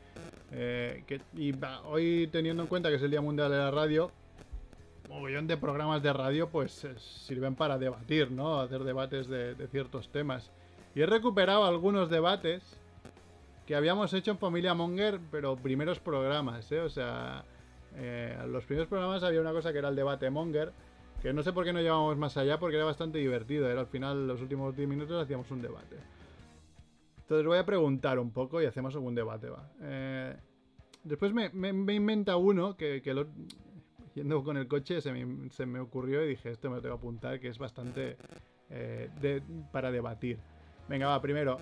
Eh, 0.50 1.20
y 1.36 1.54
hoy 1.84 2.28
teniendo 2.32 2.62
en 2.62 2.68
cuenta 2.68 2.88
que 2.88 2.96
es 2.96 3.02
el 3.02 3.10
Día 3.10 3.20
Mundial 3.20 3.50
de 3.50 3.58
la 3.58 3.70
Radio, 3.70 4.10
mogollón 5.08 5.46
de 5.46 5.56
programas 5.56 6.02
de 6.02 6.12
radio 6.12 6.48
pues 6.48 6.84
eh, 6.84 6.94
sirven 6.98 7.54
para 7.54 7.78
debatir, 7.78 8.30
¿no? 8.30 8.60
Hacer 8.60 8.84
debates 8.84 9.26
de, 9.28 9.54
ciertos 9.70 10.08
temas. 10.10 10.50
Y 10.94 11.00
he 11.00 11.06
recuperado 11.06 11.64
algunos 11.64 12.10
debates 12.10 12.62
que 13.66 13.74
habíamos 13.74 14.12
hecho 14.14 14.30
en 14.30 14.38
Familia 14.38 14.74
Monger, 14.74 15.20
pero 15.30 15.56
primeros 15.56 15.98
programas, 15.98 16.70
¿eh? 16.72 16.80
O 16.80 16.88
sea, 16.88 17.44
eh, 17.96 18.36
los 18.48 18.64
primeros 18.64 18.88
programas 18.88 19.22
había 19.22 19.40
una 19.40 19.52
cosa 19.52 19.72
que 19.72 19.78
era 19.78 19.88
el 19.88 19.96
debate 19.96 20.30
Monger, 20.30 20.72
que 21.22 21.32
no 21.32 21.42
sé 21.42 21.52
por 21.52 21.64
qué 21.64 21.72
no 21.72 21.80
llevábamos 21.80 22.16
más 22.16 22.36
allá, 22.36 22.58
porque 22.58 22.76
era 22.76 22.84
bastante 22.84 23.18
divertido. 23.18 23.68
Era 23.68 23.80
al 23.80 23.86
final, 23.86 24.26
los 24.26 24.40
últimos 24.40 24.76
10 24.76 24.88
minutos 24.88 25.22
hacíamos 25.22 25.50
un 25.50 25.62
debate. 25.62 25.96
Entonces 27.18 27.46
voy 27.46 27.58
a 27.58 27.66
preguntar 27.66 28.18
un 28.18 28.30
poco 28.30 28.62
y 28.62 28.66
hacemos 28.66 28.94
un 28.94 29.14
debate, 29.14 29.50
va. 29.50 29.70
Eh, 29.82 30.36
después 31.04 31.32
me, 31.32 31.50
me, 31.50 31.92
inventa 31.92 32.36
uno 32.36 32.76
que, 32.76 33.02
que 33.02 33.26
yendo 34.14 34.42
con 34.42 34.56
el 34.56 34.66
coche 34.66 35.00
se 35.00 35.12
me, 35.12 35.50
se 35.50 35.66
me 35.66 35.78
ocurrió 35.80 36.24
y 36.24 36.28
dije, 36.28 36.50
esto 36.50 36.70
me 36.70 36.76
lo 36.76 36.82
tengo 36.82 36.94
que 36.96 37.00
apuntar, 37.00 37.40
que 37.40 37.48
es 37.48 37.58
bastante 37.58 38.16
eh, 38.70 39.42
para 39.72 39.90
debatir. 39.90 40.38
Venga, 40.88 41.08
va, 41.08 41.20
primero. 41.20 41.58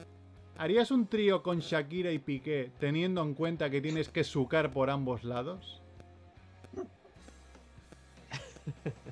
¿Harías 0.59 0.91
un 0.91 1.07
trío 1.07 1.43
con 1.43 1.59
Shakira 1.59 2.13
y 2.13 2.19
Piqué 2.19 2.71
teniendo 2.79 3.23
en 3.23 3.35
cuenta 3.35 3.69
que 3.69 3.81
tienes 3.81 4.09
que 4.09 4.25
sucar 4.25 4.71
por 4.71 4.89
ambos 4.89 5.25
lados? 5.25 5.83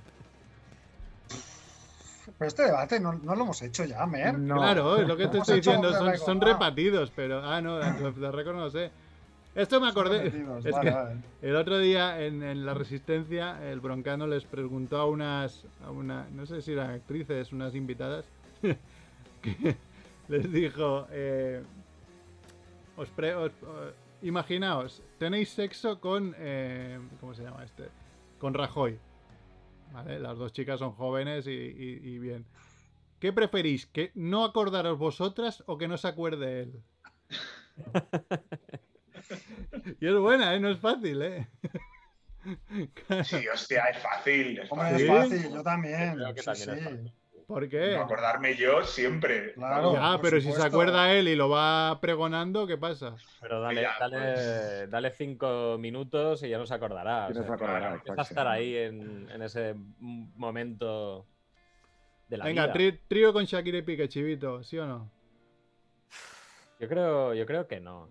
Pero 2.39 2.49
este 2.49 2.65
debate 2.65 2.99
no, 3.01 3.13
no 3.13 3.35
lo 3.37 3.45
hemos 3.45 3.63
hecho 3.63 3.85
ya, 3.85 4.05
Mer. 4.07 4.37
No. 4.39 4.57
Claro, 4.57 4.97
es 4.97 5.07
lo 5.09 5.17
que 5.17 5.29
te 5.29 5.39
estoy 5.39 5.57
diciendo, 5.57 5.93
son, 5.93 6.17
son 6.19 6.39
Ah. 6.43 6.47
repartidos, 6.47 7.13
pero... 7.15 7.41
Ah, 7.45 7.61
no, 7.61 7.77
de 7.79 8.33
récord 8.33 8.57
no 8.57 8.63
lo 8.63 8.71
sé. 8.71 8.91
Esto 9.55 9.81
me 9.81 9.89
acordé. 9.89 10.27
Es 10.27 10.73
vale, 10.73 10.91
que 10.91 10.91
vale. 10.97 11.17
el 11.43 11.55
otro 11.55 11.79
día 11.79 12.21
en, 12.21 12.43
en 12.43 12.67
La 12.67 12.75
Resistencia, 12.75 13.65
el 13.71 13.79
broncano 13.79 14.27
les 14.27 14.45
preguntó 14.45 14.97
a 14.99 15.07
unas, 15.07 15.65
a 15.87 15.93
una, 15.93 16.27
no 16.33 16.45
sé 16.45 16.61
si 16.61 16.73
eran 16.73 16.91
actrices, 16.91 17.53
unas 17.53 17.73
invitadas, 17.77 18.25
que 19.43 19.77
les 20.29 20.51
dijo, 20.51 21.07
eh, 21.13 21.63
os 22.97 23.09
pre- 23.11 23.37
os- 23.37 23.53
o- 23.63 24.27
imaginaos, 24.27 25.03
tenéis 25.19 25.51
sexo 25.51 26.01
con, 26.01 26.35
eh, 26.39 26.99
¿cómo 27.21 27.33
se 27.35 27.45
llama 27.45 27.63
este? 27.63 27.85
Con 28.41 28.55
Rajoy. 28.55 28.99
¿Vale? 29.95 30.19
Las 30.19 30.37
dos 30.37 30.53
chicas 30.53 30.81
son 30.81 30.91
jóvenes 30.93 31.47
y, 31.47 31.53
y- 31.53 32.01
y 32.03 32.19
bien. 32.19 32.45
¿Qué 33.21 33.33
preferís? 33.33 33.87
¿Que 33.87 34.11
no 34.17 34.45
acordaros 34.45 34.99
vosotras 34.99 35.63
o 35.67 35.79
que 35.79 35.87
no 35.87 35.97
se 35.97 36.09
acuerde 36.09 36.63
él? 36.63 36.83
y 40.01 40.07
es 40.09 40.15
buena, 40.19 40.53
¿eh? 40.53 40.59
No 40.59 40.69
es 40.69 40.81
fácil, 40.81 41.23
¿eh? 41.23 41.47
Sí, 43.23 43.47
hostia, 43.47 43.85
es 43.85 44.03
fácil. 44.03 44.59
Es 44.59 44.73
Hombre, 44.73 44.91
fácil. 44.91 45.07
es 45.07 45.17
fácil, 45.17 45.53
yo 45.55 45.63
también. 45.63 46.15
Creo 46.15 46.35
que 46.35 46.43
sí, 46.43 46.51
es 46.51 46.65
fácil. 46.67 47.13
¿Por 47.47 47.69
qué? 47.69 47.95
No 47.95 48.03
acordarme 48.03 48.57
yo 48.57 48.83
siempre. 48.85 49.53
Claro. 49.55 49.93
Ya, 49.93 50.13
por 50.13 50.23
pero 50.23 50.41
si 50.41 50.53
se 50.53 50.63
acuerda 50.63 51.13
él 51.13 51.29
y 51.29 51.37
lo 51.37 51.49
va 51.49 51.99
pregonando, 52.01 52.67
¿qué 52.67 52.77
pasa? 52.79 53.17
Pero 53.41 53.61
dale, 53.61 53.83
Ya, 53.83 53.95
dale, 54.01 54.17
pues. 54.17 54.91
dale 54.91 55.11
cinco 55.11 55.77
minutos 55.79 56.43
y 56.43 56.49
ya 56.49 56.59
no 56.59 56.67
se 56.67 56.75
acordará. 56.75 57.27
o 57.27 57.31
Y 57.31 57.35
no 57.35 57.35
sea, 57.35 57.47
se 57.47 57.53
acordará, 57.53 57.99
claro, 58.01 58.23
estar 58.23 58.49
ahí 58.49 58.77
en, 58.77 59.29
en 59.31 59.43
ese 59.43 59.75
momento 59.99 61.27
de 62.29 62.39
la 62.39 62.45
Venga, 62.47 62.73
vida. 62.73 62.99
trío 63.09 63.33
con 63.33 63.45
Shakira 63.45 63.79
y 63.79 63.83
Piqué, 63.83 64.09
chivito, 64.09 64.63
¿sí 64.63 64.79
o 64.79 64.87
no? 64.87 65.11
Yo 66.81 66.89
creo, 66.89 67.35
yo 67.35 67.47
creo 67.47 67.67
que 67.69 67.81
no. 67.81 68.09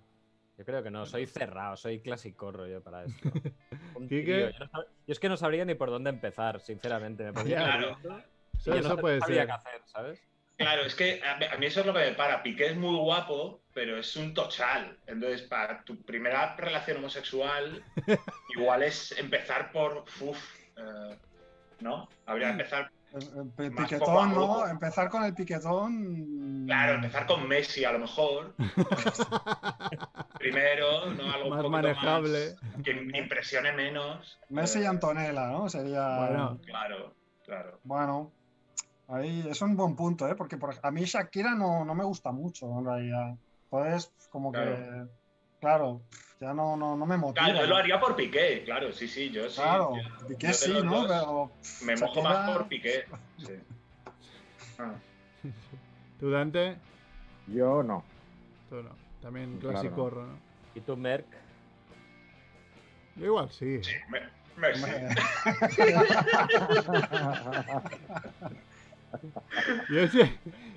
Yo 0.58 0.66
creo 0.66 0.84
que 0.84 0.92
no. 0.92 1.06
Soy 1.06 1.26
cerrado, 1.26 1.76
soy 1.76 2.00
clasicorro 2.00 2.68
yo 2.68 2.82
para 2.82 3.04
esto. 3.06 3.30
Un 3.96 4.08
Yo, 4.10 4.48
no 4.60 4.66
sab- 4.68 4.88
yo 5.06 5.12
es 5.12 5.20
que 5.20 5.30
no 5.30 5.38
sabría 5.38 5.66
ni 5.66 5.76
por 5.76 5.90
dónde 5.90 6.10
empezar, 6.10 6.60
sinceramente. 6.62 7.24
Me 7.24 7.34
pondría 7.34 7.98
Y 8.66 8.72
Eso, 8.72 8.89
yo 8.89 8.97
puede 8.97 9.20
ser. 9.22 9.45
qué 9.45 9.51
hacer, 9.51 9.82
¿sabes? 9.86 10.22
Claro, 10.57 10.84
es 10.84 10.93
que 10.95 11.20
a 11.24 11.57
mí, 11.57 11.66
eso 11.66 11.80
es 11.82 11.86
lo 11.86 11.93
que 11.93 11.99
me 11.99 12.11
para. 12.14 12.43
Piqué 12.43 12.68
es 12.68 12.78
muy 12.78 12.95
guapo, 12.95 13.61
pero 13.74 13.97
es 13.97 14.16
un 14.16 14.34
tochal. 14.34 14.97
Entonces, 15.07 15.41
para 15.43 15.84
tu 15.84 16.01
primera 16.03 16.55
relación 16.55 16.97
homosexual, 16.97 17.84
igual 18.55 18.84
es 18.84 19.11
empezar 19.18 19.72
por. 19.72 20.05
Uf, 20.22 20.38
eh, 20.78 21.18
¿no? 21.82 22.07
Habría 22.28 22.47
que 22.47 22.51
empezar. 22.51 22.91
El, 23.14 23.22
el 23.66 23.72
Más 23.72 23.84
piquetón, 23.89 24.34
¿no? 24.34 24.68
Empezar 24.68 25.09
con 25.09 25.24
el 25.24 25.34
piquetón. 25.36 26.64
Claro, 26.66 26.93
empezar 26.93 27.26
con 27.28 27.47
Messi 27.47 27.84
a 27.86 27.91
lo 27.91 27.99
mejor. 27.99 28.55
Primero, 30.39 31.05
¿no? 31.14 31.32
Algo 31.32 31.43
un 31.45 31.49
Más 31.49 31.57
poquito 31.57 31.70
manejable. 31.70 32.55
más- 32.74 32.84
que 32.84 32.91
impresione 33.18 33.72
menos. 33.72 34.39
Messi 34.49 34.80
y 34.80 34.84
Eh, 34.84 34.88
Antonella, 34.88 35.47
¿no? 35.47 35.70
Sería. 35.70 36.18
Bueno. 36.18 36.59
Claro, 36.66 37.14
claro. 37.45 37.80
Bueno, 37.84 38.32
ahí 39.08 39.45
es 39.49 39.62
un 39.62 39.76
buen 39.76 39.95
punto, 39.95 40.28
¿eh? 40.28 40.36
Porque 40.36 40.58
por, 40.58 40.76
a 40.82 40.91
mí 40.91 41.04
Shakira 41.06 41.56
no, 41.56 41.84
no 41.86 41.95
me 41.95 42.04
gusta 42.04 42.32
mucho, 42.32 42.68
en 42.80 42.86
realidad. 42.86 43.36
Entonces, 43.72 44.12
como 44.30 44.51
que. 44.51 44.60
Claro. 44.60 45.10
Claro, 45.60 46.01
ya 46.41 46.54
no, 46.54 46.76
no, 46.76 46.97
no 46.97 47.06
me 47.06 47.16
motiva. 47.16 47.45
Claro, 47.45 47.62
yo 47.62 47.68
lo 47.68 47.78
haría 47.78 47.97
por 48.01 48.18
Piqué, 48.18 48.64
claro, 48.66 48.91
sí, 48.91 49.08
sí, 49.08 49.30
yo 49.30 49.49
sí. 49.49 49.62
Claro, 49.62 49.93
yo- 49.95 50.28
Piqué 50.28 50.47
yo 50.47 50.54
sí, 50.54 50.74
¿no? 50.84 50.91
dos 50.91 51.08
Pero. 51.08 51.51
Me 51.86 51.95
mojo 51.95 52.22
más 52.22 52.51
por 52.51 52.68
Piqué. 52.68 53.06
Sí. 53.38 53.54
Ah. 54.78 54.93
¿Tú, 56.20 56.30
Dante? 56.32 56.76
Yo 57.47 57.82
no. 57.82 58.04
Tú 58.70 58.84
no. 58.84 58.89
También 59.22 59.58
Claro, 59.60 59.80
clasicorro, 59.80 60.26
¿no? 60.28 60.34
¿Y 60.76 60.82
tú, 60.82 60.97
Merck? 60.97 61.28
Yo 63.16 63.26
igual 63.28 63.49
sí. 63.49 63.82
Sí, 63.84 63.91
me- 64.10 64.20
Messi. 64.58 64.84
Hombre, 64.84 65.08
Yo 69.89 70.07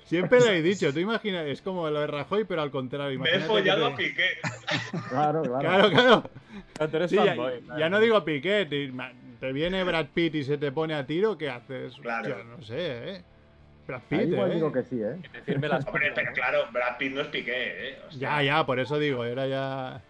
siempre 0.05 0.39
lo 0.39 0.47
he 0.51 0.61
dicho. 0.61 0.93
Tú 0.93 0.99
imaginas, 0.99 1.45
es 1.47 1.61
como 1.61 1.89
lo 1.89 1.99
de 2.01 2.07
Rajoy, 2.07 2.45
pero 2.45 2.61
al 2.61 2.71
contrario. 2.71 3.19
Me 3.19 3.29
he 3.29 3.35
imagínate 3.35 3.47
follado 3.47 3.87
te- 3.87 3.93
a 3.93 3.95
Piqué. 3.97 4.25
Claro, 5.09 5.41
claro. 5.43 5.59
Claro, 5.59 5.89
claro. 5.89 6.23
No, 6.79 6.89
tú 6.89 6.97
eres 6.97 7.09
Sí, 7.09 7.15
ya, 7.17 7.25
fanboy, 7.25 7.61
claro. 7.61 7.79
ya 7.79 7.89
no 7.89 7.99
digo 7.99 8.23
Piqué. 8.25 8.65
Te, 9.39 9.51
viene 9.51 9.83
Brad 9.83 10.07
Pitt 10.13 10.35
y 10.35 10.43
se 10.43 10.57
te 10.57 10.71
pone 10.71 10.93
a 10.95 11.05
tiro, 11.05 11.37
¿qué 11.37 11.49
haces? 11.49 11.95
Claro. 12.01 12.29
Hostia, 12.29 12.43
no 12.43 12.61
sé, 12.63 13.09
¿eh? 13.15 13.21
Brad 13.87 14.01
Ahí 14.11 14.19
Pitt, 14.19 14.31
igual 14.33 14.51
¿eh? 14.51 14.55
digo 14.55 14.71
que 14.71 14.83
sí, 14.83 14.99
¿eh? 15.01 15.15
Firme 15.45 15.67
las 15.67 15.85
Hombre, 15.87 16.11
pero 16.15 16.33
claro, 16.33 16.59
Brad 16.71 16.97
Pitt 16.97 17.13
no 17.13 17.21
es 17.21 17.27
Piqué, 17.27 17.89
¿eh? 17.89 17.99
Hostia. 18.07 18.19
Ya, 18.19 18.43
ya, 18.43 18.65
por 18.65 18.79
eso 18.79 18.97
digo, 18.99 19.23
era 19.25 19.47
ya. 19.47 20.01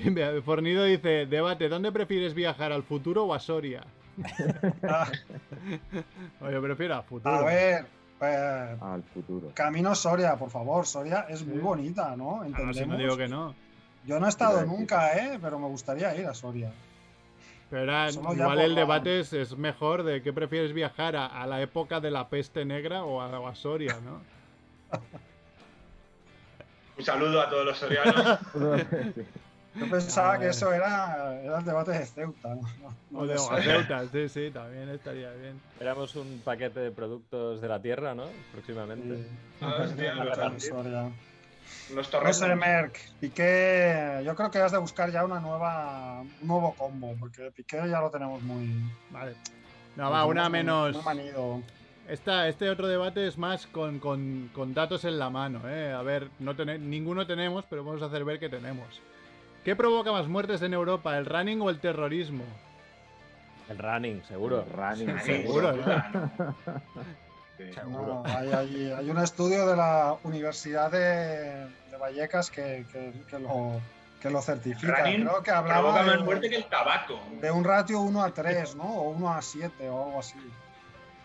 Fornido 0.44 0.84
dice: 0.84 1.26
debate, 1.26 1.68
¿dónde 1.68 1.92
prefieres 1.92 2.34
viajar, 2.34 2.72
al 2.72 2.82
futuro 2.82 3.24
o 3.24 3.34
a 3.34 3.38
Soria? 3.40 3.82
Ah, 4.88 5.10
Oye, 6.40 6.60
prefiero 6.60 6.94
a 6.96 7.02
futuro. 7.02 7.34
a 7.34 7.44
ver, 7.44 7.86
Eh, 8.22 8.76
al 8.80 9.02
futuro. 9.02 9.50
Camino 9.54 9.94
Soria, 9.94 10.36
por 10.36 10.50
favor. 10.50 10.86
Soria 10.86 11.26
es 11.28 11.42
muy 11.46 11.56
Sí. 11.56 11.60
bonita, 11.62 12.14
¿no? 12.16 12.40
Ah, 12.42 12.46
Entendemos. 12.46 12.76
si 12.76 12.86
no 12.86 12.96
digo 12.98 13.16
que 13.16 13.28
no. 13.28 13.54
Yo 14.06 14.20
no 14.20 14.26
he 14.26 14.28
estado 14.28 14.64
nunca, 14.66 15.12
¿eh? 15.16 15.38
Pero 15.40 15.58
me 15.58 15.66
gustaría 15.68 16.14
ir 16.16 16.26
a 16.26 16.34
Soria. 16.34 16.70
Pero 17.70 17.82
era- 17.84 18.10
igual 18.10 18.58
el 18.60 18.74
la- 18.74 18.80
debate 18.80 19.20
es, 19.20 19.32
es 19.32 19.56
mejor 19.56 20.02
de 20.02 20.22
qué 20.22 20.32
prefieres 20.32 20.72
viajar 20.72 21.16
a, 21.16 21.26
a 21.26 21.46
la 21.46 21.62
época 21.62 22.00
de 22.00 22.10
la 22.10 22.28
peste 22.28 22.64
negra 22.64 23.04
o 23.04 23.20
a, 23.22 23.38
o 23.40 23.46
a 23.48 23.54
Soria, 23.54 23.96
¿no? 24.04 24.20
Un 26.98 27.04
saludo 27.04 27.40
a 27.40 27.48
todos 27.48 27.64
los 27.64 27.78
sorianos. 27.78 28.38
Yo 29.74 29.88
pensaba 29.88 30.34
A 30.34 30.38
que 30.38 30.48
eso 30.48 30.72
era, 30.72 31.40
era 31.42 31.58
el 31.58 31.64
debate 31.64 31.92
de 31.92 32.04
Ceuta, 32.06 32.48
¿no? 32.54 32.62
No, 32.80 32.96
no 33.10 33.18
O 33.20 33.26
de. 33.26 33.38
Ceuta, 33.38 34.04
sí, 34.08 34.28
sí, 34.28 34.50
también 34.50 34.88
estaría 34.88 35.30
bien. 35.32 35.60
Éramos 35.80 36.16
un 36.16 36.40
paquete 36.44 36.80
de 36.80 36.90
productos 36.90 37.60
de 37.60 37.68
la 37.68 37.80
tierra, 37.80 38.14
¿no? 38.14 38.24
Próximamente. 38.52 39.16
Sí. 39.16 39.26
Ah, 39.60 39.86
No 41.94 42.02
torres. 42.02 42.36
sé, 42.36 42.54
Merck. 42.54 42.98
Piqué, 43.20 44.22
yo 44.24 44.34
creo 44.34 44.50
que 44.50 44.58
has 44.58 44.72
de 44.72 44.78
buscar 44.78 45.10
ya 45.12 45.24
una 45.24 45.40
nueva, 45.40 46.20
un 46.22 46.48
nuevo 46.48 46.74
combo, 46.74 47.14
porque 47.18 47.50
Piqué 47.52 47.76
ya 47.88 48.00
lo 48.00 48.10
tenemos 48.10 48.42
muy. 48.42 48.82
Vale. 49.10 49.34
No, 49.96 50.10
va, 50.10 50.24
una 50.24 50.48
menos. 50.48 50.94
muy 50.96 51.04
manido. 51.04 51.62
Esta, 52.08 52.48
este 52.48 52.68
otro 52.70 52.88
debate 52.88 53.26
es 53.26 53.38
más 53.38 53.66
con, 53.68 54.00
con- 54.00 54.50
con 54.52 54.74
datos 54.74 55.04
en 55.04 55.18
la 55.18 55.30
mano. 55.30 55.60
¿eh? 55.68 55.92
A 55.92 56.02
ver, 56.02 56.28
no 56.40 56.56
tene- 56.56 56.78
ninguno 56.78 57.24
tenemos, 57.26 57.64
pero 57.70 57.84
vamos 57.84 58.02
a 58.02 58.06
hacer 58.06 58.24
ver 58.24 58.40
que 58.40 58.48
tenemos. 58.48 59.00
¿Qué 59.64 59.76
provoca 59.76 60.10
más 60.12 60.26
muertes 60.26 60.62
en 60.62 60.72
Europa, 60.72 61.16
el 61.18 61.26
running 61.26 61.60
o 61.60 61.70
el 61.70 61.78
terrorismo? 61.80 62.44
El 63.68 63.78
running, 63.78 64.22
seguro. 64.24 64.64
Running. 64.74 65.10
Ahí, 65.10 65.24
Seguro. 65.24 65.74
Seguro. 67.74 68.22
No, 68.22 68.24
hay, 68.36 68.48
hay- 68.52 68.92
hay 68.96 69.10
un 69.10 69.18
estudio 69.18 69.66
de 69.66 69.76
la 69.76 70.16
Universidad 70.24 70.90
de, 70.90 71.66
de 71.90 71.96
Vallecas 72.00 72.50
que, 72.50 72.84
que- 72.90 73.12
que 73.28 73.38
lo, 73.38 73.80
que 74.20 74.30
lo 74.30 74.40
certifica. 74.40 74.96
Running 75.04 75.22
Creo 75.26 75.42
que 75.42 75.50
Provoca 75.52 75.58
hablaba 75.58 76.02
más 76.02 76.16
de, 76.16 76.24
muerte 76.24 76.48
que 76.48 76.56
el 76.56 76.64
tabaco. 76.64 77.20
de 77.40 77.50
un 77.50 77.62
ratio 77.64 78.00
1 78.00 78.22
a 78.24 78.32
3, 78.32 78.76
¿no? 78.76 78.84
O 78.84 79.10
1 79.10 79.32
a 79.34 79.42
7 79.42 79.88
o 79.88 80.04
algo 80.06 80.18
así. 80.20 80.38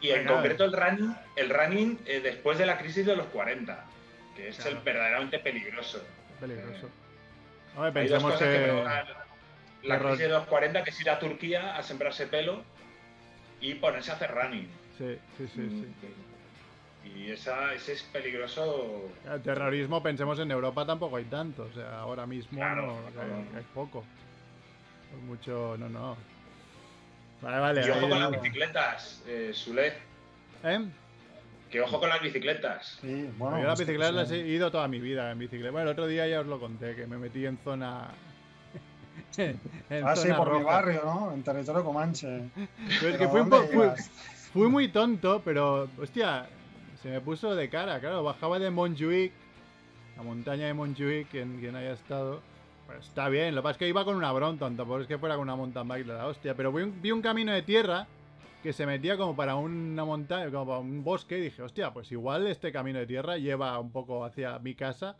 Y 0.02 0.10
en 0.12 0.28
concreto 0.28 0.66
el 0.66 0.74
running, 0.74 1.16
el 1.38 1.50
running 1.50 2.00
eh, 2.06 2.20
después 2.20 2.58
de 2.60 2.66
la 2.66 2.78
crisis 2.78 3.06
de 3.06 3.16
los 3.16 3.26
40, 3.28 3.84
que 4.36 4.50
es 4.50 4.58
Claro. 4.58 4.72
el 4.72 4.84
verdaderamente 4.84 5.40
peligroso. 5.40 6.00
Peligroso. 6.40 6.90
Hay 7.78 7.84
dos 7.84 7.94
pensemos 7.94 8.34
cosas 8.34 8.48
que, 8.48 8.54
que. 8.58 8.64
provocan 8.64 9.06
la 9.84 10.00
crisis 10.00 10.20
de 10.20 10.30
los 10.30 10.46
40, 10.48 10.84
que 10.84 10.90
es 10.90 11.02
ir 11.02 11.10
a 11.10 11.20
Turquía 11.20 11.76
a 11.78 11.84
sembrarse 11.84 12.28
pelo 12.28 12.64
y 13.62 13.76
ponerse 13.76 14.12
a 14.12 14.16
hacer 14.16 14.32
running. 14.32 14.68
Sí, 14.98 15.18
sí, 15.38 15.48
sí. 15.54 15.70
sí. 15.70 17.10
Y 17.16 17.32
esa, 17.32 17.74
ese 17.74 17.94
es 17.94 18.04
peligroso. 18.04 19.10
El 19.32 19.42
terrorismo, 19.42 20.02
pensemos 20.02 20.40
en 20.40 20.50
Europa 20.52 20.86
tampoco 20.86 21.18
hay 21.18 21.26
tanto. 21.26 21.68
O 21.72 21.74
sea, 21.74 22.00
ahora 22.00 22.26
mismo 22.26 22.58
Claro, 22.58 22.88
no, 22.88 23.12
claro. 23.12 23.36
hay, 23.36 23.58
hay 23.58 23.66
poco. 23.74 24.04
Por 25.12 25.20
mucho, 25.22 25.76
no, 25.78 25.88
no. 25.88 26.18
Vale, 27.42 27.60
vale. 27.60 27.86
y 27.86 27.90
ojo 27.92 28.10
con 28.10 28.20
las 28.20 28.32
bicicletas, 28.32 29.24
eh, 29.28 29.52
Sule. 29.54 29.94
¿Eh? 30.64 30.80
Que 31.76 31.82
ojo 31.82 32.00
con 32.00 32.08
las 32.08 32.22
bicicletas. 32.22 33.00
Sí, 33.02 33.30
bueno. 33.38 33.60
Yo 33.60 33.68
las 33.68 33.78
bicicletas 33.78 34.14
las 34.14 34.30
sí. 34.30 34.36
he 34.36 34.48
ido 34.48 34.72
toda 34.72 34.88
mi 34.88 35.02
vida 35.02 35.30
en 35.32 35.40
bicicleta. 35.40 35.72
Bueno, 35.72 35.90
el 35.90 35.92
otro 35.94 36.08
día 36.08 36.26
ya 36.26 36.40
os 36.40 36.48
lo 36.48 36.58
conté, 36.58 36.96
que 36.96 37.06
me 37.06 37.18
metí 37.18 37.46
en 37.46 37.58
zona. 37.58 38.08
en 39.38 39.60
Ah, 40.08 40.16
sí, 40.16 40.24
zona 40.30 40.38
por 40.38 40.54
mi 40.54 40.60
roja. 40.60 40.64
barrio, 40.76 41.02
¿no? 41.04 41.34
En 41.34 41.44
territorio 41.44 41.84
comanche. 41.84 42.44
Pero 42.56 43.12
es 43.12 43.18
que 43.18 43.28
¿Pero 43.28 43.30
fui, 43.30 43.42
un 43.42 43.50
fui- 43.52 44.04
fui 44.54 44.68
muy 44.70 44.88
tonto, 44.88 45.42
pero 45.44 45.90
hostia, 46.02 46.48
se 47.04 47.10
me 47.10 47.20
puso 47.20 47.54
de 47.56 47.70
cara. 47.70 48.00
Claro, 48.00 48.24
bajaba 48.24 48.58
de 48.58 48.70
Montjuic, 48.70 49.34
la 50.16 50.24
montaña 50.24 50.68
de 50.68 50.74
Montjuic, 50.74 51.28
quien, 51.30 51.60
quien 51.60 51.76
haya 51.76 51.92
estado. 51.92 52.40
Pues 52.88 53.00
está 53.06 53.28
bien, 53.28 53.54
lo 53.54 53.62
que 53.62 53.64
pasa 53.64 53.72
es 53.74 53.78
que 53.80 53.90
iba 53.90 54.06
con 54.06 54.16
una 54.16 54.32
Brompton, 54.32 54.78
tampoco 54.78 55.02
es 55.02 55.08
que 55.08 55.18
fuera 55.18 55.36
con 55.36 55.42
una 55.44 55.56
mountain 55.58 55.88
bike 55.90 56.06
de 56.06 56.14
la 56.14 56.28
hostia. 56.28 56.54
Pero 56.56 56.72
vi 56.72 56.84
un, 56.84 57.02
vi 57.02 57.12
un 57.12 57.22
camino 57.22 57.52
de 57.52 57.64
tierra 57.64 58.08
que 58.66 58.74
se 58.74 58.88
metía 58.88 59.16
como 59.16 59.36
para 59.36 59.54
una 59.58 60.04
montaña, 60.06 60.50
como 60.50 60.66
para 60.66 60.80
un 60.80 61.04
bosque, 61.04 61.38
y 61.38 61.42
dije, 61.42 61.62
hostia, 61.62 61.94
pues 61.94 62.12
igual 62.12 62.48
este 62.48 62.72
camino 62.72 62.98
de 62.98 63.06
tierra 63.06 63.38
lleva 63.38 63.80
un 63.80 63.92
poco 63.92 64.26
hacia 64.26 64.58
mi 64.58 64.74
casa 64.74 65.18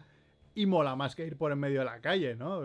y 0.56 0.66
mola 0.66 0.96
más 0.96 1.16
que 1.16 1.28
ir 1.28 1.38
por 1.38 1.52
en 1.52 1.60
medio 1.60 1.82
de 1.82 1.86
la 1.86 2.02
calle, 2.02 2.36
¿no? 2.36 2.64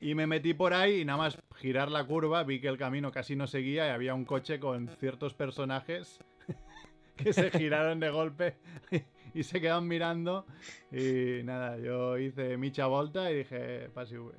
Y 0.00 0.14
me 0.14 0.26
metí 0.26 0.54
por 0.54 0.72
ahí 0.72 1.02
y 1.02 1.04
nada 1.04 1.18
más 1.18 1.38
girar 1.56 1.90
la 1.90 2.06
curva 2.06 2.42
vi 2.42 2.58
que 2.58 2.68
el 2.68 2.78
camino 2.78 3.12
casi 3.12 3.36
no 3.36 3.46
seguía 3.46 3.86
y 3.86 3.90
había 3.90 4.14
un 4.14 4.24
coche 4.24 4.58
con 4.58 4.88
ciertos 4.98 5.34
personajes 5.34 6.20
que 7.16 7.34
se 7.34 7.50
giraron 7.50 8.00
de 8.00 8.08
golpe 8.08 8.56
y 9.34 9.42
se 9.42 9.60
quedaron 9.60 9.86
mirando. 9.86 10.46
Y 10.90 11.42
nada, 11.44 11.76
yo 11.76 12.16
hice 12.16 12.56
micha 12.56 12.86
volta 12.86 13.30
y 13.30 13.36
dije, 13.40 13.90
pase 13.92 14.18
V. 14.18 14.32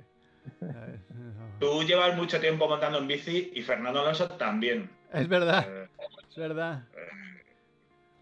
Tú 1.60 1.84
llevas 1.84 2.16
mucho 2.16 2.40
tiempo 2.40 2.68
montando 2.68 2.98
en 2.98 3.06
bici 3.06 3.52
y 3.54 3.62
Fernando 3.62 4.00
Alonso 4.00 4.26
también. 4.30 4.95
Es 5.12 5.28
verdad, 5.28 5.66
Eh, 5.68 5.88
es 6.30 6.36
verdad. 6.36 6.84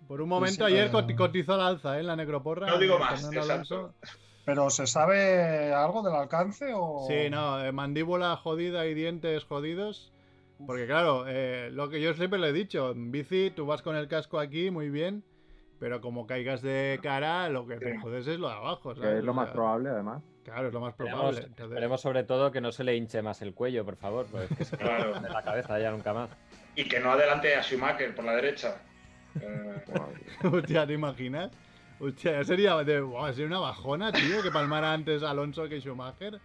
Por 0.08 0.20
un 0.20 0.28
momento 0.28 0.66
sí, 0.66 0.72
ayer 0.74 0.90
cotizó 1.16 1.56
la 1.56 1.66
alza 1.68 1.98
¿eh? 1.98 2.02
la 2.02 2.14
necroporra. 2.16 2.66
No 2.66 2.78
digo 2.78 2.98
más, 2.98 3.24
exacto. 3.32 3.94
¿Pero 4.44 4.68
se 4.68 4.86
sabe 4.86 5.72
algo 5.72 6.02
del 6.02 6.14
alcance 6.14 6.72
o...? 6.74 7.06
Sí, 7.08 7.30
no, 7.30 7.64
eh, 7.64 7.72
mandíbula 7.72 8.36
jodida 8.36 8.86
y 8.86 8.92
dientes 8.92 9.44
jodidos. 9.44 10.12
Porque 10.66 10.86
claro, 10.86 11.24
eh, 11.26 11.70
lo 11.72 11.88
que 11.88 12.00
yo 12.02 12.12
siempre 12.14 12.38
le 12.38 12.48
he 12.50 12.52
dicho, 12.52 12.90
en 12.92 13.10
bici 13.10 13.50
tú 13.50 13.64
vas 13.66 13.80
con 13.82 13.96
el 13.96 14.06
casco 14.06 14.38
aquí 14.38 14.70
muy 14.70 14.90
bien, 14.90 15.24
pero 15.80 16.00
como 16.02 16.26
caigas 16.26 16.60
de 16.60 17.00
cara, 17.02 17.48
lo 17.48 17.66
que 17.66 17.78
te 17.78 17.98
jodes 17.98 18.26
es 18.26 18.38
lo 18.38 18.48
de 18.48 18.54
abajo. 18.54 18.94
Que 18.94 19.18
es 19.18 19.24
lo 19.24 19.32
más 19.32 19.50
probable, 19.50 19.88
además. 19.88 20.22
Claro, 20.44 20.68
es 20.68 20.74
lo 20.74 20.80
más 20.80 20.90
Esperemos, 20.90 21.18
probable. 21.20 21.40
Entonces- 21.46 21.64
esperemos 21.64 22.00
sobre 22.02 22.22
todo 22.24 22.52
que 22.52 22.60
no 22.60 22.70
se 22.70 22.84
le 22.84 22.94
hinche 22.96 23.22
más 23.22 23.40
el 23.40 23.54
cuello, 23.54 23.82
por 23.86 23.96
favor, 23.96 24.26
porque 24.30 24.52
es 24.52 24.58
que 24.58 24.64
se 24.66 24.76
Claro. 24.76 25.18
de 25.18 25.30
la 25.30 25.42
cabeza 25.42 25.78
ya 25.78 25.90
nunca 25.90 26.12
más. 26.12 26.28
Y 26.76 26.84
que 26.84 27.00
no 27.00 27.12
adelante 27.12 27.54
a 27.54 27.62
Schumacher 27.62 28.14
por 28.14 28.24
la 28.24 28.36
derecha. 28.36 28.76
Eh, 29.40 29.84
Hostia, 30.42 30.86
¿te 30.86 30.94
imaginas? 30.94 31.50
Hostia, 32.00 32.44
sería, 32.44 32.76
de, 32.76 33.04
sería 33.32 33.46
una 33.46 33.60
bajona, 33.60 34.12
tío, 34.12 34.42
que 34.42 34.50
palmara 34.50 34.92
antes 34.92 35.22
Alonso 35.22 35.68
que 35.68 35.80
Schumacher. 35.80 36.40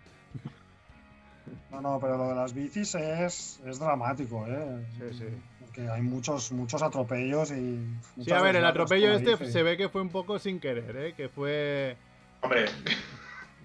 No, 1.71 1.81
no, 1.81 1.99
pero 1.99 2.17
lo 2.17 2.29
de 2.29 2.35
las 2.35 2.53
bicis 2.53 2.95
es, 2.95 3.59
es 3.65 3.79
dramático, 3.79 4.45
¿eh? 4.47 4.85
Sí, 4.97 5.17
sí. 5.17 5.25
Porque 5.59 5.87
hay 5.87 6.01
muchos, 6.01 6.51
muchos 6.51 6.81
atropellos 6.81 7.51
y... 7.51 7.85
Sí, 8.23 8.31
a 8.31 8.41
ver, 8.41 8.55
el 8.55 8.65
atropello 8.65 9.13
este 9.13 9.35
bici. 9.35 9.51
se 9.51 9.63
ve 9.63 9.77
que 9.77 9.89
fue 9.89 10.01
un 10.01 10.09
poco 10.09 10.39
sin 10.39 10.59
querer, 10.59 10.95
¿eh? 10.97 11.13
Que 11.13 11.29
fue... 11.29 11.97
hombre, 12.41 12.65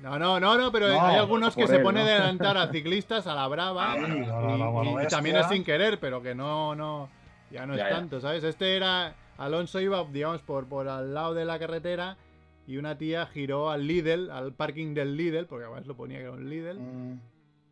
No, 0.05 0.19
no, 0.19 0.39
no, 0.39 0.59
no, 0.59 0.71
pero 0.71 0.89
No, 0.89 1.01
hay 1.03 1.17
algunos 1.17 1.57
que 1.57 1.67
se 1.67 1.79
ponen 1.79 2.05
¿no? 2.05 2.11
a 2.11 2.13
adelantar 2.17 2.59
a 2.59 2.69
ciclistas 2.71 3.27
a 3.27 3.35
la 3.35 3.49
brava. 3.49 3.95
Ah, 3.95 5.03
y, 5.03 5.07
también 5.09 5.37
es 5.37 5.47
sin 5.49 5.65
querer, 5.65 5.99
pero 5.99 6.23
que 6.23 6.35
no, 6.35 6.75
no, 6.75 7.09
ya 7.51 7.65
no 7.67 7.75
Ya, 7.75 7.85
es 7.85 7.89
ya. 7.91 7.97
tanto, 7.97 8.21
¿sabes? 8.21 8.45
Este 8.45 8.77
era, 8.77 9.15
Alonso 9.39 9.81
iba, 9.81 10.05
digamos, 10.05 10.43
por, 10.43 10.67
por 10.67 10.89
al 10.89 11.15
lado 11.15 11.33
de 11.33 11.47
la 11.47 11.59
carretera 11.59 12.19
y 12.67 12.77
una 12.77 12.99
tía 12.99 13.25
giró 13.27 13.71
al 13.71 13.87
Lidl, 13.87 14.31
al 14.31 14.53
parking 14.53 14.93
del 14.93 15.17
Lidl, 15.17 15.47
porque 15.47 15.65
además 15.65 15.87
lo 15.87 15.95
ponía 15.97 16.19
que 16.19 16.25
era 16.25 16.33
un 16.33 16.51
Lidl, 16.51 16.79
Mm, 16.79 17.21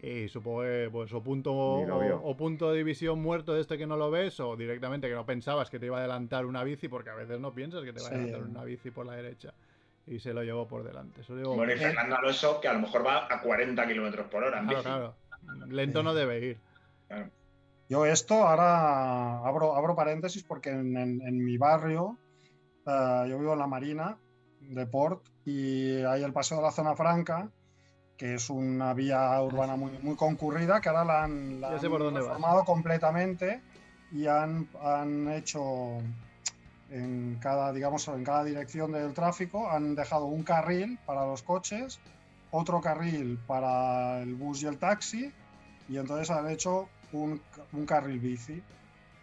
y 0.05 0.28
supongo 0.28 0.62
que 0.62 0.89
pues 0.91 1.12
o 1.12 1.22
punto, 1.22 1.53
o, 1.53 2.30
o 2.30 2.37
punto 2.37 2.70
de 2.72 2.78
división 2.78 3.20
muerto 3.22 3.53
de 3.55 3.61
este 3.61 3.76
que 3.78 3.87
no 3.87 3.97
lo 3.99 4.11
ves, 4.11 4.41
o 4.41 4.57
directamente 4.57 5.07
que 5.09 5.14
no 5.14 5.24
pensabas 5.26 5.68
que 5.70 5.78
te 5.78 5.87
iba 5.87 5.97
a 5.99 6.01
adelantar 6.01 6.45
una 6.47 6.64
bici, 6.64 6.89
porque 6.89 7.11
a 7.11 7.14
veces 7.14 7.39
no 7.41 7.53
piensas 7.53 7.85
que 7.85 7.93
te 7.93 8.01
va 8.01 8.07
a 8.07 8.11
Sí. 8.11 8.14
adelantar 8.16 8.43
una 8.43 8.64
bici 8.64 8.91
por 8.91 9.05
la 9.07 9.12
derecha. 9.16 9.53
Y 10.07 10.18
se 10.18 10.34
lo 10.34 10.42
llevó 10.42 10.66
por 10.66 10.82
delante. 10.82 11.20
Eso 11.20 11.36
digo, 11.36 11.55
bueno, 11.55 11.72
y 11.72 11.78
Fernando 11.78 12.16
Alonso, 12.16 12.61
que 12.61 12.68
a 12.68 12.72
lo 12.72 12.80
mejor 12.80 13.07
va 13.07 13.26
a 13.32 13.40
40 13.40 13.86
kilómetros 13.86 14.26
por 14.28 14.42
hora 14.44 14.59
en 14.59 14.66
Claro, 14.66 14.78
bici. 14.82 14.88
claro. 14.88 15.16
Lento 15.68 16.03
no 16.03 16.12
debe 16.14 16.40
ir. 16.40 16.61
Yo 17.88 18.07
esto 18.07 18.46
ahora 18.46 19.38
abro, 19.46 19.74
abro 19.76 19.94
paréntesis 19.94 20.42
porque 20.44 20.70
en, 20.70 20.96
en- 20.96 21.20
en 21.22 21.44
mi 21.44 21.57
barrio, 21.59 22.16
eh, 22.86 23.26
yo 23.28 23.38
vivo 23.38 23.53
en 23.53 23.59
la 23.59 23.66
Marina 23.66 24.16
de 24.61 24.86
Port 24.86 25.24
y 25.44 25.96
hay 26.03 26.22
el 26.22 26.32
Paseo 26.32 26.59
de 26.59 26.62
la 26.64 26.70
Zona 26.72 26.96
Franca, 26.96 27.50
que 28.16 28.34
es 28.34 28.48
una 28.50 28.94
vía 28.94 29.40
urbana 29.42 29.76
muy, 29.76 29.90
muy 30.00 30.16
concurrida, 30.16 30.80
que 30.80 30.88
ahora 30.88 31.05
la 31.05 31.24
han, 31.24 31.61
la 31.61 31.68
han 31.68 31.80
reformado 32.14 32.64
completamente 32.64 33.61
y 34.11 34.26
han, 34.26 34.68
han 34.82 35.28
hecho 35.32 35.98
en 36.93 37.38
cada, 37.40 37.72
digamos, 37.72 38.07
en 38.09 38.22
cada 38.22 38.45
dirección 38.45 38.93
del 38.93 39.14
tráfico, 39.14 39.70
han 39.70 39.95
dejado 39.95 40.26
un 40.26 40.43
carril 40.43 40.99
para 41.07 41.26
los 41.26 41.43
coches, 41.43 41.99
otro 42.51 42.80
carril 42.80 43.38
para 43.47 44.20
el 44.20 44.34
bus 44.34 44.62
y 44.62 44.66
el 44.66 44.78
taxi, 44.78 45.32
y 45.88 45.97
entonces 45.97 46.30
han 46.30 46.49
hecho 46.51 46.88
un, 47.12 47.40
un 47.72 47.86
carril 47.86 48.20
bici 48.20 48.62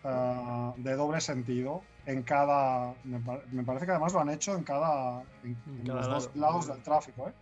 ah, 0.04 0.74
de 0.78 0.96
doble 0.96 1.22
sentido 1.22 1.82
en 2.06 2.24
cada. 2.24 2.94
Me, 3.04 3.20
me 3.52 3.64
parece 3.64 3.86
que 3.86 3.92
además 3.92 4.14
lo 4.14 4.20
han 4.22 4.30
hecho 4.30 4.56
en 4.56 4.64
cada. 4.64 5.22
en, 5.44 5.56
En 5.80 5.86
cada 5.86 6.00
los 6.00 6.08
dos 6.10 6.26
lado. 6.36 6.40
lados 6.54 6.68
del 6.68 6.82
tráfico. 6.82 7.30
¿eh? 7.30 7.34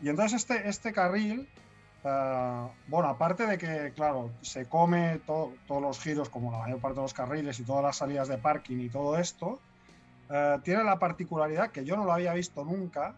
Y 0.00 0.08
entonces 0.08 0.40
este, 0.40 0.68
este 0.68 0.92
carril. 0.92 1.48
ah, 2.04 2.68
bueno, 2.88 3.08
aparte 3.08 3.46
de 3.46 3.58
que, 3.58 3.92
claro, 3.94 4.30
se 4.42 4.66
come 4.66 5.18
to- 5.26 5.52
todos 5.66 5.82
los 5.82 6.00
giros, 6.00 6.28
como 6.30 6.50
la 6.52 6.58
mayor 6.58 6.80
parte 6.80 6.96
de 6.96 7.02
los 7.02 7.14
carriles 7.14 7.58
y 7.60 7.64
todas 7.64 7.82
las 7.82 7.96
salidas 7.96 8.28
de 8.28 8.38
parking 8.38 8.78
y 8.78 8.88
todo 8.88 9.18
esto, 9.18 9.60
eh, 10.30 10.58
tiene 10.64 10.84
la 10.84 10.98
particularidad, 10.98 11.70
que 11.70 11.84
yo 11.84 11.96
no 11.96 12.04
lo 12.04 12.12
había 12.12 12.32
visto 12.34 12.64
nunca, 12.64 13.16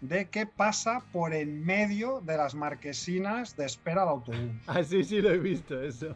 de 0.00 0.28
que 0.28 0.46
pasa 0.46 1.02
por 1.12 1.32
en 1.32 1.64
medio 1.64 2.20
de 2.20 2.36
las 2.36 2.54
marquesinas 2.54 3.56
de 3.56 3.64
espera 3.64 4.02
al 4.02 4.08
autobús. 4.10 4.52
Ah, 4.66 4.82
sí, 4.84 5.02
sí, 5.04 5.20
lo 5.22 5.30
he 5.30 5.38
visto 5.38 5.80
eso. 5.82 6.14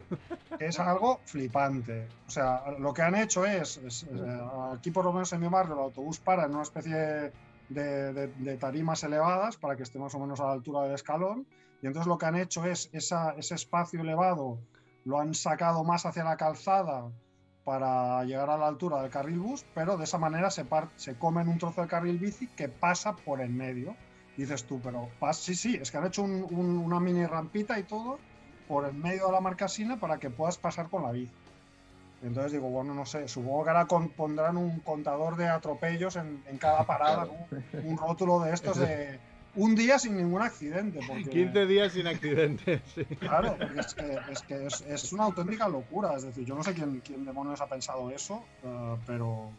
es 0.59 0.79
algo 0.79 1.19
flipante. 1.25 2.07
O 2.27 2.29
sea, 2.29 2.61
lo 2.79 2.93
que 2.93 3.01
han 3.01 3.15
hecho 3.15 3.45
es, 3.45 3.77
es, 3.77 4.03
eh, 4.03 4.41
aquí 4.73 4.91
por 4.91 5.03
lo 5.05 5.11
menos 5.13 5.33
en 5.33 5.41
mi 5.41 5.47
barrio, 5.47 5.73
el 5.73 5.79
autobús 5.79 6.19
para 6.19 6.45
en 6.45 6.51
una 6.53 6.61
especie 6.61 6.95
de, 7.69 8.13
de- 8.13 8.27
de 8.27 8.57
tarimas 8.57 9.03
elevadas 9.03 9.57
para 9.57 9.75
que 9.75 9.83
esté 9.83 9.97
más 9.97 10.13
o 10.13 10.19
menos 10.19 10.39
a 10.39 10.45
la 10.45 10.51
altura 10.53 10.83
del 10.83 10.93
escalón. 10.93 11.47
Y 11.81 11.87
entonces 11.87 12.07
lo 12.07 12.19
que 12.19 12.27
han 12.27 12.35
hecho 12.35 12.63
es 12.65 12.89
esa- 12.93 13.31
ese 13.37 13.55
espacio 13.55 14.01
elevado 14.01 14.59
lo 15.05 15.19
han 15.19 15.33
sacado 15.33 15.83
más 15.83 16.05
hacia 16.05 16.23
la 16.23 16.37
calzada 16.37 17.09
para 17.63 18.23
llegar 18.23 18.49
a 18.49 18.57
la 18.57 18.67
altura 18.67 19.01
del 19.01 19.11
carril 19.11 19.39
bus, 19.39 19.63
pero 19.75 19.97
de 19.97 20.03
esa 20.05 20.17
manera 20.17 20.49
se, 20.49 20.65
se 20.95 21.15
comen 21.15 21.47
un 21.47 21.57
trozo 21.57 21.81
del 21.81 21.89
carril 21.89 22.17
bici 22.17 22.47
que 22.47 22.69
pasa 22.69 23.15
por 23.15 23.41
en 23.41 23.55
medio. 23.55 23.95
Dices 24.37 24.63
tú, 24.65 24.79
pero 24.81 25.09
sí, 25.33 25.53
sí, 25.55 25.77
es 25.79 25.91
que 25.91 25.97
han 25.97 26.05
hecho 26.07 26.23
un- 26.23 26.47
un- 26.49 26.77
una 26.77 26.99
mini 26.99 27.25
rampita 27.25 27.77
y 27.77 27.83
todo 27.83 28.17
por 28.67 28.87
en 28.87 28.99
medio 28.99 29.27
de 29.27 29.33
la 29.33 29.41
marcasina 29.41 29.99
para 29.99 30.17
que 30.17 30.29
puedas 30.29 30.57
pasar 30.57 30.89
con 30.89 31.03
la 31.03 31.11
bici. 31.11 31.31
Entonces 32.23 32.51
digo, 32.51 32.69
bueno, 32.69 32.93
no 32.93 33.05
sé, 33.05 33.27
supongo 33.27 33.63
que 33.63 33.69
ahora 33.71 33.85
con- 33.85 34.09
pondrán 34.09 34.55
un 34.57 34.79
contador 34.79 35.35
de 35.37 35.47
atropellos 35.49 36.15
en, 36.15 36.41
en 36.47 36.57
cada 36.57 36.83
parada, 36.87 37.27
un 37.83 37.97
rótulo 37.97 38.39
de 38.39 38.53
estos 38.53 38.77
de 38.77 39.19
un 39.55 39.75
día 39.75 39.99
sin 39.99 40.17
ningún 40.17 40.41
accidente. 40.41 40.99
Porque, 41.07 41.29
15 41.29 41.65
días 41.65 41.93
sin 41.93 42.07
accidentes. 42.07 42.81
sí. 42.95 43.05
Claro, 43.19 43.55
porque 43.57 43.79
es 43.79 43.93
que, 43.93 44.19
es, 44.31 44.41
que 44.43 44.65
es, 44.65 44.81
es 44.81 45.13
una 45.13 45.25
auténtica 45.25 45.67
locura. 45.67 46.15
Es 46.15 46.23
decir, 46.23 46.45
yo 46.45 46.55
no 46.55 46.63
sé 46.63 46.73
quién, 46.73 47.01
quién 47.01 47.25
demonios 47.25 47.61
ha 47.61 47.67
pensado 47.67 48.09
eso, 48.11 48.43
eh, 48.63 48.95
pero. 49.05 49.49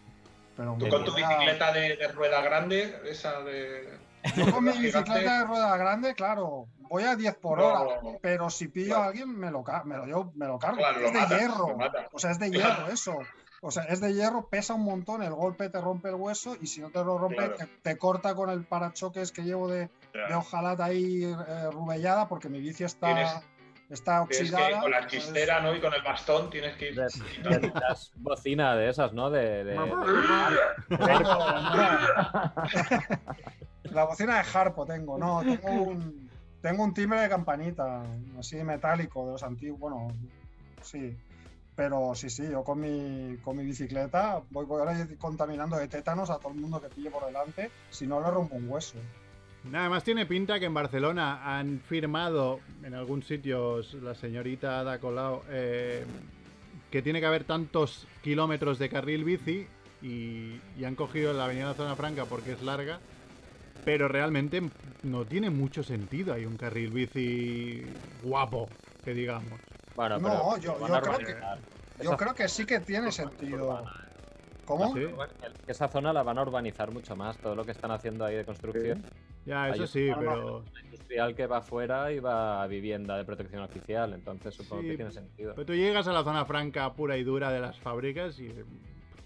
pero 0.56 0.76
Tú 0.78 0.88
con 0.88 1.04
tu 1.04 1.14
bicicleta 1.14 1.72
de, 1.72 1.96
de 1.96 2.08
rueda 2.08 2.40
grande, 2.42 3.00
esa 3.06 3.40
de. 3.42 3.98
Yo 4.36 4.52
con 4.52 4.64
mi 4.64 4.72
bicicleta 4.78 5.38
de 5.38 5.44
rueda 5.44 5.76
grande, 5.76 6.14
claro, 6.14 6.68
voy 6.78 7.04
a 7.04 7.16
10 7.16 7.34
por 7.36 7.58
No. 7.58 7.66
hora, 7.66 8.00
pero 8.20 8.50
si 8.50 8.68
pillo 8.68 8.96
a 8.96 9.06
alguien 9.06 9.36
me 9.36 9.50
lo, 9.50 9.64
me 9.84 9.96
lo, 9.96 10.06
yo 10.06 10.32
me 10.36 10.46
lo 10.46 10.58
cargo. 10.58 10.78
Claro, 10.78 11.00
lo 11.00 11.06
es 11.06 11.12
de 11.12 11.20
matas, 11.20 11.40
hierro. 11.40 11.78
O 12.12 12.18
sea, 12.18 12.30
es 12.30 12.38
de 12.38 12.50
hierro 12.52 12.88
eso. 12.88 13.18
O 13.64 13.70
sea, 13.70 13.84
es 13.84 14.00
de 14.00 14.12
hierro, 14.12 14.48
pesa 14.48 14.74
un 14.74 14.82
montón, 14.84 15.22
el 15.22 15.32
golpe 15.32 15.68
te 15.68 15.80
rompe 15.80 16.08
el 16.08 16.16
hueso 16.16 16.56
y 16.60 16.66
si 16.66 16.80
no 16.80 16.90
te 16.90 16.98
lo 17.04 17.16
rompe, 17.16 17.36
Claro. 17.36 17.54
te, 17.56 17.66
te 17.66 17.96
corta 17.96 18.34
con 18.34 18.50
el 18.50 18.64
parachoques 18.64 19.30
que 19.30 19.42
llevo 19.42 19.68
de, 19.68 19.88
de 20.12 20.34
hojalata 20.34 20.86
ahí 20.86 21.22
eh, 21.24 21.70
rubellada 21.70 22.28
porque 22.28 22.48
mi 22.48 22.58
bici 22.60 22.82
está, 22.82 23.06
Tienes- 23.14 23.40
está 23.88 24.26
Tienes 24.26 24.52
oxidada. 24.52 24.68
que 24.68 24.80
con 24.80 24.90
la 24.90 25.06
chistera, 25.06 25.60
¿no? 25.60 25.76
Y 25.76 25.80
con 25.80 25.94
el 25.94 26.02
bastón 26.02 26.50
tienes 26.50 26.74
que 26.76 26.88
ir. 26.90 26.96
De- 26.96 27.02
Necesitas 27.04 28.10
bocina 28.16 28.74
de 28.74 28.88
esas, 28.88 29.12
¿no? 29.12 29.30
De, 29.30 29.62
de- 29.62 29.76
La 33.84 34.04
bocina 34.04 34.42
de 34.42 34.58
Harpo 34.58 34.86
tengo, 34.86 35.18
no, 35.18 35.40
tengo 35.42 35.70
un, 35.70 36.30
tengo 36.60 36.82
un 36.84 36.94
timbre 36.94 37.20
de 37.20 37.28
campanita, 37.28 38.02
así 38.38 38.56
metálico, 38.64 39.26
de 39.26 39.32
los 39.32 39.42
antiguos, 39.42 39.78
bueno, 39.80 40.08
sí. 40.82 41.16
Pero 41.74 42.14
sí, 42.14 42.28
sí, 42.28 42.44
yo 42.50 42.62
con 42.64 42.80
mi, 42.80 43.38
con 43.38 43.56
mi 43.56 43.64
bicicleta 43.64 44.42
voy, 44.50 44.66
voy 44.66 44.80
ahora 44.80 44.94
contaminando 45.18 45.76
de 45.76 45.88
tétanos 45.88 46.28
a 46.30 46.38
todo 46.38 46.52
el 46.52 46.60
mundo 46.60 46.80
que 46.80 46.88
pille 46.88 47.10
por 47.10 47.24
delante, 47.24 47.70
si 47.90 48.06
no 48.06 48.20
le 48.20 48.30
rompo 48.30 48.56
un 48.56 48.68
hueso. 48.68 48.98
Nada 49.64 49.88
más 49.88 50.02
tiene 50.02 50.26
pinta 50.26 50.58
que 50.58 50.66
en 50.66 50.74
Barcelona 50.74 51.56
han 51.56 51.80
firmado 51.80 52.60
en 52.82 52.94
algún 52.94 53.22
sitio 53.22 53.80
la 54.02 54.14
señorita 54.14 54.80
Ada 54.80 54.98
Colau 54.98 55.42
eh, 55.48 56.04
que 56.90 57.00
tiene 57.00 57.20
que 57.20 57.26
haber 57.26 57.44
tantos 57.44 58.06
kilómetros 58.22 58.78
de 58.78 58.88
carril 58.88 59.24
bici 59.24 59.66
y, 60.02 60.60
y 60.76 60.84
han 60.84 60.96
cogido 60.96 61.32
la 61.32 61.44
avenida 61.44 61.74
Zona 61.74 61.94
Franca 61.94 62.24
porque 62.26 62.52
es 62.52 62.62
larga, 62.62 62.98
pero 63.84 64.08
realmente 64.08 64.62
no 65.04 65.24
tiene 65.24 65.48
mucho 65.48 65.84
sentido. 65.84 66.34
Hay 66.34 66.44
un 66.44 66.56
carril 66.56 66.90
bici 66.90 67.82
guapo, 68.24 68.68
que 69.04 69.14
digamos. 69.14 69.71
Bueno, 69.94 70.18
No, 70.18 70.28
pero 70.28 70.56
yo- 70.58 70.86
yo 70.86 70.94
a 70.94 71.00
creo 71.00 71.18
que-. 71.18 71.36
Yo 72.02 72.16
creo 72.16 72.34
que 72.34 72.48
sí 72.48 72.64
que 72.64 72.80
tiene 72.80 73.12
sentido. 73.12 73.64
urbana, 73.66 73.90
¿eh? 73.90 74.12
¿Cómo? 74.64 74.92
Sí. 74.94 75.06
Esa 75.66 75.88
zona 75.88 76.12
la 76.12 76.22
van 76.22 76.38
a 76.38 76.42
urbanizar 76.42 76.90
mucho 76.90 77.16
más, 77.16 77.38
todo 77.38 77.54
lo 77.54 77.64
que 77.64 77.72
están 77.72 77.90
haciendo 77.90 78.24
ahí 78.24 78.36
de 78.36 78.44
construcción. 78.44 79.04
Ya, 79.44 79.64
Hay 79.64 79.72
eso 79.72 79.82
un- 79.82 79.88
sí, 79.88 80.08
no. 80.08 80.18
pero... 80.18 80.64
Industrial 80.84 81.34
que 81.34 81.46
va 81.46 81.58
afuera 81.58 82.12
y 82.12 82.20
va 82.20 82.62
a 82.62 82.66
vivienda 82.66 83.16
de 83.16 83.24
protección 83.24 83.62
oficial, 83.62 84.12
entonces 84.12 84.54
supongo 84.54 84.82
Sí, 84.82 84.88
que 84.90 84.96
tiene 84.96 85.10
sentido. 85.10 85.54
Pero 85.54 85.66
tú 85.66 85.74
llegas 85.74 86.06
a 86.06 86.12
la 86.12 86.22
zona 86.22 86.44
franca 86.44 86.92
pura 86.94 87.16
y 87.16 87.24
dura 87.24 87.50
de 87.50 87.60
las 87.60 87.78
fábricas 87.80 88.38
y 88.38 88.54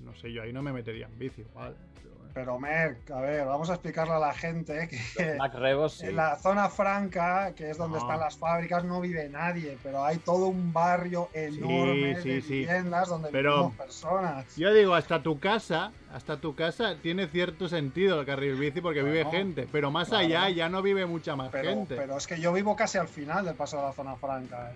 no 0.00 0.14
sé, 0.14 0.32
yo 0.32 0.42
ahí 0.42 0.52
no 0.52 0.62
me 0.62 0.72
metería 0.72 1.06
en 1.06 1.18
bici, 1.18 1.42
igual. 1.42 1.76
pero. 2.02 2.15
Pero 2.36 2.58
Merck, 2.60 3.10
a 3.12 3.20
ver, 3.22 3.46
vamos 3.46 3.70
a 3.70 3.72
explicarle 3.72 4.12
a 4.12 4.18
la 4.18 4.34
gente 4.34 4.88
que 4.88 5.38
Rebos 5.54 5.94
sí. 5.94 6.08
en 6.08 6.16
la 6.16 6.36
zona 6.36 6.68
franca, 6.68 7.54
que 7.56 7.70
es 7.70 7.78
donde 7.78 7.96
No. 7.96 8.04
están 8.04 8.20
las 8.20 8.36
fábricas, 8.36 8.84
no 8.84 9.00
vive 9.00 9.26
nadie, 9.30 9.78
pero 9.82 10.04
hay 10.04 10.18
todo 10.18 10.48
un 10.48 10.70
barrio 10.70 11.30
enorme 11.32 12.20
sí, 12.20 12.28
de 12.28 12.40
viviendas 12.42 13.08
donde 13.08 13.30
Pero- 13.30 13.52
vivimos 13.52 13.76
personas. 13.76 14.54
Yo 14.54 14.74
digo, 14.74 14.94
hasta 14.94 15.22
tu 15.22 15.40
casa, 15.40 15.92
hasta 16.12 16.36
tu 16.36 16.54
casa 16.54 16.96
tiene 17.02 17.26
cierto 17.26 17.70
sentido 17.70 18.20
el 18.20 18.26
carril 18.26 18.56
bici 18.56 18.82
porque 18.82 19.02
vive 19.02 19.24
gente, 19.30 19.66
pero 19.72 19.90
más 19.90 20.08
claro. 20.08 20.26
allá 20.26 20.50
ya 20.50 20.68
no 20.68 20.82
vive 20.82 21.06
mucha 21.06 21.36
más 21.36 21.48
Pero, 21.50 21.70
gente. 21.70 21.96
pero 21.96 22.18
es 22.18 22.26
que 22.26 22.38
yo 22.38 22.52
vivo 22.52 22.76
casi 22.76 22.98
al 22.98 23.08
final 23.08 23.46
del 23.46 23.54
paso 23.54 23.78
de 23.78 23.82
la 23.84 23.92
zona 23.94 24.14
franca. 24.16 24.72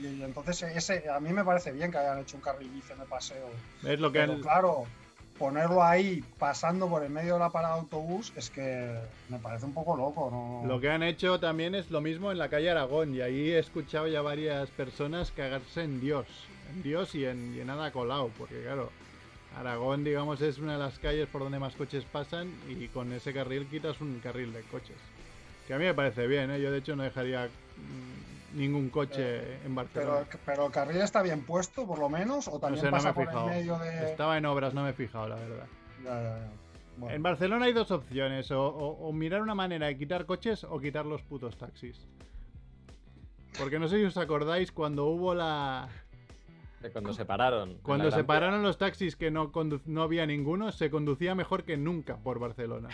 Y, 0.00 0.04
y- 0.04 0.18
y 0.18 0.22
entonces 0.24 0.60
ese, 0.62 1.08
a 1.08 1.20
mí 1.20 1.32
me 1.32 1.44
parece 1.44 1.70
bien 1.70 1.92
que 1.92 1.98
hayan 1.98 2.18
hecho 2.18 2.36
un 2.36 2.42
carril 2.42 2.68
bici 2.70 2.92
en 2.92 3.00
el 3.02 3.06
paseo. 3.06 3.46
es 3.84 4.00
lo 4.00 4.10
que 4.10 4.18
Pero 4.18 4.32
han- 4.32 4.40
claro, 4.42 4.84
ponerlo 5.38 5.82
ahí 5.82 6.22
pasando 6.38 6.88
por 6.88 7.02
el 7.02 7.10
medio 7.10 7.34
de 7.34 7.40
la 7.40 7.50
parada 7.50 7.74
de 7.74 7.80
autobús 7.80 8.32
es 8.36 8.50
que 8.50 8.98
me 9.28 9.38
parece 9.38 9.66
un 9.66 9.74
poco 9.74 9.96
loco, 9.96 10.30
¿no? 10.30 10.68
Lo 10.68 10.80
que 10.80 10.90
han 10.90 11.02
hecho 11.02 11.40
también 11.40 11.74
es 11.74 11.90
lo 11.90 12.00
mismo 12.00 12.30
en 12.30 12.38
la 12.38 12.48
calle 12.48 12.70
Aragón 12.70 13.14
y 13.14 13.20
ahí 13.20 13.50
he 13.50 13.58
escuchado 13.58 14.06
ya 14.06 14.22
varias 14.22 14.70
personas 14.70 15.32
cagarse 15.32 15.82
en 15.82 16.00
Dios, 16.00 16.26
en 16.72 16.82
Dios 16.82 17.14
y 17.14 17.24
en, 17.24 17.54
y 17.56 17.60
en 17.60 17.70
Ada 17.70 17.90
porque 17.92 18.62
claro, 18.62 18.90
Aragón 19.58 20.04
digamos 20.04 20.40
es 20.40 20.58
una 20.58 20.74
de 20.74 20.78
las 20.78 20.98
calles 20.98 21.28
por 21.28 21.42
donde 21.42 21.58
más 21.58 21.74
coches 21.74 22.04
pasan 22.04 22.52
y 22.68 22.88
con 22.88 23.12
ese 23.12 23.32
carril 23.32 23.66
quitas 23.66 24.00
un 24.00 24.20
carril 24.20 24.52
de 24.52 24.62
coches. 24.62 24.96
Que 25.66 25.74
a 25.74 25.78
mí 25.78 25.84
me 25.84 25.94
parece 25.94 26.26
bien, 26.26 26.50
¿eh? 26.50 26.60
yo 26.60 26.70
de 26.70 26.78
hecho 26.78 26.94
no 26.94 27.02
dejaría 27.02 27.46
mm, 27.46 28.33
ningún 28.54 28.88
coche 28.90 29.64
en 29.64 29.74
Barcelona. 29.74 30.24
Pero, 30.28 30.40
pero 30.46 30.66
el 30.66 30.72
carril 30.72 30.98
está 31.02 31.22
bien 31.22 31.44
puesto, 31.44 31.86
por 31.86 31.98
lo 31.98 32.08
menos, 32.08 32.48
o 32.48 32.58
también 32.58 32.80
sé, 32.84 32.90
no 32.90 33.02
me 33.02 33.10
he 33.10 33.12
por 33.12 33.28
el 33.28 33.44
medio 33.46 33.78
de. 33.78 34.04
Estaba 34.10 34.38
en 34.38 34.46
obras, 34.46 34.72
no 34.74 34.82
me 34.84 34.90
he 34.90 34.92
fijado, 34.92 35.28
la 35.28 35.36
verdad. 35.36 35.66
Ya, 36.02 36.10
ya, 36.22 36.38
ya. 36.38 36.48
Bueno. 36.96 37.16
En 37.16 37.22
Barcelona 37.24 37.66
hay 37.66 37.72
dos 37.72 37.90
opciones, 37.90 38.50
o, 38.52 38.64
o- 38.66 39.08
o 39.08 39.12
mirar 39.12 39.42
una 39.42 39.54
manera 39.56 39.86
de 39.88 39.98
quitar 39.98 40.26
coches 40.26 40.62
o 40.64 40.78
quitar 40.80 41.04
los 41.06 41.22
putos 41.22 41.56
taxis. 41.56 42.06
Porque 43.58 43.78
no 43.78 43.88
sé 43.88 43.98
si 43.98 44.04
os 44.04 44.16
acordáis 44.16 44.72
cuando 44.72 45.06
hubo 45.06 45.34
la... 45.34 45.88
De 46.80 46.90
cuando 46.90 47.12
se 47.12 47.24
pararon. 47.24 47.78
Cuando 47.82 48.10
se 48.10 48.22
pararon 48.24 48.62
los 48.62 48.78
taxis 48.78 49.16
que 49.16 49.30
no, 49.30 49.50
no 49.86 50.02
había 50.02 50.26
ninguno, 50.26 50.70
se 50.70 50.90
conducía 50.90 51.34
mejor 51.34 51.64
que 51.64 51.76
nunca 51.76 52.16
por 52.16 52.38
Barcelona. 52.38 52.90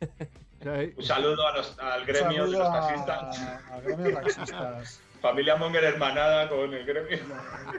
Sea, 0.62 0.72
Un 0.96 1.02
saludo 1.02 1.46
a 1.48 1.56
los- 1.56 1.78
al 1.78 2.00
Un 2.00 2.06
gremio 2.06 2.46
de 2.46 2.58
los 2.58 2.72
taxistas. 2.72 3.40
Al 3.72 3.82
gremio 3.82 4.04
de 4.06 4.12
taxistas. 4.12 5.00
Familia 5.22 5.56
Monger 5.56 5.84
hermanada 5.84 6.48
con 6.48 6.72
el 6.72 6.84
gremio. 6.86 7.18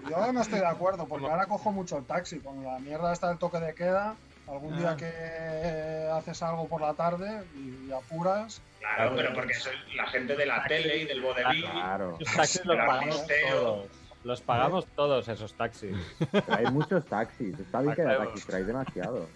Yo 0.10 0.32
no 0.34 0.42
estoy 0.42 0.60
de 0.60 0.66
acuerdo, 0.68 1.08
porque 1.08 1.28
ahora 1.28 1.46
cojo 1.48 1.72
mucho 1.72 1.98
el 1.98 2.06
taxi. 2.06 2.40
Con 2.40 2.64
la 2.64 2.78
mierda 2.80 3.14
está 3.14 3.32
el 3.32 3.38
toque 3.40 3.60
de 3.60 3.74
queda. 3.74 4.16
Algún 4.48 4.74
Ah. 4.74 4.78
día 4.78 4.96
que 4.98 5.10
eh, 5.12 6.10
haces 6.12 6.42
algo 6.44 6.68
por 6.68 6.82
la 6.82 6.94
tarde 6.94 7.44
y, 7.56 7.88
y 7.88 7.92
apuras. 7.92 8.62
Claro, 8.80 9.14
pero 9.16 9.34
porque 9.34 9.54
es 9.54 9.70
la 9.96 10.08
gente 10.08 10.36
de 10.36 10.46
la 10.46 10.64
tele 10.66 10.98
y 10.98 11.06
del 11.06 11.22
vodevil. 11.22 11.66
Claro. 11.70 12.18
Los 12.20 12.32
taxis 12.36 12.66
los 12.66 12.78
pagamos 12.78 13.26
todos. 13.50 13.86
Los 14.24 14.42
pagamos 14.42 14.86
todos 14.96 15.28
esos 15.28 15.54
taxis. 15.54 15.96
Pero 16.32 16.44
hay 16.50 16.66
muchos 16.66 17.06
taxis. 17.06 17.58
Está 17.60 17.82
bien 17.82 17.96
que 17.96 18.02
haya 18.04 18.18
taxis, 18.20 18.46
pero 18.46 18.58
hay 18.60 18.64
demasiado. 18.66 19.28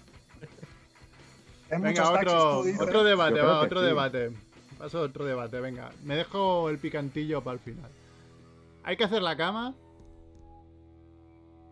Hay 1.72 1.82
venga, 1.82 2.04
taxis, 2.04 2.80
otro, 2.80 3.04
debate, 3.04 3.38
Yo 3.38 3.46
va, 3.46 3.62
otro 3.62 3.80
sí. 3.82 3.86
debate. 3.88 4.32
Paso 4.78 5.00
a 5.00 5.02
otro 5.04 5.26
debate, 5.26 5.60
venga. 5.60 5.90
Me 6.04 6.16
dejo 6.16 6.70
el 6.70 6.78
picantillo 6.78 7.42
para 7.44 7.56
el 7.56 7.60
final. 7.60 7.90
¿Hay 8.84 8.98
que 8.98 9.04
hacer 9.06 9.22
la 9.22 9.36
cama? 9.36 9.74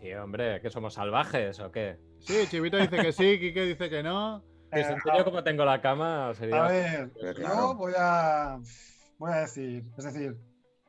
Tío, 0.02 0.24
hombre, 0.24 0.60
¿que 0.62 0.70
somos 0.70 0.96
salvajes 0.96 1.60
o 1.60 1.72
qué? 1.72 1.98
Sí, 2.20 2.46
Chivito 2.50 2.78
dice 2.78 2.98
que 2.98 3.12
sí, 3.14 3.39
Quique 3.39 3.64
dice 3.66 3.89
que 3.89 4.04
no. 4.04 4.38
Os 4.38 4.44
Eh, 4.72 4.82
enseño 4.82 5.24
cómo 5.24 5.44
tengo 5.44 5.64
la 5.66 5.80
cama, 5.82 6.34
sería. 6.34 6.66
A 6.66 6.68
ver, 6.68 7.12
yo 7.39 7.76
voy 7.76 7.94
a, 7.98 8.60
voy 9.20 9.32
a 9.32 9.36
decir, 9.41 9.84
es 9.98 10.04
decir, 10.04 10.36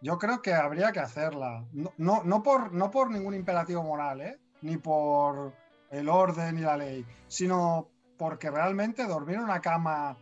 yo 0.00 0.18
creo 0.18 0.40
que 0.40 0.54
habría 0.54 0.90
que 0.92 1.00
hacerla. 1.00 1.64
No, 1.72 1.92
no, 1.98 2.22
no 2.24 2.42
por, 2.42 2.72
no 2.72 2.90
por 2.90 3.10
ningún 3.10 3.34
imperativo 3.34 3.82
moral, 3.82 4.20
¿eh? 4.22 4.38
ni 4.62 4.78
por 4.78 5.52
el 5.90 6.08
orden 6.08 6.58
y 6.58 6.62
la 6.62 6.76
ley, 6.76 7.04
sino 7.28 7.90
porque 8.18 8.50
realmente 8.50 9.06
dormir 9.06 9.36
en 9.36 9.42
una 9.42 9.60
cama 9.60 10.16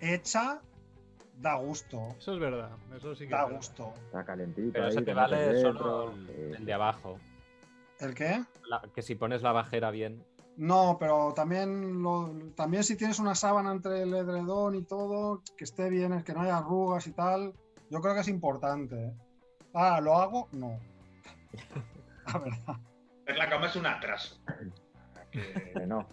hecha 0.00 0.60
da 1.40 1.54
gusto. 1.56 2.14
Eso 2.18 2.34
es 2.34 2.40
verdad, 2.40 2.70
eso 2.96 3.14
sí 3.14 3.24
que 3.26 3.34
Da 3.34 3.46
es 3.46 3.52
gusto. 3.52 3.92
Está 4.06 4.24
calentito. 4.24 4.70
Pero 4.72 4.84
ahí, 4.86 4.90
eso 4.92 5.02
te 5.02 5.14
vale 5.14 5.60
solo 5.60 6.12
el, 6.12 6.30
eh, 6.30 6.52
el 6.58 6.64
de 6.64 6.72
abajo. 6.72 7.18
¿El 8.00 8.14
qué? 8.14 8.42
La- 8.68 8.82
que 8.94 9.02
si 9.02 9.14
pones 9.14 9.42
la 9.42 9.52
bajera 9.52 9.90
bien. 9.90 10.22
No, 10.56 10.96
pero 10.98 11.34
también, 11.34 12.02
lo- 12.02 12.32
también 12.54 12.82
si 12.84 12.96
tienes 12.96 13.18
una 13.18 13.34
sábana 13.34 13.72
entre 13.72 14.02
el 14.02 14.14
edredón 14.14 14.74
y 14.74 14.82
todo, 14.82 15.42
que 15.56 15.64
esté 15.64 15.90
bien, 15.90 16.22
que 16.22 16.32
no 16.32 16.40
haya 16.42 16.56
arrugas 16.58 17.06
y 17.06 17.12
tal, 17.12 17.52
yo 17.90 18.00
creo 18.00 18.14
que 18.14 18.20
es 18.20 18.28
importante. 18.28 19.12
Ah, 19.74 20.00
¿lo 20.00 20.14
hago? 20.16 20.48
No. 20.52 20.78
La 22.32 22.38
verdad. 22.38 22.76
Hacer 23.22 23.36
la 23.36 23.48
cama 23.50 23.66
es 23.66 23.76
un 23.76 23.86
atraso. 23.86 24.36
Que 25.32 25.86
no. 25.86 26.06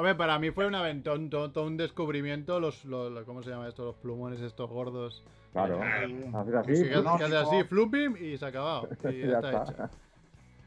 Hombre, 0.00 0.14
para 0.14 0.38
mí 0.38 0.50
fue 0.50 0.66
un 0.66 0.74
aventón, 0.74 1.28
todo, 1.30 1.50
todo 1.50 1.66
un 1.66 1.76
descubrimiento, 1.76 2.58
los, 2.58 2.84
los- 2.86 3.12
los- 3.12 3.24
¿cómo 3.24 3.42
se 3.42 3.50
llama 3.50 3.68
esto? 3.68 3.84
Los 3.84 3.96
plumones 3.96 4.40
estos 4.40 4.70
gordos. 4.70 5.22
Claro. 5.52 5.78
Que, 5.78 6.56
así, 6.56 6.84
hace 7.22 7.36
así, 7.36 7.64
flooping 7.64 8.16
y 8.18 8.38
se 8.38 8.44
ha 8.44 8.48
acabado. 8.48 8.88
Y 9.10 9.20
ya 9.26 9.38
está 9.40 9.50
está. 9.50 9.62
hecha. 9.72 9.90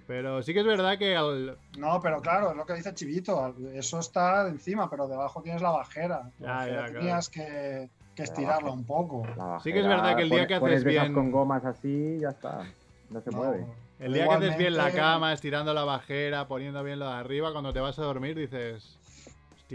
Pero 0.06 0.44
sí 0.44 0.54
que 0.54 0.60
es 0.60 0.66
verdad 0.66 0.98
que 1.00 1.16
al... 1.16 1.58
No, 1.78 2.00
pero 2.02 2.22
claro, 2.22 2.52
es 2.52 2.58
lo 2.58 2.66
que 2.66 2.74
dice 2.74 2.94
Chivito, 2.94 3.56
eso 3.74 4.00
está 4.00 4.48
encima, 4.50 4.90
pero 4.90 5.08
debajo 5.08 5.42
tienes 5.42 5.62
la 5.62 5.72
bajera. 5.72 6.30
La 6.40 6.46
Ya, 6.48 6.54
bajera 6.56 6.76
ya, 6.76 6.84
claro. 6.86 7.00
tenías 7.00 7.30
que, 7.30 7.90
que 8.14 8.24
estirarla 8.24 8.70
un 8.72 8.84
poco. 8.84 9.24
Sí 9.64 9.72
que 9.74 9.80
es 9.80 9.88
verdad 9.88 10.16
que 10.16 10.24
el 10.24 10.30
día 10.30 10.46
pones- 10.60 10.60
que 10.60 10.66
haces 10.76 10.84
bien- 10.84 11.14
con 11.14 11.32
gomas 11.32 11.64
así, 11.66 12.20
ya 12.20 12.30
está. 12.30 12.66
No 13.10 13.22
se 13.22 13.32
No, 13.32 13.38
mueve. 13.38 13.66
El 14.00 14.12
día 14.14 14.28
que 14.28 14.34
haces 14.34 14.58
bien 14.58 14.74
la 14.74 14.90
igualmente- 14.90 15.00
cama, 15.00 15.34
estirando 15.34 15.74
la 15.74 15.86
bajera, 15.86 16.48
poniendo 16.48 16.84
bien 16.84 17.00
lo 17.00 17.06
de 17.08 17.14
arriba, 17.14 17.52
cuando 17.54 17.72
te 17.72 17.80
vas 17.80 17.98
a 17.98 18.04
dormir 18.04 18.36
dices, 18.38 19.00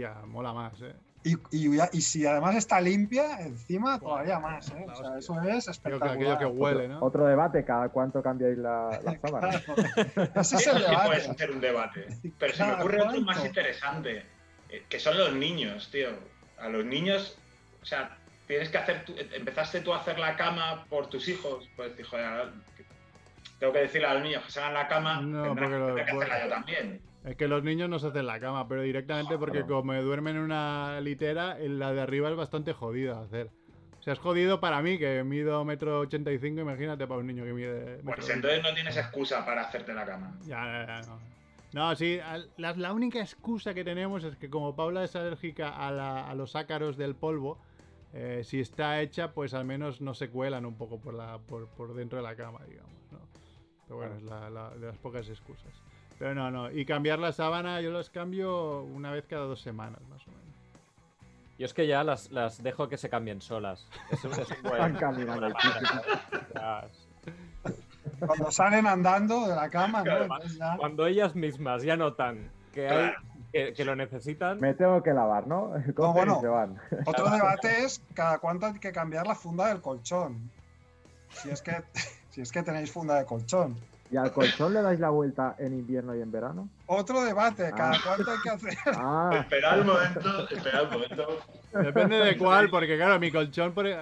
hostia, 0.05 0.25
mola 0.25 0.53
más, 0.53 0.73
¿eh? 0.81 0.93
Y, 1.23 1.35
y, 1.51 1.75
ya- 1.75 1.89
y 1.91 1.99
si 2.01 2.25
además 2.25 2.55
está 2.55 2.79
limpia, 2.79 3.41
encima 3.41 3.99
todavía 3.99 4.39
más. 4.39 4.69
¿eh? 4.69 4.85
O 4.89 4.95
sea, 4.95 5.17
eso 5.17 5.41
es 5.41 5.65
que, 5.65 5.71
espectacular. 5.71 6.15
aquello 6.15 6.37
que 6.37 6.45
huele, 6.45 6.83
otro, 6.85 6.87
¿no? 6.99 7.05
otro 7.05 7.25
debate, 7.27 7.65
cada 7.65 7.89
cuánto 7.89 8.21
cambiáis 8.23 8.57
la, 8.57 8.89
la 9.03 9.19
sábana. 9.19 9.59
Claro. 9.61 10.31
Ese 10.35 10.55
es 10.55 10.61
Eso 10.67 10.71
el 10.77 10.83
sí 10.83 10.91
puedes 11.05 11.23
debate. 11.23 11.29
hacer 11.31 11.51
un 11.51 11.59
debate. 11.59 12.07
Pero 12.39 12.53
se 12.53 12.65
me 12.65 12.73
ocurre 12.73 13.01
otro 13.01 13.21
más 13.21 13.43
interesante, 13.45 14.25
eh, 14.69 14.83
que 14.87 14.99
son 14.99 15.17
los 15.17 15.33
niños, 15.33 15.89
tío. 15.91 16.09
A 16.57 16.69
los 16.69 16.85
niños, 16.85 17.37
o 17.81 17.85
sea, 17.85 18.17
tienes 18.47 18.69
que 18.69 18.77
hacer, 18.77 19.03
tú- 19.03 19.15
empezaste 19.33 19.81
tú 19.81 19.93
a 19.93 19.97
hacer 19.97 20.17
la 20.19 20.37
cama 20.37 20.85
por 20.89 21.07
tus 21.07 21.27
hijos, 21.27 21.69
pues 21.75 21.97
dijo, 21.97 22.11
"Joder, 22.11 22.49
tengo 23.59 23.73
que 23.73 23.79
decirle 23.79 24.07
a 24.07 24.13
los 24.13 24.23
niños 24.23 24.45
que 24.45 24.51
se 24.51 24.59
hagan 24.61 24.73
la 24.73 24.87
cama, 24.87 25.19
No, 25.21 25.43
tendrán 25.43 25.69
porque 25.69 25.77
lo- 25.89 25.95
que 25.95 26.01
hacerla 26.03 26.43
yo 26.45 26.49
también. 26.49 27.01
Es 27.29 27.35
que 27.37 27.47
los 27.47 27.63
niños 27.63 27.89
no 27.89 27.99
se 27.99 28.07
hacen 28.07 28.25
la 28.25 28.39
cama, 28.39 28.67
pero 28.67 28.81
directamente 28.81 29.37
porque 29.37 29.59
como 29.67 29.93
duermen 29.93 30.35
en 30.37 30.41
una 30.41 30.99
litera, 30.99 31.59
en 31.59 31.77
la 31.77 31.93
de 31.93 32.01
arriba 32.01 32.29
es 32.29 32.35
bastante 32.35 32.73
jodida 32.73 33.19
de 33.19 33.25
hacer. 33.25 33.51
O 33.99 34.01
sea, 34.01 34.13
es 34.13 34.19
jodido 34.19 34.59
para 34.59 34.81
mí, 34.81 34.97
que 34.97 35.23
mido 35.23 35.63
metro 35.63 35.99
ochenta 35.99 36.31
y 36.31 36.39
cinco, 36.39 36.61
imagínate 36.61 37.05
para 37.05 37.19
un 37.19 37.27
niño 37.27 37.43
que 37.43 37.53
mide 37.53 37.97
metro 37.97 38.15
Pues 38.15 38.29
entonces 38.29 38.63
no 38.63 38.73
tienes 38.73 38.97
excusa 38.97 39.45
para 39.45 39.61
hacerte 39.61 39.93
la 39.93 40.05
cama. 40.05 40.35
Ya, 40.47 40.63
ya, 40.65 41.01
ya, 41.01 41.07
no. 41.07 41.19
No, 41.71 41.95
sí, 41.95 42.17
la, 42.57 42.73
la 42.73 42.93
única 42.93 43.19
excusa 43.19 43.75
que 43.75 43.83
tenemos 43.83 44.23
es 44.23 44.35
que 44.37 44.49
como 44.49 44.75
Paula 44.75 45.03
es 45.03 45.15
alérgica 45.15 45.69
a, 45.69 45.91
la- 45.91 46.27
a 46.27 46.33
los 46.33 46.55
ácaros 46.55 46.97
del 46.97 47.15
polvo, 47.15 47.59
eh, 48.11 48.41
si 48.43 48.59
está 48.59 49.01
hecha, 49.01 49.33
pues 49.33 49.53
al 49.53 49.65
menos 49.65 50.01
no 50.01 50.15
se 50.15 50.29
cuelan 50.31 50.65
un 50.65 50.75
poco 50.79 50.99
por, 50.99 51.13
la, 51.13 51.37
por, 51.37 51.67
por 51.67 51.93
dentro 51.93 52.17
de 52.17 52.23
la 52.23 52.35
cama, 52.35 52.61
digamos. 52.67 52.91
¿no? 53.11 53.19
Pero 53.85 53.97
bueno, 53.97 54.15
es 54.15 54.23
la, 54.23 54.49
la- 54.49 54.71
de 54.71 54.87
las 54.87 54.97
pocas 54.97 55.29
excusas. 55.29 55.71
Pero 56.19 56.35
no, 56.35 56.51
no. 56.51 56.69
Y 56.69 56.85
cambiar 56.85 57.17
la 57.17 57.31
sábana, 57.31 57.79
yo 57.81 57.91
las 57.91 58.09
cambio 58.09 58.83
una 58.83 59.11
vez 59.11 59.25
cada 59.25 59.45
dos 59.45 59.61
semanas, 59.61 60.01
más 60.09 60.21
o 60.27 60.31
menos. 60.31 60.43
Yo 61.57 61.65
es 61.65 61.73
que 61.73 61.87
ya 61.87 62.03
las, 62.03 62.29
las 62.31 62.61
dejo 62.61 62.87
que 62.87 62.97
se 62.97 63.09
cambien 63.09 63.41
solas. 63.41 63.87
Es 64.11 64.23
un, 64.23 64.31
es. 64.39 64.47
Cuando 68.19 68.51
salen 68.51 68.85
andando 68.87 69.47
de 69.47 69.55
la 69.55 69.69
cama, 69.69 69.99
¿no? 69.99 70.03
Claro. 70.03 70.23
Entonces 70.23 70.57
ya- 70.57 70.77
Cuando 70.77 71.05
ellas 71.07 71.35
mismas 71.35 71.83
ya 71.83 71.95
notan 71.95 72.49
que, 72.73 72.87
hay, 72.87 73.11
que, 73.51 73.73
que 73.73 73.85
lo 73.85 73.95
necesitan, 73.95 74.59
Me 74.59 74.73
tengo 74.73 75.01
que 75.03 75.13
lavar, 75.13 75.47
¿no? 75.47 75.71
Cogen 75.95 76.13
bueno. 76.13 76.37
y 76.37 76.41
se 76.41 76.47
van. 76.47 76.77
Otro 77.05 77.29
debate 77.31 77.83
es 77.85 78.01
cada 78.13 78.39
cuánto 78.39 78.65
hay 78.67 78.73
que 78.79 78.91
cambiar 78.91 79.27
la 79.27 79.35
funda 79.35 79.67
del 79.67 79.81
colchón. 79.81 80.49
Si 81.29 81.49
es 81.49 81.61
que, 81.61 81.81
si 82.29 82.41
es 82.41 82.51
que 82.51 82.63
tenéis 82.63 82.91
funda 82.91 83.15
de 83.15 83.25
colchón. 83.25 83.75
¿Y 84.11 84.17
al 84.17 84.31
colchón 84.31 84.73
le 84.73 84.81
dais 84.81 84.99
la 84.99 85.09
vuelta 85.09 85.55
en 85.59 85.73
invierno 85.73 86.15
y 86.15 86.21
en 86.21 86.31
verano? 86.31 86.67
Otro 86.87 87.21
debate, 87.21 87.71
cada 87.75 87.91
Ah. 87.93 87.99
cuánto 88.03 88.31
hay 88.31 88.37
que 88.41 88.49
hacer. 88.49 88.77
Ah, 88.97 89.29
Espera 89.41 89.75
un 89.75 89.85
momento, 89.85 90.49
espera 90.49 90.83
un 90.83 90.89
momento. 90.91 91.27
Depende 91.73 92.15
de 92.17 92.37
cuál, 92.37 92.69
porque 92.71 92.97
claro, 92.97 93.19
mi 93.19 93.31
colchón, 93.31 93.71
por... 93.73 93.85
e- 93.85 93.97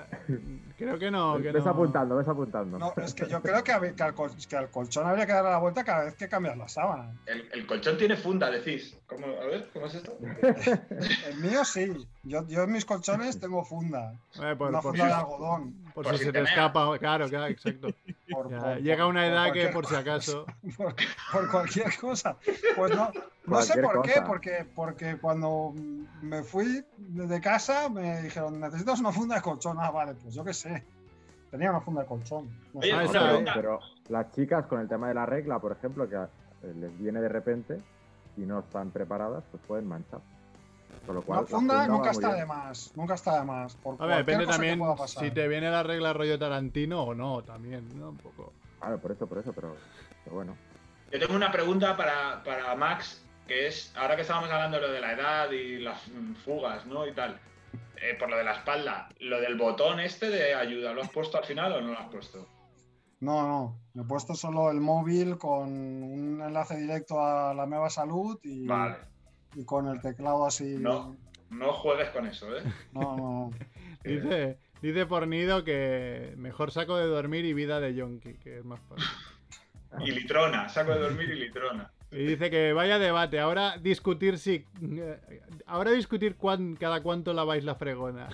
creo 0.78 0.97
que 0.97 1.12
no. 1.12 1.36
Que 1.41 1.51
ves 1.51 1.66
no. 1.66 1.72
apuntando, 1.72 2.16
ves 2.16 2.28
apuntando. 2.30 2.80
No, 2.80 2.93
es 3.03 3.14
que 3.14 3.28
yo 3.28 3.41
creo 3.41 3.62
que, 3.62 3.74
al, 3.74 4.14
col- 4.16 4.32
que 4.47 4.55
al 4.55 4.70
colchón 4.70 5.05
habría 5.05 5.26
que 5.26 5.34
darle 5.34 5.49
la 5.49 5.58
vuelta 5.58 5.84
cada 5.84 6.05
vez 6.05 6.16
que 6.16 6.30
cambias 6.30 6.58
la 6.58 6.70
sábana. 6.70 7.12
El, 7.26 7.49
el 7.51 7.68
colchón 7.68 7.97
tiene 7.97 8.16
funda, 8.16 8.49
decís. 8.49 8.95
¿Cómo? 9.08 9.26
A 9.26 9.45
ver, 9.45 9.70
¿cómo 9.72 9.86
es 9.86 9.95
esto? 9.95 10.18
El 11.30 11.38
mío 11.38 11.64
sí. 11.64 12.08
Yo, 12.24 12.45
yo 12.47 12.64
en 12.64 12.72
mis 12.74 12.84
colchones 12.84 13.39
tengo 13.39 13.64
funda. 13.64 14.14
Eh, 14.41 14.53
por, 14.58 14.70
Una 14.70 14.82
por 14.82 14.91
funda 14.91 15.05
si, 15.05 15.10
de 15.10 15.14
algodón. 15.16 15.74
por 15.93 16.03
por 16.03 16.14
si 16.14 16.20
si 16.20 16.26
se 16.26 16.32
te 16.34 16.41
escapa, 16.41 16.97
claro, 16.99 17.30
claro, 17.30 17.47
exacto. 17.47 17.88
Por, 18.30 18.51
Ya, 18.51 18.60
por- 18.60 18.78
llega 18.82 19.08
una 19.08 19.22
por 19.24 19.32
edad 19.32 19.51
que 19.53 19.68
por 19.70 19.86
si 19.86 19.95
acaso. 19.95 20.45
por, 20.78 20.93
por 21.32 21.49
cualquier 21.51 21.97
cosa. 21.97 22.38
Pues 22.76 22.95
no, 22.95 23.10
no 23.45 23.62
sé 23.62 23.82
por 23.82 24.01
qué, 24.01 24.22
porque, 24.28 24.66
porque 24.76 25.18
cuando 25.22 25.74
me 26.22 26.43
fui 26.43 26.84
de 26.97 27.39
casa 27.41 27.88
me 27.88 28.22
dijeron, 28.24 28.60
necesitas 28.60 28.99
una 28.99 29.14
funda 29.14 29.36
de 29.36 29.41
colchón. 29.41 29.78
Ah, 29.80 29.89
vale, 29.89 30.16
pues 30.16 30.34
yo 30.36 30.43
qué 30.43 30.53
sé. 30.53 30.84
Tenía 31.49 31.70
una 31.70 31.80
funda 31.80 32.01
de 32.01 32.08
colchón. 32.08 32.49
No 32.74 32.82
Oye, 32.82 33.08
sé. 33.08 33.18
Ah, 33.18 33.39
No, 33.41 33.51
pero, 33.55 33.80
las 34.10 34.34
chicas 34.34 34.66
con 34.66 34.82
el 34.82 34.89
tema 34.89 35.08
de 35.08 35.14
la 35.14 35.26
regla, 35.26 35.60
por 35.60 35.72
ejemplo, 35.72 36.10
que 36.10 36.18
les 36.76 36.99
viene 36.99 37.22
de 37.22 37.30
repente 37.30 37.80
y 38.38 38.42
no 38.42 38.60
están 38.60 38.92
preparadas, 38.92 39.44
pues 39.52 39.62
pueden 39.68 39.88
manchar. 39.88 40.22
Con 41.06 41.16
lo 41.16 41.22
cual, 41.22 41.40
Una 41.40 41.48
funda 41.48 41.88
nunca 41.88 42.12
está 42.12 42.28
bien. 42.28 42.40
de 42.40 42.46
más. 42.46 42.92
Nunca 42.96 43.14
está 43.16 43.40
de 43.40 43.46
más. 43.46 43.76
Por 43.76 44.02
A 44.02 44.06
ver, 44.06 44.18
depende 44.18 44.46
también 44.46 44.82
si 45.06 45.32
te 45.32 45.48
viene 45.48 45.70
la 45.70 45.84
regla 45.84 46.14
rollo 46.14 46.38
Tarantino 46.38 47.04
o 47.04 47.16
no, 47.16 47.44
también, 47.44 47.88
¿no? 47.98 48.10
Un 48.10 48.18
poco. 48.18 48.54
Claro, 48.80 49.00
por 49.00 49.12
eso, 49.12 49.28
por 49.28 49.38
eso, 49.38 49.54
pero, 49.54 49.76
pero 50.24 50.36
bueno. 50.36 50.56
Yo 51.12 51.20
tengo 51.20 51.36
una 51.36 51.52
pregunta 51.52 51.96
para, 51.96 52.44
para 52.44 52.76
Max, 52.76 53.24
que 53.48 53.68
es, 53.68 53.94
ahora 53.96 54.16
que 54.16 54.24
estábamos 54.24 54.50
hablando 54.50 54.78
de 54.78 54.88
lo 54.88 54.94
de 54.94 55.00
la 55.00 55.14
edad 55.14 55.52
y 55.52 55.80
las 55.80 56.02
fugas, 56.44 56.86
¿no? 56.86 57.08
Y 57.08 57.14
tal, 57.14 57.40
eh, 58.02 58.16
por 58.20 58.30
lo 58.30 58.38
de 58.38 58.44
la 58.44 58.54
espalda, 58.54 59.10
lo 59.20 59.40
del 59.40 59.56
botón 59.56 60.00
este 60.00 60.30
de 60.30 60.54
ayuda, 60.54 60.94
¿lo 60.94 61.02
has 61.02 61.10
puesto 61.10 61.38
al 61.38 61.46
final 61.46 61.72
o 61.72 61.82
no 61.82 61.94
lo 61.94 62.00
has 62.00 62.10
puesto? 62.10 62.46
No, 63.20 63.47
no. 63.47 63.80
Me 63.93 64.03
he 64.03 64.05
puesto 64.05 64.36
solo 64.36 64.70
el 64.70 64.80
móvil 64.80 65.38
con 65.38 65.70
un 65.70 66.41
enlace 66.41 66.78
directo 66.78 67.20
a 67.20 67.53
la 67.53 67.65
Meva 67.65 67.89
Salud 67.89 68.39
y, 68.43 68.68
Vale, 68.68 68.97
y 69.55 69.63
con 69.65 69.88
el 69.88 69.99
teclado 70.01 70.45
así. 70.45 70.78
No. 70.80 71.15
no 71.49 71.74
juegues 71.74 72.09
con 72.09 72.28
eso, 72.28 72.55
¿eh? 72.55 72.61
no, 72.93 73.18
no. 73.18 73.51
Dice, 74.03 74.57
dice 74.82 75.05
Fornido 75.05 75.63
que 75.65 76.34
mejor 76.38 76.72
saco 76.72 76.95
de 76.97 77.07
dormir 77.07 77.43
y 77.45 77.53
vida 77.53 77.80
de 77.82 77.93
yonki, 77.95 78.36
que 78.36 78.59
es 78.59 78.65
más 78.65 78.80
fácil. 78.82 79.05
Y 80.05 80.11
litrona, 80.11 80.68
saco 80.70 80.91
de 80.91 80.99
dormir 80.99 81.30
y 81.30 81.39
litrona. 81.39 81.89
Y 82.11 82.18
dice 82.26 82.49
que 82.51 82.74
vaya 82.74 82.99
debate, 82.99 83.39
ahora 83.39 83.78
discutir 83.78 84.38
si... 84.38 84.65
eh, 84.82 85.41
Ahora 85.65 85.91
discutir 85.91 86.36
cuán- 86.36 86.76
cada 86.76 87.01
cuánto 87.01 87.34
laváis 87.34 87.63
la 87.63 87.74
fregona. 87.76 88.28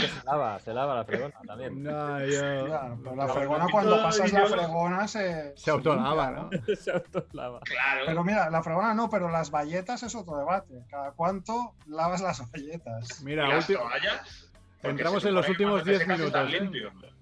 Que 0.00 0.08
se 0.08 0.24
lava, 0.24 0.58
se 0.60 0.74
lava 0.74 0.94
la 0.94 1.04
fregona 1.04 1.34
también. 1.46 1.82
No, 1.82 2.20
yo... 2.20 2.68
Ya, 2.68 2.96
pero 3.02 3.16
la 3.16 3.28
fregona, 3.28 3.66
cuando 3.70 4.02
pasas 4.02 4.32
la 4.32 4.46
fregona 4.46 5.08
se. 5.08 5.56
Se 5.56 5.70
autolava, 5.70 6.30
¿no? 6.30 6.50
se 6.76 6.90
autolava. 6.90 7.60
Claro. 7.60 8.04
Pero 8.06 8.24
mira, 8.24 8.50
la 8.50 8.62
fregona 8.62 8.94
no, 8.94 9.10
pero 9.10 9.30
las 9.30 9.50
bayetas 9.50 10.02
es 10.02 10.14
otro 10.14 10.38
debate. 10.38 10.84
¿Cada 10.88 11.12
cuánto 11.12 11.74
lavas 11.86 12.20
las 12.20 12.50
bayetas? 12.50 13.20
¿Y 13.20 13.24
Mira, 13.24 13.48
las 13.48 13.66
toallas? 13.66 14.50
Entramos 14.82 15.24
en 15.24 15.34
los 15.34 15.48
últimos 15.48 15.82
cuando 15.82 15.84
te 15.84 15.90
10 15.90 16.02
secas 16.02 16.20
estás 16.20 16.50
minutos, 16.50 17.04
¿eh? 17.04 17.12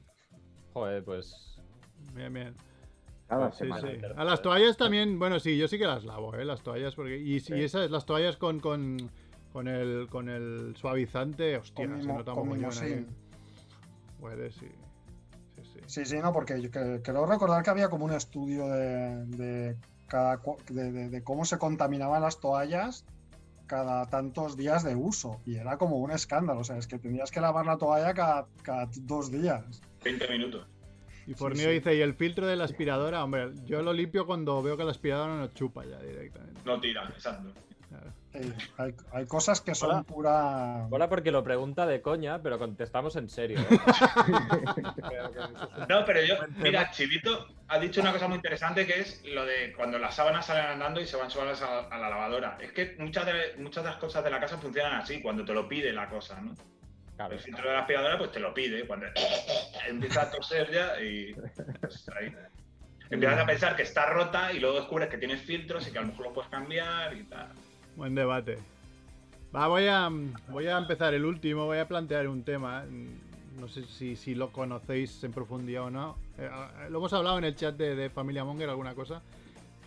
Joder, 0.73 1.05
pues. 1.05 1.59
Bien, 2.15 2.33
bien. 2.33 2.57
Cada 3.29 3.51
Sí, 3.53 3.65
Sí. 3.65 4.01
A 4.17 4.25
las 4.25 4.43
toallas 4.43 4.77
también, 4.77 5.19
bueno, 5.19 5.41
sí, 5.41 5.57
yo 5.57 5.67
sí 5.67 5.79
que 5.79 5.87
las 5.87 6.05
lavo, 6.05 6.35
¿eh? 6.35 6.45
Las 6.45 6.63
toallas, 6.63 6.95
porque... 6.95 7.17
Y, 7.17 7.41
si 7.41 7.55
Sí. 7.55 7.63
esas, 7.63 7.91
las 7.91 8.05
toallas 8.05 8.37
con, 8.37 8.61
con, 8.61 9.11
con, 9.55 9.69
el, 9.69 10.09
con 10.11 10.29
el 10.29 10.75
suavizante, 10.77 11.57
hostia, 11.57 11.87
Con 11.87 12.03
se 12.03 12.09
nota 12.09 12.33
con 12.33 12.49
mogollón 12.49 12.73
ahí. 12.83 13.07
Puede, 14.19 14.51
sí. 14.51 14.67
Sí, 15.57 15.63
sí. 15.73 15.81
Sí, 15.87 16.05
sí, 16.07 16.17
no, 16.21 16.33
porque 16.33 16.61
yo 16.61 16.73
que- 16.73 17.01
creo 17.05 17.25
recordar 17.25 17.63
que 17.63 17.71
había 17.71 17.89
como 17.89 18.05
un 18.05 18.13
estudio 18.13 18.67
de, 18.67 19.25
de 19.27 19.77
cada, 20.09 20.39
cu- 20.39 20.59
de, 20.69 20.91
de- 20.91 21.09
de 21.09 21.23
cómo 21.23 21.45
se 21.45 21.57
contaminaban 21.59 22.21
las 22.21 22.41
toallas 22.41 23.05
cada 23.69 24.07
tantos 24.07 24.57
días 24.57 24.83
de 24.83 24.97
uso. 24.97 25.41
Y 25.47 25.55
era 25.55 25.79
como 25.79 25.99
un 25.99 26.11
escándalo. 26.11 26.59
O 26.61 26.65
sea, 26.65 26.77
es 26.77 26.89
que 26.89 26.99
tenías 26.99 27.31
que 27.31 27.41
lavar 27.41 27.65
la 27.65 27.79
toalla 27.79 28.13
cada, 28.13 28.49
cada 28.63 28.89
dos 29.03 29.31
días. 29.31 29.81
20 30.03 30.29
minutos. 30.31 30.67
Y 31.29 31.35
Fornio 31.35 31.67
sí. 31.69 31.75
dice, 31.75 31.95
¿y 31.95 32.01
el 32.01 32.15
filtro 32.15 32.47
de 32.49 32.57
la 32.57 32.65
aspiradora? 32.65 33.23
Hombre, 33.23 33.53
yo 33.67 33.83
lo 33.83 33.93
limpio 33.93 34.27
cuando 34.27 34.61
veo 34.65 34.77
que 34.77 34.83
la 34.85 34.91
aspiradora 34.91 35.37
no 35.37 35.47
chupa 35.55 35.85
ya 35.87 36.01
directamente. 36.01 36.61
No 36.67 36.81
tira, 36.81 37.05
exacto. 37.15 37.53
Sí, 38.33 38.53
hay, 38.79 38.95
hay 39.13 39.27
cosas 39.27 39.61
que 39.61 39.75
son 39.75 39.91
Hola. 39.91 40.03
pura. 40.03 40.87
Mola 40.91 41.09
porque 41.09 41.31
lo 41.31 41.45
pregunta 41.45 41.87
de 41.87 42.03
coña, 42.03 42.43
pero 42.43 42.59
contestamos 42.59 43.15
en 43.17 43.29
serio. 43.29 43.61
¿eh? 43.61 43.79
No, 45.89 46.05
pero 46.05 46.23
yo, 46.23 46.35
mira, 46.57 46.91
Chivito 46.91 47.49
ha 47.69 47.79
dicho 47.79 48.01
una 48.01 48.13
cosa 48.13 48.27
muy 48.27 48.37
interesante 48.37 48.87
que 48.87 49.01
es 49.01 49.23
lo 49.25 49.45
de 49.45 49.73
cuando 49.77 49.99
las 49.99 50.15
sábanas 50.15 50.47
salen 50.47 50.67
andando 50.67 51.01
y 51.01 51.07
se 51.07 51.17
van 51.17 51.31
solas 51.31 51.63
a, 51.63 51.81
a 51.81 51.99
la 51.99 52.11
lavadora. 52.11 52.59
Es 52.61 52.73
que 52.73 52.97
muchas 52.99 53.27
de, 53.27 53.55
muchas 53.59 53.85
de 53.85 53.91
las 53.91 53.99
cosas 53.99 54.25
de 54.25 54.31
la 54.31 54.41
casa 54.41 54.59
funcionan 54.59 54.95
así, 54.95 55.21
cuando 55.23 55.45
te 55.45 55.53
lo 55.53 55.69
pide 55.69 55.93
la 55.93 56.09
cosa, 56.09 56.41
¿no? 56.41 56.55
Claro, 57.17 57.35
El 57.35 57.41
filtro 57.41 57.69
de 57.69 57.75
la 57.75 57.81
aspiradora, 57.81 58.19
pues 58.19 58.33
te 58.33 58.41
lo 58.41 58.53
pide. 58.53 58.87
Cuando 58.87 59.07
empieza 59.89 60.23
a 60.23 60.31
toser 60.31 60.71
ya 60.71 61.01
y. 61.01 61.33
pues, 61.81 62.09
ahí. 62.21 62.35
Empiezas 63.11 63.39
a 63.39 63.47
pensar 63.47 63.77
que 63.77 63.83
está 63.83 64.07
rota 64.07 64.53
y 64.53 64.59
luego 64.59 64.81
descubres 64.81 65.09
que 65.09 65.19
tienes 65.19 65.41
filtros 65.43 65.87
y 65.87 65.93
que 65.93 65.99
a 65.99 66.01
lo 66.01 66.09
mejor 66.09 66.27
lo 66.27 66.33
puedes 66.33 66.51
cambiar 66.51 67.15
y 67.15 67.23
tal. 67.25 67.53
Buen 67.97 68.15
debate. 68.15 68.59
Va, 69.55 69.69
voy 69.69 69.87
a, 69.87 70.11
voy 70.49 70.67
a 70.67 70.79
empezar 70.79 71.15
el 71.15 71.25
último, 71.25 71.67
voy 71.67 71.79
a 71.79 71.87
plantear 71.87 72.29
un 72.29 72.43
tema. 72.43 72.85
No 73.61 73.69
sé 73.69 73.85
si, 73.85 74.17
si 74.17 74.35
lo 74.35 74.51
conocéis 74.51 75.23
en 75.23 75.33
profundidad 75.33 75.85
o 75.85 75.91
no. 75.91 76.17
Eh, 76.39 76.49
ah, 76.51 76.89
lo 76.91 76.99
hemos 76.99 77.13
hablado 77.13 77.39
en 77.39 77.45
el 77.45 77.55
chat 77.55 77.77
de, 77.77 77.95
de 77.95 78.11
Familia 78.11 78.45
Monger, 78.45 78.69
alguna 78.69 78.95
cosa. 78.95 79.23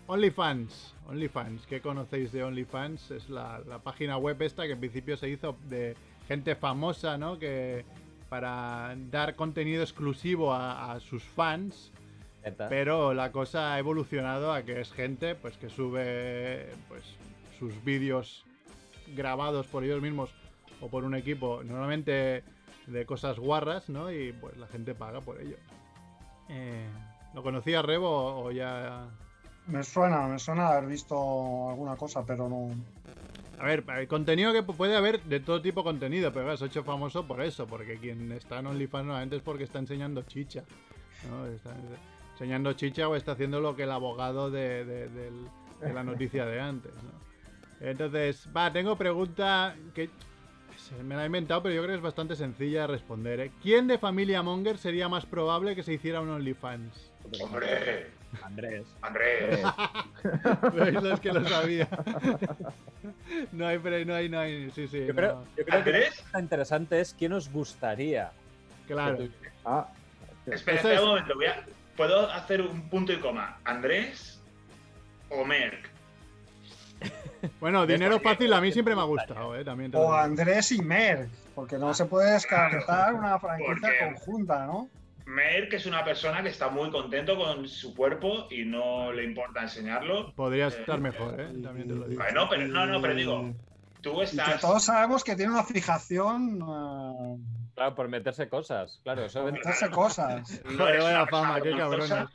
OnlyFans. 0.08 0.95
OnlyFans. 1.10 1.68
¿Qué 1.68 1.82
conocéis 1.82 2.32
de 2.32 2.43
OnlyFans? 2.43 3.12
Es 3.12 3.30
la, 3.30 3.60
la 3.68 3.80
página 3.80 4.18
web 4.18 4.41
esta 4.41 4.66
que 4.66 4.72
en 4.72 4.80
principio 4.80 5.18
se 5.18 5.28
hizo 5.28 5.58
de 5.68 5.95
gente 6.30 6.55
famosa, 6.55 7.18
¿no? 7.18 7.38
Que 7.38 7.84
para 8.30 8.95
dar 9.12 9.36
contenido 9.36 9.84
exclusivo 9.84 10.53
a, 10.53 10.93
a 10.93 10.99
sus 11.01 11.24
fans. 11.24 11.91
Pero 12.70 13.14
la 13.14 13.34
cosa 13.34 13.74
ha 13.74 13.80
evolucionado 13.80 14.53
a 14.53 14.62
que 14.62 14.80
es 14.80 14.93
gente 14.93 15.36
pues 15.36 15.58
que 15.58 15.70
sube 15.70 16.70
pues 16.88 17.03
sus 17.58 17.84
vídeos 17.84 18.45
grabados 19.16 19.68
por 19.68 19.84
ellos 19.84 20.01
mismos 20.01 20.34
o 20.82 20.89
por 20.89 21.03
un 21.03 21.16
equipo, 21.16 21.62
normalmente 21.64 22.43
de 22.88 23.05
cosas 23.05 23.39
guarras, 23.39 23.89
¿no? 23.89 24.12
Y 24.12 24.32
pues 24.34 24.58
la 24.58 24.68
gente 24.68 24.95
paga 24.95 25.22
por 25.22 25.41
ello. 25.41 25.58
Eh, 26.49 26.88
¿Lo 27.34 27.43
conocía 27.43 27.82
Rebo 27.82 28.45
o 28.45 28.51
ya...? 28.51 29.08
Me 29.68 29.84
suena, 29.84 30.28
me 30.28 30.39
suena 30.39 30.70
haber 30.70 30.88
visto 30.88 31.70
alguna 31.70 31.97
cosa, 31.97 32.26
pero 32.26 32.47
no. 32.47 32.70
A 33.60 33.66
ver, 33.66 33.84
el 33.97 34.08
contenido 34.08 34.53
que 34.53 34.64
puede 34.64 34.95
haber 34.95 35.22
de 35.24 35.41
todo 35.41 35.62
tipo 35.62 35.82
de 35.82 35.86
contenido, 35.86 36.32
pero 36.32 36.45
claro, 36.45 36.58
se 36.58 36.64
ha 36.64 36.68
hecho 36.68 36.84
famoso 36.84 37.28
por 37.28 37.41
eso, 37.41 37.68
porque 37.68 37.97
quien 37.97 38.32
está 38.32 38.60
en 38.60 38.68
OnlyFans 38.68 39.05
normalmente 39.05 39.36
es 39.36 39.41
porque 39.41 39.66
está 39.66 39.80
enseñando 39.80 40.22
chicha. 40.22 40.64
¿no? 41.30 41.45
Está 41.47 41.76
enseñando 42.34 42.72
chicha 42.74 43.10
o 43.10 43.16
está 43.16 43.34
haciendo 43.34 43.60
lo 43.60 43.76
que 43.76 43.84
el 43.84 43.91
abogado 43.91 44.49
de, 44.49 44.86
de 44.86 45.93
la 45.93 46.03
noticia 46.03 46.45
de 46.45 46.62
antes. 46.62 46.93
¿no? 46.93 47.28
Entonces, 47.82 48.47
va, 48.55 48.71
tengo 48.71 48.95
pregunta 48.97 49.75
que 49.93 50.09
se 50.78 50.95
me 51.03 51.15
la 51.15 51.23
he 51.23 51.25
inventado, 51.28 51.63
pero 51.63 51.75
yo 51.75 51.82
creo 51.82 51.93
que 51.93 51.97
es 51.97 52.01
bastante 52.03 52.36
sencilla 52.36 52.82
de 52.82 52.88
responder. 52.88 53.39
¿eh? 53.39 53.51
¿Quién 53.61 53.88
de 53.88 53.97
familia 53.97 54.41
Monger 54.41 54.78
sería 54.78 55.07
más 55.09 55.25
probable 55.25 55.75
que 55.75 55.84
se 55.84 55.93
hiciera 55.93 56.21
un 56.21 56.30
OnlyFans? 56.30 57.11
¡Hombre! 57.41 58.07
Andrés. 58.41 58.86
Andrés. 59.01 59.59
¿Veis? 60.73 61.03
Es 61.13 61.19
que 61.19 61.32
lo 61.34 61.47
sabía. 61.47 61.88
No 63.53 63.67
hay, 63.67 63.78
pre- 63.80 64.05
no 64.05 64.13
hay, 64.15 64.28
no 64.30 64.39
hay, 64.39 64.69
sí, 64.71 64.88
sí. 64.88 65.05
Yo 65.07 65.15
creo, 65.15 65.34
no. 65.36 65.43
yo 65.45 65.49
creo 65.53 65.65
que 65.65 65.71
la 65.71 65.78
¿Andrés? 65.78 66.13
pregunta 66.15 66.39
interesante 66.41 66.99
es 66.99 67.13
quién 67.17 67.34
os 67.34 67.51
gustaría. 67.51 68.32
Claro. 68.88 69.17
que 69.17 69.30
Ah, 69.65 69.88
Espera, 70.45 70.55
Eso 70.55 70.89
espera 70.89 70.93
es- 70.95 71.01
un 71.01 71.07
momento. 71.09 71.36
voy 71.36 71.45
a- 71.45 71.65
¿Puedo 71.95 72.30
hacer 72.32 72.61
un 72.61 72.89
punto 72.89 73.11
y 73.11 73.17
coma? 73.19 73.57
¿Andrés 73.63 74.41
o 75.30 75.43
Merck? 75.43 75.89
Bueno, 77.59 77.85
dinero 77.85 78.19
fácil 78.19 78.51
a 78.53 78.59
mí 78.61 78.71
siempre 78.71 78.95
me 78.95 79.01
ha 79.01 79.05
gustado, 79.05 79.55
¿eh? 79.55 79.63
También 79.63 79.91
O. 79.95 80.13
Andrés 80.13 80.71
y 80.71 80.81
Merck, 80.81 81.29
porque 81.55 81.77
no 81.77 81.93
se 81.93 82.05
puede 82.05 82.31
descartar 82.33 83.13
una 83.13 83.39
franquicia 83.39 83.89
conjunta, 83.99 84.65
¿no? 84.65 84.89
Merck 85.25 85.73
es 85.73 85.85
una 85.85 86.03
persona 86.03 86.41
que 86.41 86.49
está 86.49 86.69
muy 86.69 86.89
contento 86.89 87.37
con 87.37 87.67
su 87.67 87.93
cuerpo 87.93 88.47
y 88.49 88.63
no 88.65 89.11
le 89.11 89.23
importa 89.25 89.61
enseñarlo. 89.61 90.33
Podría 90.33 90.65
Eh, 90.65 90.69
estar 90.69 90.99
mejor, 90.99 91.39
¿eh? 91.39 91.47
También 91.61 91.87
te 91.87 91.93
lo 91.95 92.07
digo. 92.07 92.21
Bueno, 92.23 92.47
pero 92.49 92.67
no, 92.67 92.85
no, 92.87 93.01
pero 93.01 93.13
digo, 93.13 93.53
tú 94.01 94.13
Y 94.13 94.17
que 94.17 94.23
estás. 94.23 94.61
todos 94.61 94.83
sabemos 94.85 95.23
que 95.23 95.35
tiene 95.35 95.51
una 95.51 95.63
fijación 95.63 96.59
eh, 96.61 97.37
Claro, 97.78 97.93
por 97.93 98.07
meterse 98.07 98.49
cosas. 98.49 98.99
Claro, 99.03 99.25
eso 99.25 99.43
por 99.43 99.51
meterse 99.51 99.88
cosas. 99.91 100.63
no 100.65 100.78
Joder, 100.80 100.95
eres 100.95 101.03
vaya 101.03 101.17
una 101.21 101.28
fama, 101.28 101.61
qué 101.61 101.69
vergonzosa. 101.69 102.28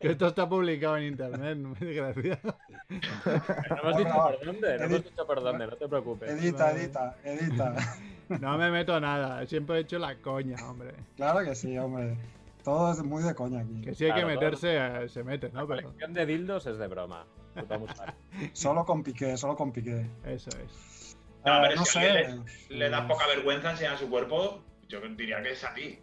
Que 0.00 0.08
esto 0.08 0.26
está 0.26 0.48
publicado 0.48 0.96
en 0.96 1.04
internet, 1.04 1.56
desgraciado. 1.78 2.58
No 2.88 3.76
hemos 3.80 3.96
dicho 3.96 4.12
por 4.12 4.44
dónde, 4.44 4.78
no 4.78 4.84
hemos 4.86 5.04
dicho 5.04 5.26
por 5.26 5.40
dónde, 5.40 5.66
no 5.68 5.76
te 5.76 5.86
preocupes. 5.88 6.30
Edita, 6.30 6.72
edita, 6.72 7.16
edita. 7.24 7.74
No 8.40 8.58
me 8.58 8.70
meto 8.72 8.98
nada, 9.00 9.46
siempre 9.46 9.76
he 9.76 9.80
hecho 9.82 9.98
la 10.00 10.16
coña, 10.16 10.56
hombre. 10.68 10.92
Claro 11.16 11.44
que 11.44 11.54
sí, 11.54 11.78
hombre. 11.78 12.14
Todo 12.62 12.92
es 12.92 13.02
muy 13.02 13.22
de 13.22 13.34
coña 13.36 13.60
aquí. 13.60 13.80
Que 13.80 13.94
si 13.94 14.04
hay 14.04 14.12
que 14.12 14.26
meterse, 14.26 14.76
eh, 14.76 15.08
se 15.08 15.22
mete, 15.24 15.50
La 15.52 15.60
¿no? 15.60 15.66
Pero 15.68 15.82
colección 15.82 16.12
de 16.12 16.26
dildos 16.26 16.66
es 16.66 16.76
de 16.76 16.88
broma. 16.88 17.24
Solo 18.52 18.84
con 18.84 19.02
piqué, 19.04 19.36
solo 19.36 19.56
con 19.56 19.72
piqué. 19.72 20.10
eso 20.26 20.50
es. 20.50 21.16
No, 21.46 21.62
pero 21.62 21.76
no 21.76 21.84
si 21.86 21.98
a 21.98 22.02
sé. 22.02 22.08
alguien 22.10 22.44
Le 22.68 22.90
da 22.90 23.06
poca 23.08 23.26
vergüenza 23.28 23.70
enseñar 23.70 23.96
su 23.96 24.10
cuerpo. 24.10 24.60
Yo 24.88 25.00
diría 25.00 25.42
que 25.42 25.52
es 25.52 25.64
a 25.64 25.74
ti. 25.74 25.98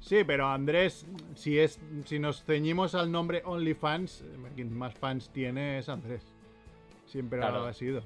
Sí, 0.00 0.22
pero 0.24 0.46
Andrés, 0.48 1.06
si 1.34 1.58
es 1.58 1.80
si 2.04 2.18
nos 2.18 2.44
ceñimos 2.44 2.94
al 2.94 3.10
nombre 3.10 3.42
OnlyFans, 3.44 4.22
eh, 4.22 4.26
quien 4.54 4.76
más 4.76 4.94
fans 4.94 5.28
tiene 5.30 5.78
es 5.78 5.88
Andrés. 5.88 6.22
Siempre 7.06 7.38
Claro. 7.40 7.60
lo 7.60 7.66
ha 7.66 7.72
sido. 7.72 8.02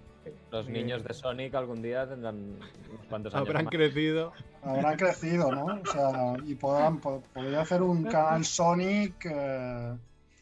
Los 0.53 0.68
niños 0.68 1.03
de 1.03 1.12
Sonic 1.12 1.53
algún 1.55 1.82
día 1.82 2.09
tendrán 2.09 2.36
unos 2.36 3.07
cuantos 3.09 3.34
años 3.34 3.48
Habrán 3.48 3.64
más. 3.64 3.72
crecido. 3.72 4.32
Habrán 4.62 4.96
crecido, 4.96 5.50
¿no? 5.53 5.64
O 5.64 5.86
sea, 5.86 6.34
y 6.46 6.55
podrán, 6.55 7.00
po- 7.00 7.22
podría 7.34 7.61
hacer 7.62 7.82
un 7.82 8.05
canal 8.05 8.44
Sonic. 8.44 9.26
eh, 9.26 9.94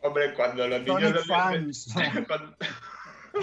Hombre, 0.03 0.35
cuando 0.35 0.69
los 0.69 0.81
niños 0.83 1.01
Sonic 1.03 1.27
Fans. 1.27 1.95
cuando, 2.29 2.57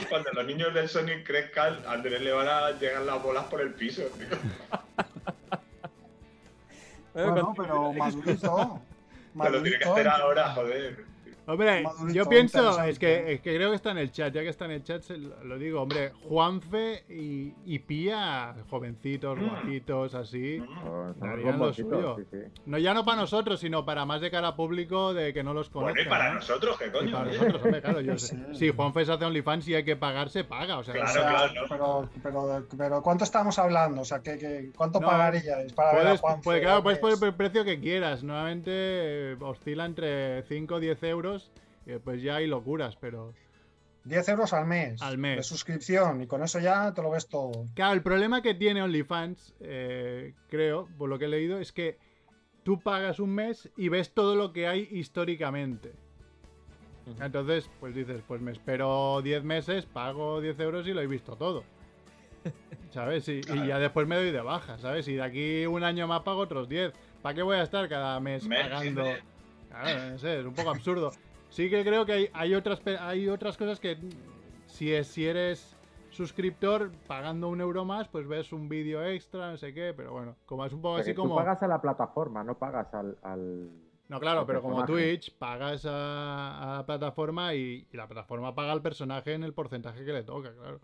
cuando 0.09 0.31
los 0.33 0.45
niños 0.45 0.73
del 0.75 0.87
Sonic 0.87 1.25
crezcan, 1.25 1.77
a 1.87 1.93
Andrés 1.93 2.21
le 2.21 2.31
van 2.31 2.47
a 2.47 2.71
llegar 2.71 3.01
las 3.01 3.21
bolas 3.21 3.45
por 3.45 3.59
el 3.61 3.73
piso, 3.73 4.03
tío. 4.17 4.27
Bueno, 7.23 7.53
pero 7.57 7.93
madurito. 7.93 8.81
Te 9.41 9.49
lo 9.49 9.61
tiene 9.63 9.79
que 9.79 9.85
hacer 9.85 10.07
ahora, 10.07 10.53
joder. 10.53 11.05
Hombre, 11.47 11.81
Madurito, 11.81 12.13
yo 12.13 12.25
pienso, 12.29 12.83
es 12.83 12.99
que, 12.99 13.31
es 13.33 13.39
que 13.41 13.55
creo 13.55 13.69
que 13.69 13.77
está 13.77 13.91
en 13.91 13.99
el 13.99 14.11
chat, 14.11 14.33
ya 14.33 14.41
que 14.41 14.49
está 14.49 14.65
en 14.65 14.71
el 14.71 14.83
chat, 14.83 15.01
se 15.01 15.17
lo, 15.17 15.43
lo 15.45 15.57
digo, 15.57 15.81
hombre, 15.81 16.11
Juanfe 16.27 17.05
y, 17.09 17.53
y 17.65 17.79
Pía, 17.79 18.53
jovencitos, 18.69 19.37
Mm. 19.39 19.47
guapitos, 19.47 20.13
así. 20.13 20.59
Mm. 20.59 20.87
unos 20.87 21.19
Darían 21.19 21.39
lo 21.45 21.51
bomboncitos, 21.53 21.89
suyo. 21.91 22.15
sí, 22.17 22.23
sí. 22.31 22.61
No 22.65 22.77
ya 22.77 22.93
no 22.93 23.05
para 23.05 23.21
nosotros, 23.21 23.59
sino 23.61 23.85
para 23.85 24.05
más 24.05 24.19
de 24.19 24.29
cara 24.29 24.49
a 24.49 24.55
público 24.57 25.13
de 25.13 25.33
que 25.33 25.41
no 25.41 25.53
los 25.53 25.69
conozcan. 25.69 25.93
Bueno, 25.95 26.07
y 26.07 26.09
para 26.09 26.29
¿no? 26.29 26.35
nosotros, 26.35 26.77
¿qué 26.77 26.87
Y 26.87 26.91
coño? 26.91 27.11
para 27.13 27.29
oye? 27.29 27.37
nosotros, 27.37 27.63
hombre, 27.63 27.81
claro, 27.81 28.01
yo 28.01 28.17
sé. 28.17 28.35
Sí. 28.51 28.55
Si 28.55 28.69
Juanfe 28.71 29.05
se 29.05 29.13
hace 29.13 29.23
OnlyFans 29.25 29.67
y 29.69 29.75
hay 29.75 29.83
que 29.85 29.95
pagar, 29.95 30.29
se 30.29 30.43
paga. 30.43 30.79
O 30.79 30.83
sea, 30.83 30.93
Claro, 30.95 31.09
O 31.09 31.13
sea, 31.13 31.29
claro, 31.29 31.53
¿no? 31.53 31.61
pero, 31.69 32.09
pero, 32.21 32.67
pero 32.77 33.01
¿cuánto 33.01 33.23
estamos 33.23 33.57
hablando? 33.57 34.01
O 34.01 34.05
sea, 34.05 34.19
¿qué, 34.21 34.37
qué- 34.37 34.71
cuánto 34.75 34.99
No, 34.99 35.07
pagaríais 35.07 35.71
para 35.71 35.91
ver 35.91 35.99
a 35.99 36.03
Puedes, 36.03 36.19
Juanfe 36.21 36.41
pues, 36.43 36.61
claro, 36.61 36.83
puedes 36.83 36.99
poner 36.99 37.17
el 37.23 37.33
precio 37.35 37.63
que 37.63 37.79
quieras. 37.79 38.21
Normalmente 38.23 38.71
eh, 38.73 39.37
oscila 39.39 39.85
entre 39.85 40.43
5 40.43 40.75
o 40.75 40.79
10 40.81 41.03
euros. 41.03 41.36
Y 41.85 41.97
pues 41.97 42.21
ya 42.21 42.35
hay 42.35 42.47
locuras, 42.47 42.95
pero. 42.95 43.33
10 44.03 44.29
euros 44.29 44.53
al 44.53 44.65
mes, 44.65 45.01
Al 45.01 45.17
mes. 45.17 45.35
de 45.37 45.43
suscripción 45.43 46.21
y 46.21 46.27
con 46.27 46.41
eso 46.41 46.59
ya 46.59 46.93
te 46.93 47.01
lo 47.01 47.11
ves 47.11 47.27
todo. 47.27 47.65
Claro, 47.73 47.93
el 47.93 48.01
problema 48.01 48.41
que 48.41 48.53
tiene 48.53 48.81
OnlyFans, 48.81 49.53
eh, 49.59 50.33
creo, 50.49 50.87
por 50.97 51.09
lo 51.09 51.19
que 51.19 51.25
he 51.25 51.27
leído, 51.27 51.59
es 51.59 51.73
que 51.73 51.97
tú 52.63 52.79
pagas 52.79 53.19
un 53.19 53.31
mes 53.31 53.69
y 53.75 53.89
ves 53.89 54.13
todo 54.13 54.35
lo 54.35 54.53
que 54.53 54.65
hay 54.67 54.87
históricamente. 54.91 55.91
Entonces, 57.21 57.69
pues 57.79 57.95
dices, 57.95 58.21
pues 58.27 58.41
me 58.41 58.51
espero 58.51 59.21
10 59.21 59.43
meses, 59.43 59.85
pago 59.85 60.39
10 60.41 60.59
euros 60.59 60.87
y 60.87 60.93
lo 60.93 61.01
he 61.01 61.07
visto 61.07 61.35
todo. 61.35 61.63
¿Sabes? 62.91 63.27
Y, 63.27 63.41
y 63.41 63.67
ya 63.67 63.79
después 63.79 64.07
me 64.07 64.15
doy 64.15 64.31
de 64.31 64.41
baja, 64.41 64.77
¿sabes? 64.77 65.07
Y 65.09 65.15
de 65.15 65.23
aquí 65.23 65.65
un 65.65 65.83
año 65.83 66.07
más 66.07 66.21
pago 66.21 66.39
otros 66.39 66.69
10. 66.69 66.93
¿Para 67.21 67.35
qué 67.35 67.41
voy 67.41 67.57
a 67.57 67.63
estar 67.63 67.87
cada 67.89 68.19
mes 68.21 68.45
Mes, 68.47 68.61
pagando? 68.61 69.03
Claro, 69.69 70.11
no 70.11 70.17
sé, 70.17 70.39
es 70.39 70.45
un 70.45 70.53
poco 70.53 70.69
absurdo. 70.69 71.11
Sí 71.57 71.71
que 71.71 71.83
creo 71.83 72.05
que 72.05 72.13
hay, 72.13 72.29
hay 72.33 72.53
otras 72.53 72.79
hay 72.99 73.27
otras 73.29 73.57
cosas 73.57 73.79
que 73.79 73.97
si, 74.67 74.93
es, 74.93 75.07
si 75.07 75.25
eres 75.25 75.75
suscriptor, 76.11 76.91
pagando 77.07 77.49
un 77.49 77.59
euro 77.61 77.83
más, 77.83 78.07
pues 78.09 78.27
ves 78.27 78.53
un 78.53 78.69
vídeo 78.69 79.03
extra, 79.03 79.49
no 79.49 79.57
sé 79.57 79.73
qué, 79.73 79.91
pero 79.97 80.11
bueno, 80.11 80.35
como 80.45 80.63
es 80.67 80.71
un 80.71 80.83
poco 80.83 80.97
Porque 80.97 81.09
así 81.09 81.15
tú 81.15 81.23
como... 81.23 81.35
pagas 81.35 81.63
a 81.63 81.67
la 81.67 81.81
plataforma, 81.81 82.43
no 82.43 82.59
pagas 82.59 82.93
al. 82.93 83.17
al- 83.23 83.71
No, 84.07 84.19
claro, 84.19 84.41
al 84.41 84.45
pero 84.45 84.61
como. 84.61 84.85
Twitch, 84.85 85.35
pagas 85.35 85.83
a, 85.87 86.73
a 86.73 86.77
la 86.77 86.85
plataforma 86.85 87.55
y, 87.55 87.87
y 87.91 87.97
la 87.97 88.05
plataforma 88.07 88.53
paga 88.53 88.71
al 88.71 88.83
personaje 88.83 89.33
en 89.33 89.43
el 89.43 89.55
porcentaje 89.55 90.05
que 90.05 90.13
le 90.13 90.21
toca, 90.21 90.53
claro. 90.53 90.79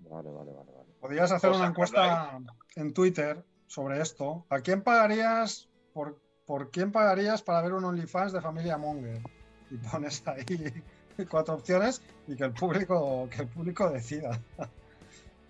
Vale, 0.00 0.30
vale, 0.30 0.52
vale. 0.52 0.72
vale. 0.72 0.88
Podrías 1.00 1.32
hacer 1.32 1.48
¿Os 1.48 1.56
una 1.56 1.68
encuesta 1.68 2.38
en 2.76 2.92
Twitter 2.92 3.42
sobre 3.66 4.02
esto. 4.02 4.44
¿A 4.50 4.60
quién 4.60 4.82
pagarías 4.82 5.70
por 5.94 6.20
¿por 6.44 6.70
quién 6.70 6.92
pagarías 6.92 7.40
para 7.42 7.62
ver 7.62 7.72
un 7.72 7.86
OnlyFans 7.86 8.34
de 8.34 8.42
familia 8.42 8.76
Monger? 8.76 9.22
Y 9.70 9.76
pones 9.76 10.22
ahí 10.26 10.44
cuatro 11.30 11.54
opciones 11.54 12.02
y 12.28 12.36
que 12.36 12.44
el 12.44 12.52
público, 12.52 13.28
que 13.30 13.42
el 13.42 13.48
público 13.48 13.90
decida. 13.90 14.40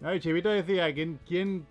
No, 0.00 0.14
y 0.14 0.20
Chivito 0.20 0.48
decía, 0.50 0.92
¿quién, 0.92 1.18
quién, 1.26 1.66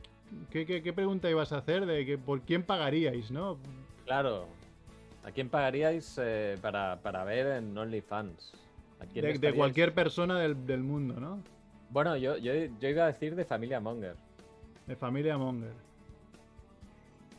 qué, 0.50 0.66
qué- 0.66 0.82
qué 0.82 0.94
pregunta 0.94 1.30
ibas 1.30 1.52
a 1.54 1.58
hacer? 1.60 1.86
De 1.86 2.06
que 2.06 2.18
por 2.18 2.42
quién 2.42 2.64
pagaríais, 2.64 3.32
¿no? 3.32 3.58
Claro. 4.06 4.48
¿A 5.24 5.32
quién 5.32 5.50
pagaríais 5.50 6.20
eh, 6.22 6.58
para, 6.62 7.00
para 7.02 7.24
ver 7.24 7.48
en 7.58 7.78
OnlyFans? 7.78 8.54
¿A 9.00 9.06
quién 9.06 9.40
De, 9.40 9.54
cualquier 9.54 9.94
persona 9.94 10.40
del, 10.40 10.66
del 10.66 10.82
mundo, 10.82 11.20
¿no? 11.20 11.40
Bueno, 11.90 12.18
yo, 12.18 12.38
yo, 12.38 12.54
yo 12.80 12.90
iba 12.90 13.04
a 13.04 13.08
decir 13.08 13.36
de 13.36 13.46
familia 13.46 13.80
Monger. 13.80 14.16
De 14.88 14.96
familia 14.96 15.38
Monger. 15.38 15.74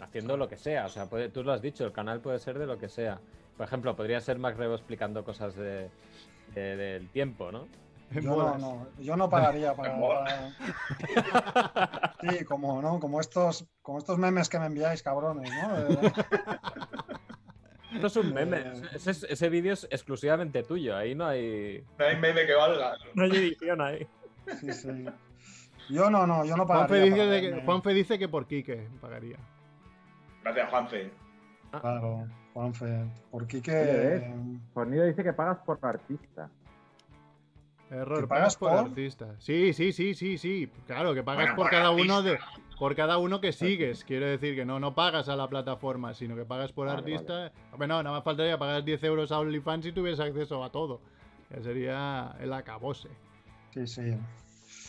Haciendo 0.01 0.37
lo 0.37 0.49
que 0.49 0.57
sea. 0.57 0.87
O 0.87 0.89
sea, 0.89 1.07
puede- 1.07 1.29
tú 1.29 1.43
lo 1.43 1.53
has 1.53 1.63
dicho, 1.63 1.85
el 1.85 1.93
canal 1.93 2.21
puede 2.21 2.39
ser 2.39 2.59
de 2.59 2.67
lo 2.67 2.79
que 2.79 2.89
sea. 2.89 3.21
Por 3.57 3.67
ejemplo, 3.67 3.95
podría 3.97 4.21
ser 4.21 4.39
Mac 4.39 4.57
Rebo 4.57 4.75
explicando 4.75 5.25
cosas 5.25 5.55
de, 5.55 5.91
de- 6.55 6.77
del 6.77 7.09
tiempo, 7.11 7.53
¿no? 7.53 7.67
Yo 8.11 8.21
no, 8.37 8.59
no, 8.59 8.87
yo 9.01 9.17
no 9.17 9.29
pagaría 9.29 9.75
para. 9.75 9.97
Sí, 12.21 12.45
como, 12.45 12.81
¿no? 12.81 13.01
como, 13.01 13.21
estos, 13.21 13.67
como 13.83 13.99
estos 13.99 14.19
memes 14.19 14.49
que 14.49 14.59
me 14.59 14.67
enviáis, 14.67 15.03
cabrones, 15.03 15.51
¿no? 15.51 15.69
No 18.01 18.07
es 18.07 18.17
un 18.17 18.33
meme. 18.33 18.59
Eh. 18.59 18.73
Ese, 18.95 19.11
ese 19.33 19.49
vídeo 19.49 19.73
es 19.73 19.85
exclusivamente 19.91 20.63
tuyo. 20.63 20.97
Ahí 20.97 21.15
no 21.15 21.27
hay, 21.27 21.85
No 21.99 22.05
hay 22.05 22.17
meme 22.17 22.47
que 22.47 22.55
valga. 22.55 22.97
no 23.15 23.25
hay 23.25 23.31
edición 23.31 23.81
ahí. 23.81 24.07
sí, 24.61 24.73
sí. 24.73 25.05
Yo 25.91 26.09
no, 26.09 26.27
no, 26.27 26.45
yo 26.45 26.57
no 26.57 26.67
Juanfe 26.67 26.95
pagaría. 26.95 27.05
dice, 27.05 27.17
para 27.19 27.31
de 27.31 27.41
que-. 27.41 27.63
Juanfe 27.65 27.95
dice 27.95 28.19
que 28.19 28.29
por 28.29 28.47
Quique 28.47 28.89
pagaría. 29.01 29.37
Gracias, 30.43 30.71
Juanfe. 30.71 31.11
Claro, 31.81 32.27
Juanfe. 32.55 33.05
Por 33.31 33.47
Quique. 33.47 34.33
dice 35.07 35.23
que 35.25 35.33
pagas 35.33 35.59
por 35.67 35.79
artista. 35.83 36.49
Error, 37.91 38.23
¿Que 38.23 38.27
pagas 38.27 38.57
pagas 38.57 38.57
por, 38.57 38.71
por? 38.71 38.79
artista. 38.91 39.35
Sí, 39.39 39.73
sí, 39.73 39.93
sí, 39.93 40.15
sí, 40.15 40.39
sí. 40.39 40.71
Claro, 40.87 41.13
que 41.15 41.23
pagas 41.23 41.43
Bueno, 41.45 41.57
por 41.57 41.65
por 41.67 41.71
cada 41.73 41.91
uno 41.91 42.23
de. 42.23 42.39
Por 42.79 42.95
cada 42.97 43.19
uno 43.19 43.41
que 43.41 43.53
sigues. 43.53 44.05
Quiero 44.05 44.27
decir 44.27 44.55
que 44.55 44.65
no, 44.65 44.81
no 44.81 44.95
pagas 44.95 45.29
a 45.29 45.37
la 45.37 45.49
plataforma, 45.49 46.15
sino 46.15 46.35
que 46.35 46.45
pagas 46.45 46.73
por 46.73 46.87
Vale, 46.87 46.99
artista. 46.99 47.53
Hombre, 47.73 47.89
no, 47.89 48.03
nada 48.03 48.17
más 48.17 48.25
faltaría 48.25 48.59
pagar 48.59 48.83
10 48.85 49.03
euros 49.05 49.31
a 49.33 49.39
OnlyFans 49.41 49.85
si 49.85 49.93
tuvieras 49.93 50.21
acceso 50.21 50.63
a 50.65 50.71
todo. 50.71 51.01
Ya 51.51 51.61
sería 51.63 52.37
el 52.41 52.53
acabose. 52.53 53.09
Sí, 53.73 53.87
sí. 53.87 54.17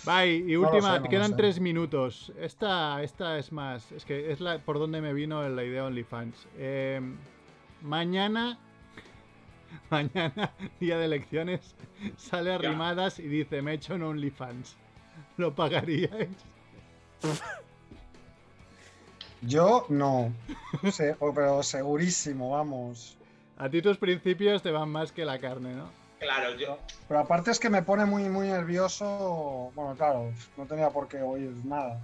Bye, 0.05 0.35
y 0.47 0.53
No 0.53 0.61
última, 0.61 0.95
sé, 0.95 0.99
no 1.01 1.09
quedan 1.09 1.31
sé. 1.31 1.35
tres 1.37 1.59
minutos. 1.59 2.31
Esta, 2.39 3.01
esta 3.03 3.37
es 3.39 3.51
más, 3.51 3.91
es 3.91 4.05
que 4.05 4.31
es 4.31 4.39
la 4.39 4.59
por 4.59 4.77
donde 4.79 5.01
me 5.01 5.13
vino 5.13 5.47
la 5.49 5.63
idea 5.63 5.85
OnlyFans. 5.85 6.47
Eh, 6.57 7.01
mañana, 7.85 8.57
mañana, 9.89 10.51
día 10.79 10.97
de 10.97 11.05
elecciones, 11.05 11.75
sale 12.17 12.53
arrimadas 12.53 13.19
y 13.19 13.27
dice, 13.27 13.61
me 13.61 13.71
he 13.71 13.75
hecho 13.75 13.95
un 13.95 14.03
OnlyFans. 14.03 14.75
¿Lo 15.37 15.53
pagaríais? 15.53 16.29
Yo 19.41 19.85
no. 19.89 20.33
Se- 20.91 21.15
o- 21.19 21.33
pero 21.35 21.63
segurísimo, 21.63 22.51
vamos. 22.51 23.17
A 23.57 23.69
ti 23.69 23.81
tus 23.81 23.97
principios 23.97 24.61
te 24.61 24.71
van 24.71 24.89
más 24.89 25.11
que 25.11 25.23
la 25.25 25.39
carne, 25.39 25.73
¿no? 25.75 25.89
Claro, 26.19 26.55
yo. 26.57 26.77
Pero 27.07 27.19
aparte 27.19 27.51
es 27.51 27.59
que 27.59 27.69
me 27.69 27.83
pone 27.83 28.05
muy, 28.05 28.23
muy 28.29 28.47
nervioso. 28.47 29.71
Bueno, 29.75 29.95
claro, 29.95 30.31
no 30.57 30.65
tenía 30.65 30.89
por 30.89 31.07
qué 31.07 31.21
oír 31.21 31.51
nada. 31.63 31.99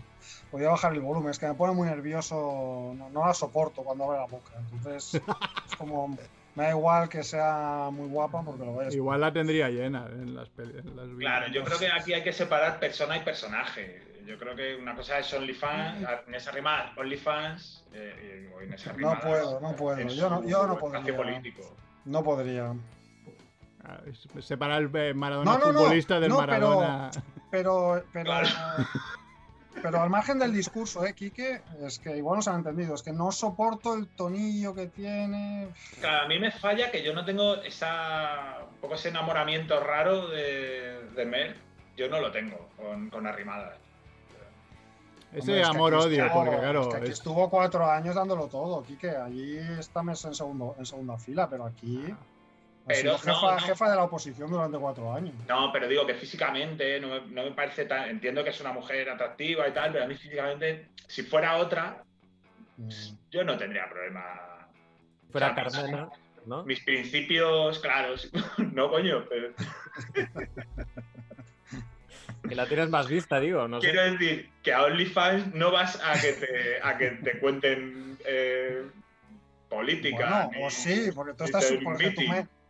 Podía 0.51 0.69
bajar 0.69 0.93
el 0.93 1.01
volumen, 1.01 1.31
es 1.31 1.39
que 1.39 1.47
me 1.47 1.53
pone 1.53 1.73
muy 1.73 1.87
nervioso. 1.87 2.93
No, 2.95 3.09
no 3.09 3.25
la 3.27 3.33
soporto 3.33 3.83
cuando 3.83 4.05
abre 4.05 4.19
la 4.19 4.25
boca. 4.25 4.51
Entonces, 4.71 5.15
es 5.69 5.75
como. 5.77 6.15
Me 6.53 6.63
da 6.63 6.69
igual 6.71 7.07
que 7.07 7.23
sea 7.23 7.87
muy 7.93 8.09
guapa 8.09 8.41
porque 8.43 8.65
lo 8.65 8.75
ves. 8.75 8.93
Igual 8.93 9.21
la 9.21 9.31
tendría 9.31 9.69
llena 9.69 10.05
en 10.11 10.35
las 10.35 10.49
peli- 10.49 10.77
en 10.79 10.95
las 10.97 11.07
Claro, 11.17 11.47
yo 11.47 11.63
creo 11.63 11.79
que 11.79 11.89
aquí 11.89 12.13
hay 12.13 12.23
que 12.23 12.33
separar 12.33 12.77
persona 12.79 13.15
y 13.17 13.21
personaje. 13.21 14.03
Yo 14.25 14.37
creo 14.37 14.53
que 14.55 14.75
una 14.75 14.93
cosa 14.93 15.17
es 15.19 15.33
OnlyFans, 15.33 16.05
en 16.27 16.35
esa 16.35 16.51
rima 16.51 16.91
OnlyFans, 16.97 17.85
eh, 17.93 18.49
y 18.61 18.63
en 18.65 18.73
esa 18.73 18.91
No 18.93 19.17
puedo, 19.21 19.59
no 19.61 19.75
puedo. 19.77 19.97
Yo 20.09 20.29
no- 20.29 20.43
yo 20.43 20.67
no 20.67 20.77
podría. 20.77 21.15
político. 21.15 21.73
No 22.03 22.21
podría. 22.21 22.73
Ah, 23.83 23.99
Separar 24.41 24.81
el 24.83 24.91
eh, 24.95 25.13
Maradona 25.13 25.53
No, 25.53 25.57
no, 25.57 25.71
no, 25.71 25.79
futbolista 25.79 26.19
del 26.19 26.29
no, 26.29 26.37
pero- 26.39 26.47
Maradona. 26.51 27.11
Pero, 27.49 28.03
pero, 28.11 28.25
Claro. 28.25 28.47
pero 29.81 30.01
al 30.01 30.09
margen 30.09 30.39
del 30.39 30.53
discurso, 30.53 31.05
¿eh, 31.05 31.13
Quique? 31.13 31.61
Es 31.85 31.99
que 31.99 32.15
igual 32.17 32.37
no 32.37 32.41
se 32.41 32.49
han 32.49 32.57
entendido. 32.57 32.95
Es 32.95 33.03
que 33.03 33.11
no 33.13 33.31
soporto 33.31 33.93
el 33.93 34.07
tonillo 34.07 34.73
que 34.73 34.87
tiene. 34.87 35.69
Claro, 35.99 36.25
a 36.25 36.27
mí 36.27 36.39
me 36.39 36.51
falla 36.51 36.91
que 36.91 37.03
yo 37.03 37.13
no 37.13 37.25
tengo 37.25 37.55
esa, 37.63 38.59
un 38.69 38.77
poco 38.77 38.95
ese 38.95 39.09
enamoramiento 39.09 39.79
raro 39.79 40.27
de, 40.27 41.09
de 41.15 41.25
Mer. 41.25 41.55
Yo 41.97 42.07
no 42.09 42.19
lo 42.19 42.31
tengo 42.31 42.69
con, 42.77 43.09
con 43.09 43.27
arrimadas. 43.27 43.75
Ese 45.33 45.39
Hombre, 45.39 45.61
es 45.61 45.69
que 45.69 45.75
amor-odio, 45.77 46.29
porque 46.33 46.57
claro, 46.57 46.81
es 46.81 46.87
que 46.89 46.95
aquí 46.97 47.05
es- 47.05 47.11
estuvo 47.13 47.49
cuatro 47.49 47.89
años 47.89 48.15
dándolo 48.15 48.47
todo, 48.47 48.83
Quique. 48.83 49.11
Allí 49.11 49.57
estamos 49.79 50.23
en, 50.25 50.35
segundo, 50.35 50.75
en 50.77 50.85
segunda 50.85 51.17
fila, 51.17 51.49
pero 51.49 51.65
aquí. 51.65 52.03
Ha 52.11 52.30
Pero 52.87 53.11
no, 53.13 53.17
jefa, 53.19 53.31
no. 53.53 53.59
jefa 53.59 53.89
de 53.89 53.95
la 53.95 54.03
oposición 54.03 54.49
durante 54.49 54.77
cuatro 54.77 55.13
años. 55.13 55.33
No, 55.47 55.71
pero 55.71 55.87
digo 55.87 56.05
que 56.07 56.15
físicamente 56.15 56.99
no 56.99 57.07
me, 57.09 57.21
no 57.27 57.43
me 57.43 57.51
parece 57.51 57.85
tan. 57.85 58.09
Entiendo 58.09 58.43
que 58.43 58.49
es 58.49 58.59
una 58.59 58.73
mujer 58.73 59.09
atractiva 59.09 59.67
y 59.67 59.71
tal, 59.71 59.91
pero 59.91 60.05
a 60.05 60.07
mí 60.07 60.15
físicamente, 60.15 60.87
si 61.07 61.23
fuera 61.23 61.57
otra, 61.57 62.03
Mm. 62.77 62.89
yo 63.29 63.43
no 63.43 63.57
tendría 63.57 63.87
problema. 63.89 64.67
Fuera 65.31 65.51
O 65.51 65.55
sea, 65.55 65.63
Carmena, 65.83 66.09
¿no? 66.47 66.63
Mis 66.63 66.79
principios 66.83 67.77
claros. 67.79 68.31
no, 68.73 68.89
coño, 68.89 69.25
pero 69.29 69.49
Que 72.47 72.55
la 72.55 72.65
tienes 72.67 72.89
más 72.89 73.07
vista, 73.07 73.39
digo, 73.39 73.67
no 73.67 73.79
sé. 73.79 73.91
quiero 73.91 74.11
decir 74.11 74.49
que 74.63 74.73
a 74.73 74.83
OnlyFans 74.83 75.53
no 75.53 75.71
vas 75.71 76.01
a 76.03 76.19
que 76.19 76.33
te, 76.33 76.79
a 76.81 76.97
que 76.97 77.11
te 77.11 77.39
cuenten 77.39 78.17
eh, 78.25 78.83
política. 79.69 80.45
Bueno, 80.47 80.59
ni- 80.59 80.65
o 80.65 80.69
sí, 80.71 81.11
porque 81.13 81.33
tú 81.35 81.43
estás. 81.43 81.71
Porque 81.83 82.11
tu, 82.11 82.21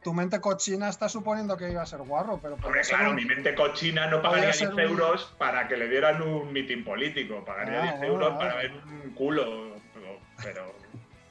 tu 0.04 0.14
mente 0.14 0.40
cochina 0.42 0.90
está 0.90 1.08
suponiendo 1.10 1.56
que 1.58 1.72
iba 1.72 1.82
a 1.82 1.86
ser 1.86 2.00
guarro, 2.00 2.40
pero. 2.42 2.56
Hombre, 2.64 2.84
ser 2.84 2.96
claro, 2.96 3.12
un- 3.12 3.16
mi 3.18 3.26
mente 3.26 3.54
cochina 3.56 4.08
no 4.08 4.22
pagaría 4.22 4.48
podría 4.52 4.52
10 4.52 4.56
ser 4.58 4.74
un- 4.74 4.80
euros 4.80 5.36
para 5.38 5.68
que 5.68 5.78
le 5.78 5.88
dieran 5.88 6.22
un 6.22 6.52
mitin 6.52 6.84
político. 6.84 7.44
Pagaría 7.46 7.80
Ah, 7.80 7.84
10 7.84 7.98
bueno, 8.00 8.14
euros 8.14 8.32
ah. 8.34 8.38
para 8.38 8.56
ver 8.56 8.72
un 8.72 9.12
culo. 9.12 9.72
Pero, 10.44 10.74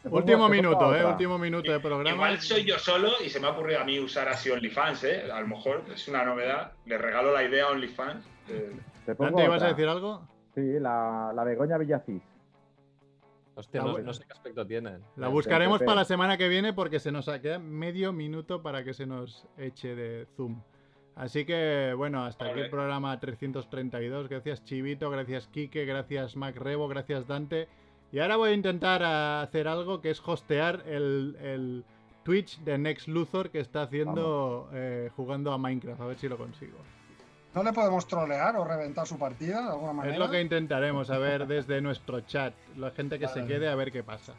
Último 0.04 0.48
minuto, 0.48 0.94
eh, 0.96 1.04
último 1.04 1.36
minuto 1.36 1.70
de 1.70 1.78
programa. 1.80 2.10
Igual 2.10 2.40
soy 2.40 2.64
yo 2.64 2.78
solo 2.78 3.10
y 3.24 3.28
se 3.28 3.38
me 3.38 3.48
ha 3.48 3.50
ocurrido 3.50 3.80
a 3.80 3.84
mí 3.84 4.00
usar 4.00 4.28
así 4.28 4.48
OnlyFans, 4.50 5.04
¿eh? 5.04 5.30
A 5.30 5.40
lo 5.40 5.46
mejor 5.48 5.84
es 5.92 6.08
una 6.08 6.24
novedad. 6.24 6.72
Le 6.86 6.96
regalo 6.96 7.32
la 7.32 7.42
idea 7.42 7.64
a 7.66 7.68
OnlyFans. 7.70 8.24
eh, 8.48 8.72
Te 9.04 9.14
pongo 9.14 9.30
Dante, 9.32 9.44
¿ibas 9.44 9.62
a 9.62 9.66
decir 9.68 9.86
algo? 9.88 10.22
Sí, 10.54 10.78
la, 10.80 11.32
la 11.34 11.44
Begoña 11.44 11.76
Villacís. 11.76 12.22
Hostia, 13.60 13.82
no, 13.82 14.14
sé 14.14 14.24
qué 14.24 14.32
aspecto 14.32 14.66
tiene. 14.66 14.98
La 15.16 15.28
buscaremos 15.28 15.80
para 15.80 15.96
la 15.96 16.04
semana 16.06 16.38
que 16.38 16.48
viene 16.48 16.72
porque 16.72 16.98
se 16.98 17.12
nos 17.12 17.26
queda 17.26 17.58
medio 17.58 18.10
minuto 18.10 18.62
para 18.62 18.82
que 18.84 18.94
se 18.94 19.04
nos 19.04 19.46
eche 19.58 19.94
de 19.94 20.26
Zoom. 20.34 20.62
Así 21.14 21.44
que, 21.44 21.92
bueno, 21.94 22.24
hasta 22.24 22.46
aquí 22.46 22.60
el 22.60 22.70
programa 22.70 23.20
332. 23.20 24.28
Gracias 24.28 24.64
Chivito, 24.64 25.10
gracias 25.10 25.46
Quique, 25.48 25.84
gracias 25.84 26.36
Mac 26.36 26.56
Rebo, 26.56 26.88
gracias 26.88 27.26
Dante. 27.26 27.68
Y 28.12 28.20
ahora 28.20 28.36
voy 28.36 28.50
a 28.50 28.54
intentar 28.54 29.02
hacer 29.02 29.68
algo 29.68 30.00
que 30.00 30.10
es 30.10 30.22
hostear 30.26 30.82
el, 30.86 31.36
el 31.42 31.84
Twitch 32.24 32.60
de 32.60 32.78
Next 32.78 33.08
Luthor 33.08 33.50
que 33.50 33.60
está 33.60 33.82
haciendo 33.82 34.70
eh, 34.72 35.10
jugando 35.14 35.52
a 35.52 35.58
Minecraft. 35.58 36.00
A 36.00 36.06
ver 36.06 36.16
si 36.16 36.28
lo 36.28 36.38
consigo. 36.38 36.78
¿No 37.54 37.64
le 37.64 37.72
podemos 37.72 38.06
trolear 38.06 38.56
o 38.56 38.64
reventar 38.64 39.06
su 39.06 39.18
partida 39.18 39.62
de 39.62 39.70
alguna 39.70 39.92
manera? 39.92 40.14
Es 40.14 40.20
lo 40.20 40.30
que 40.30 40.40
intentaremos 40.40 41.10
a 41.10 41.18
ver 41.18 41.46
desde 41.46 41.80
nuestro 41.80 42.20
chat. 42.20 42.54
La 42.76 42.90
gente 42.92 43.18
que 43.18 43.26
se 43.26 43.44
quede 43.44 43.68
a 43.68 43.74
ver 43.74 43.90
qué 43.90 44.02
pasa. 44.04 44.34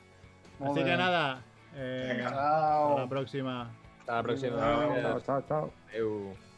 Muy 0.59 0.71
Así 0.71 0.83
que 0.83 0.95
nada. 0.95 1.41
eh, 1.75 2.23
hasta 2.25 2.95
la 2.95 3.07
próxima. 3.09 3.69
Hasta 3.99 4.15
la 4.15 4.23
próxima. 4.23 4.57
Chao. 4.57 5.19
Chao, 5.21 5.43
chao. 5.47 6.50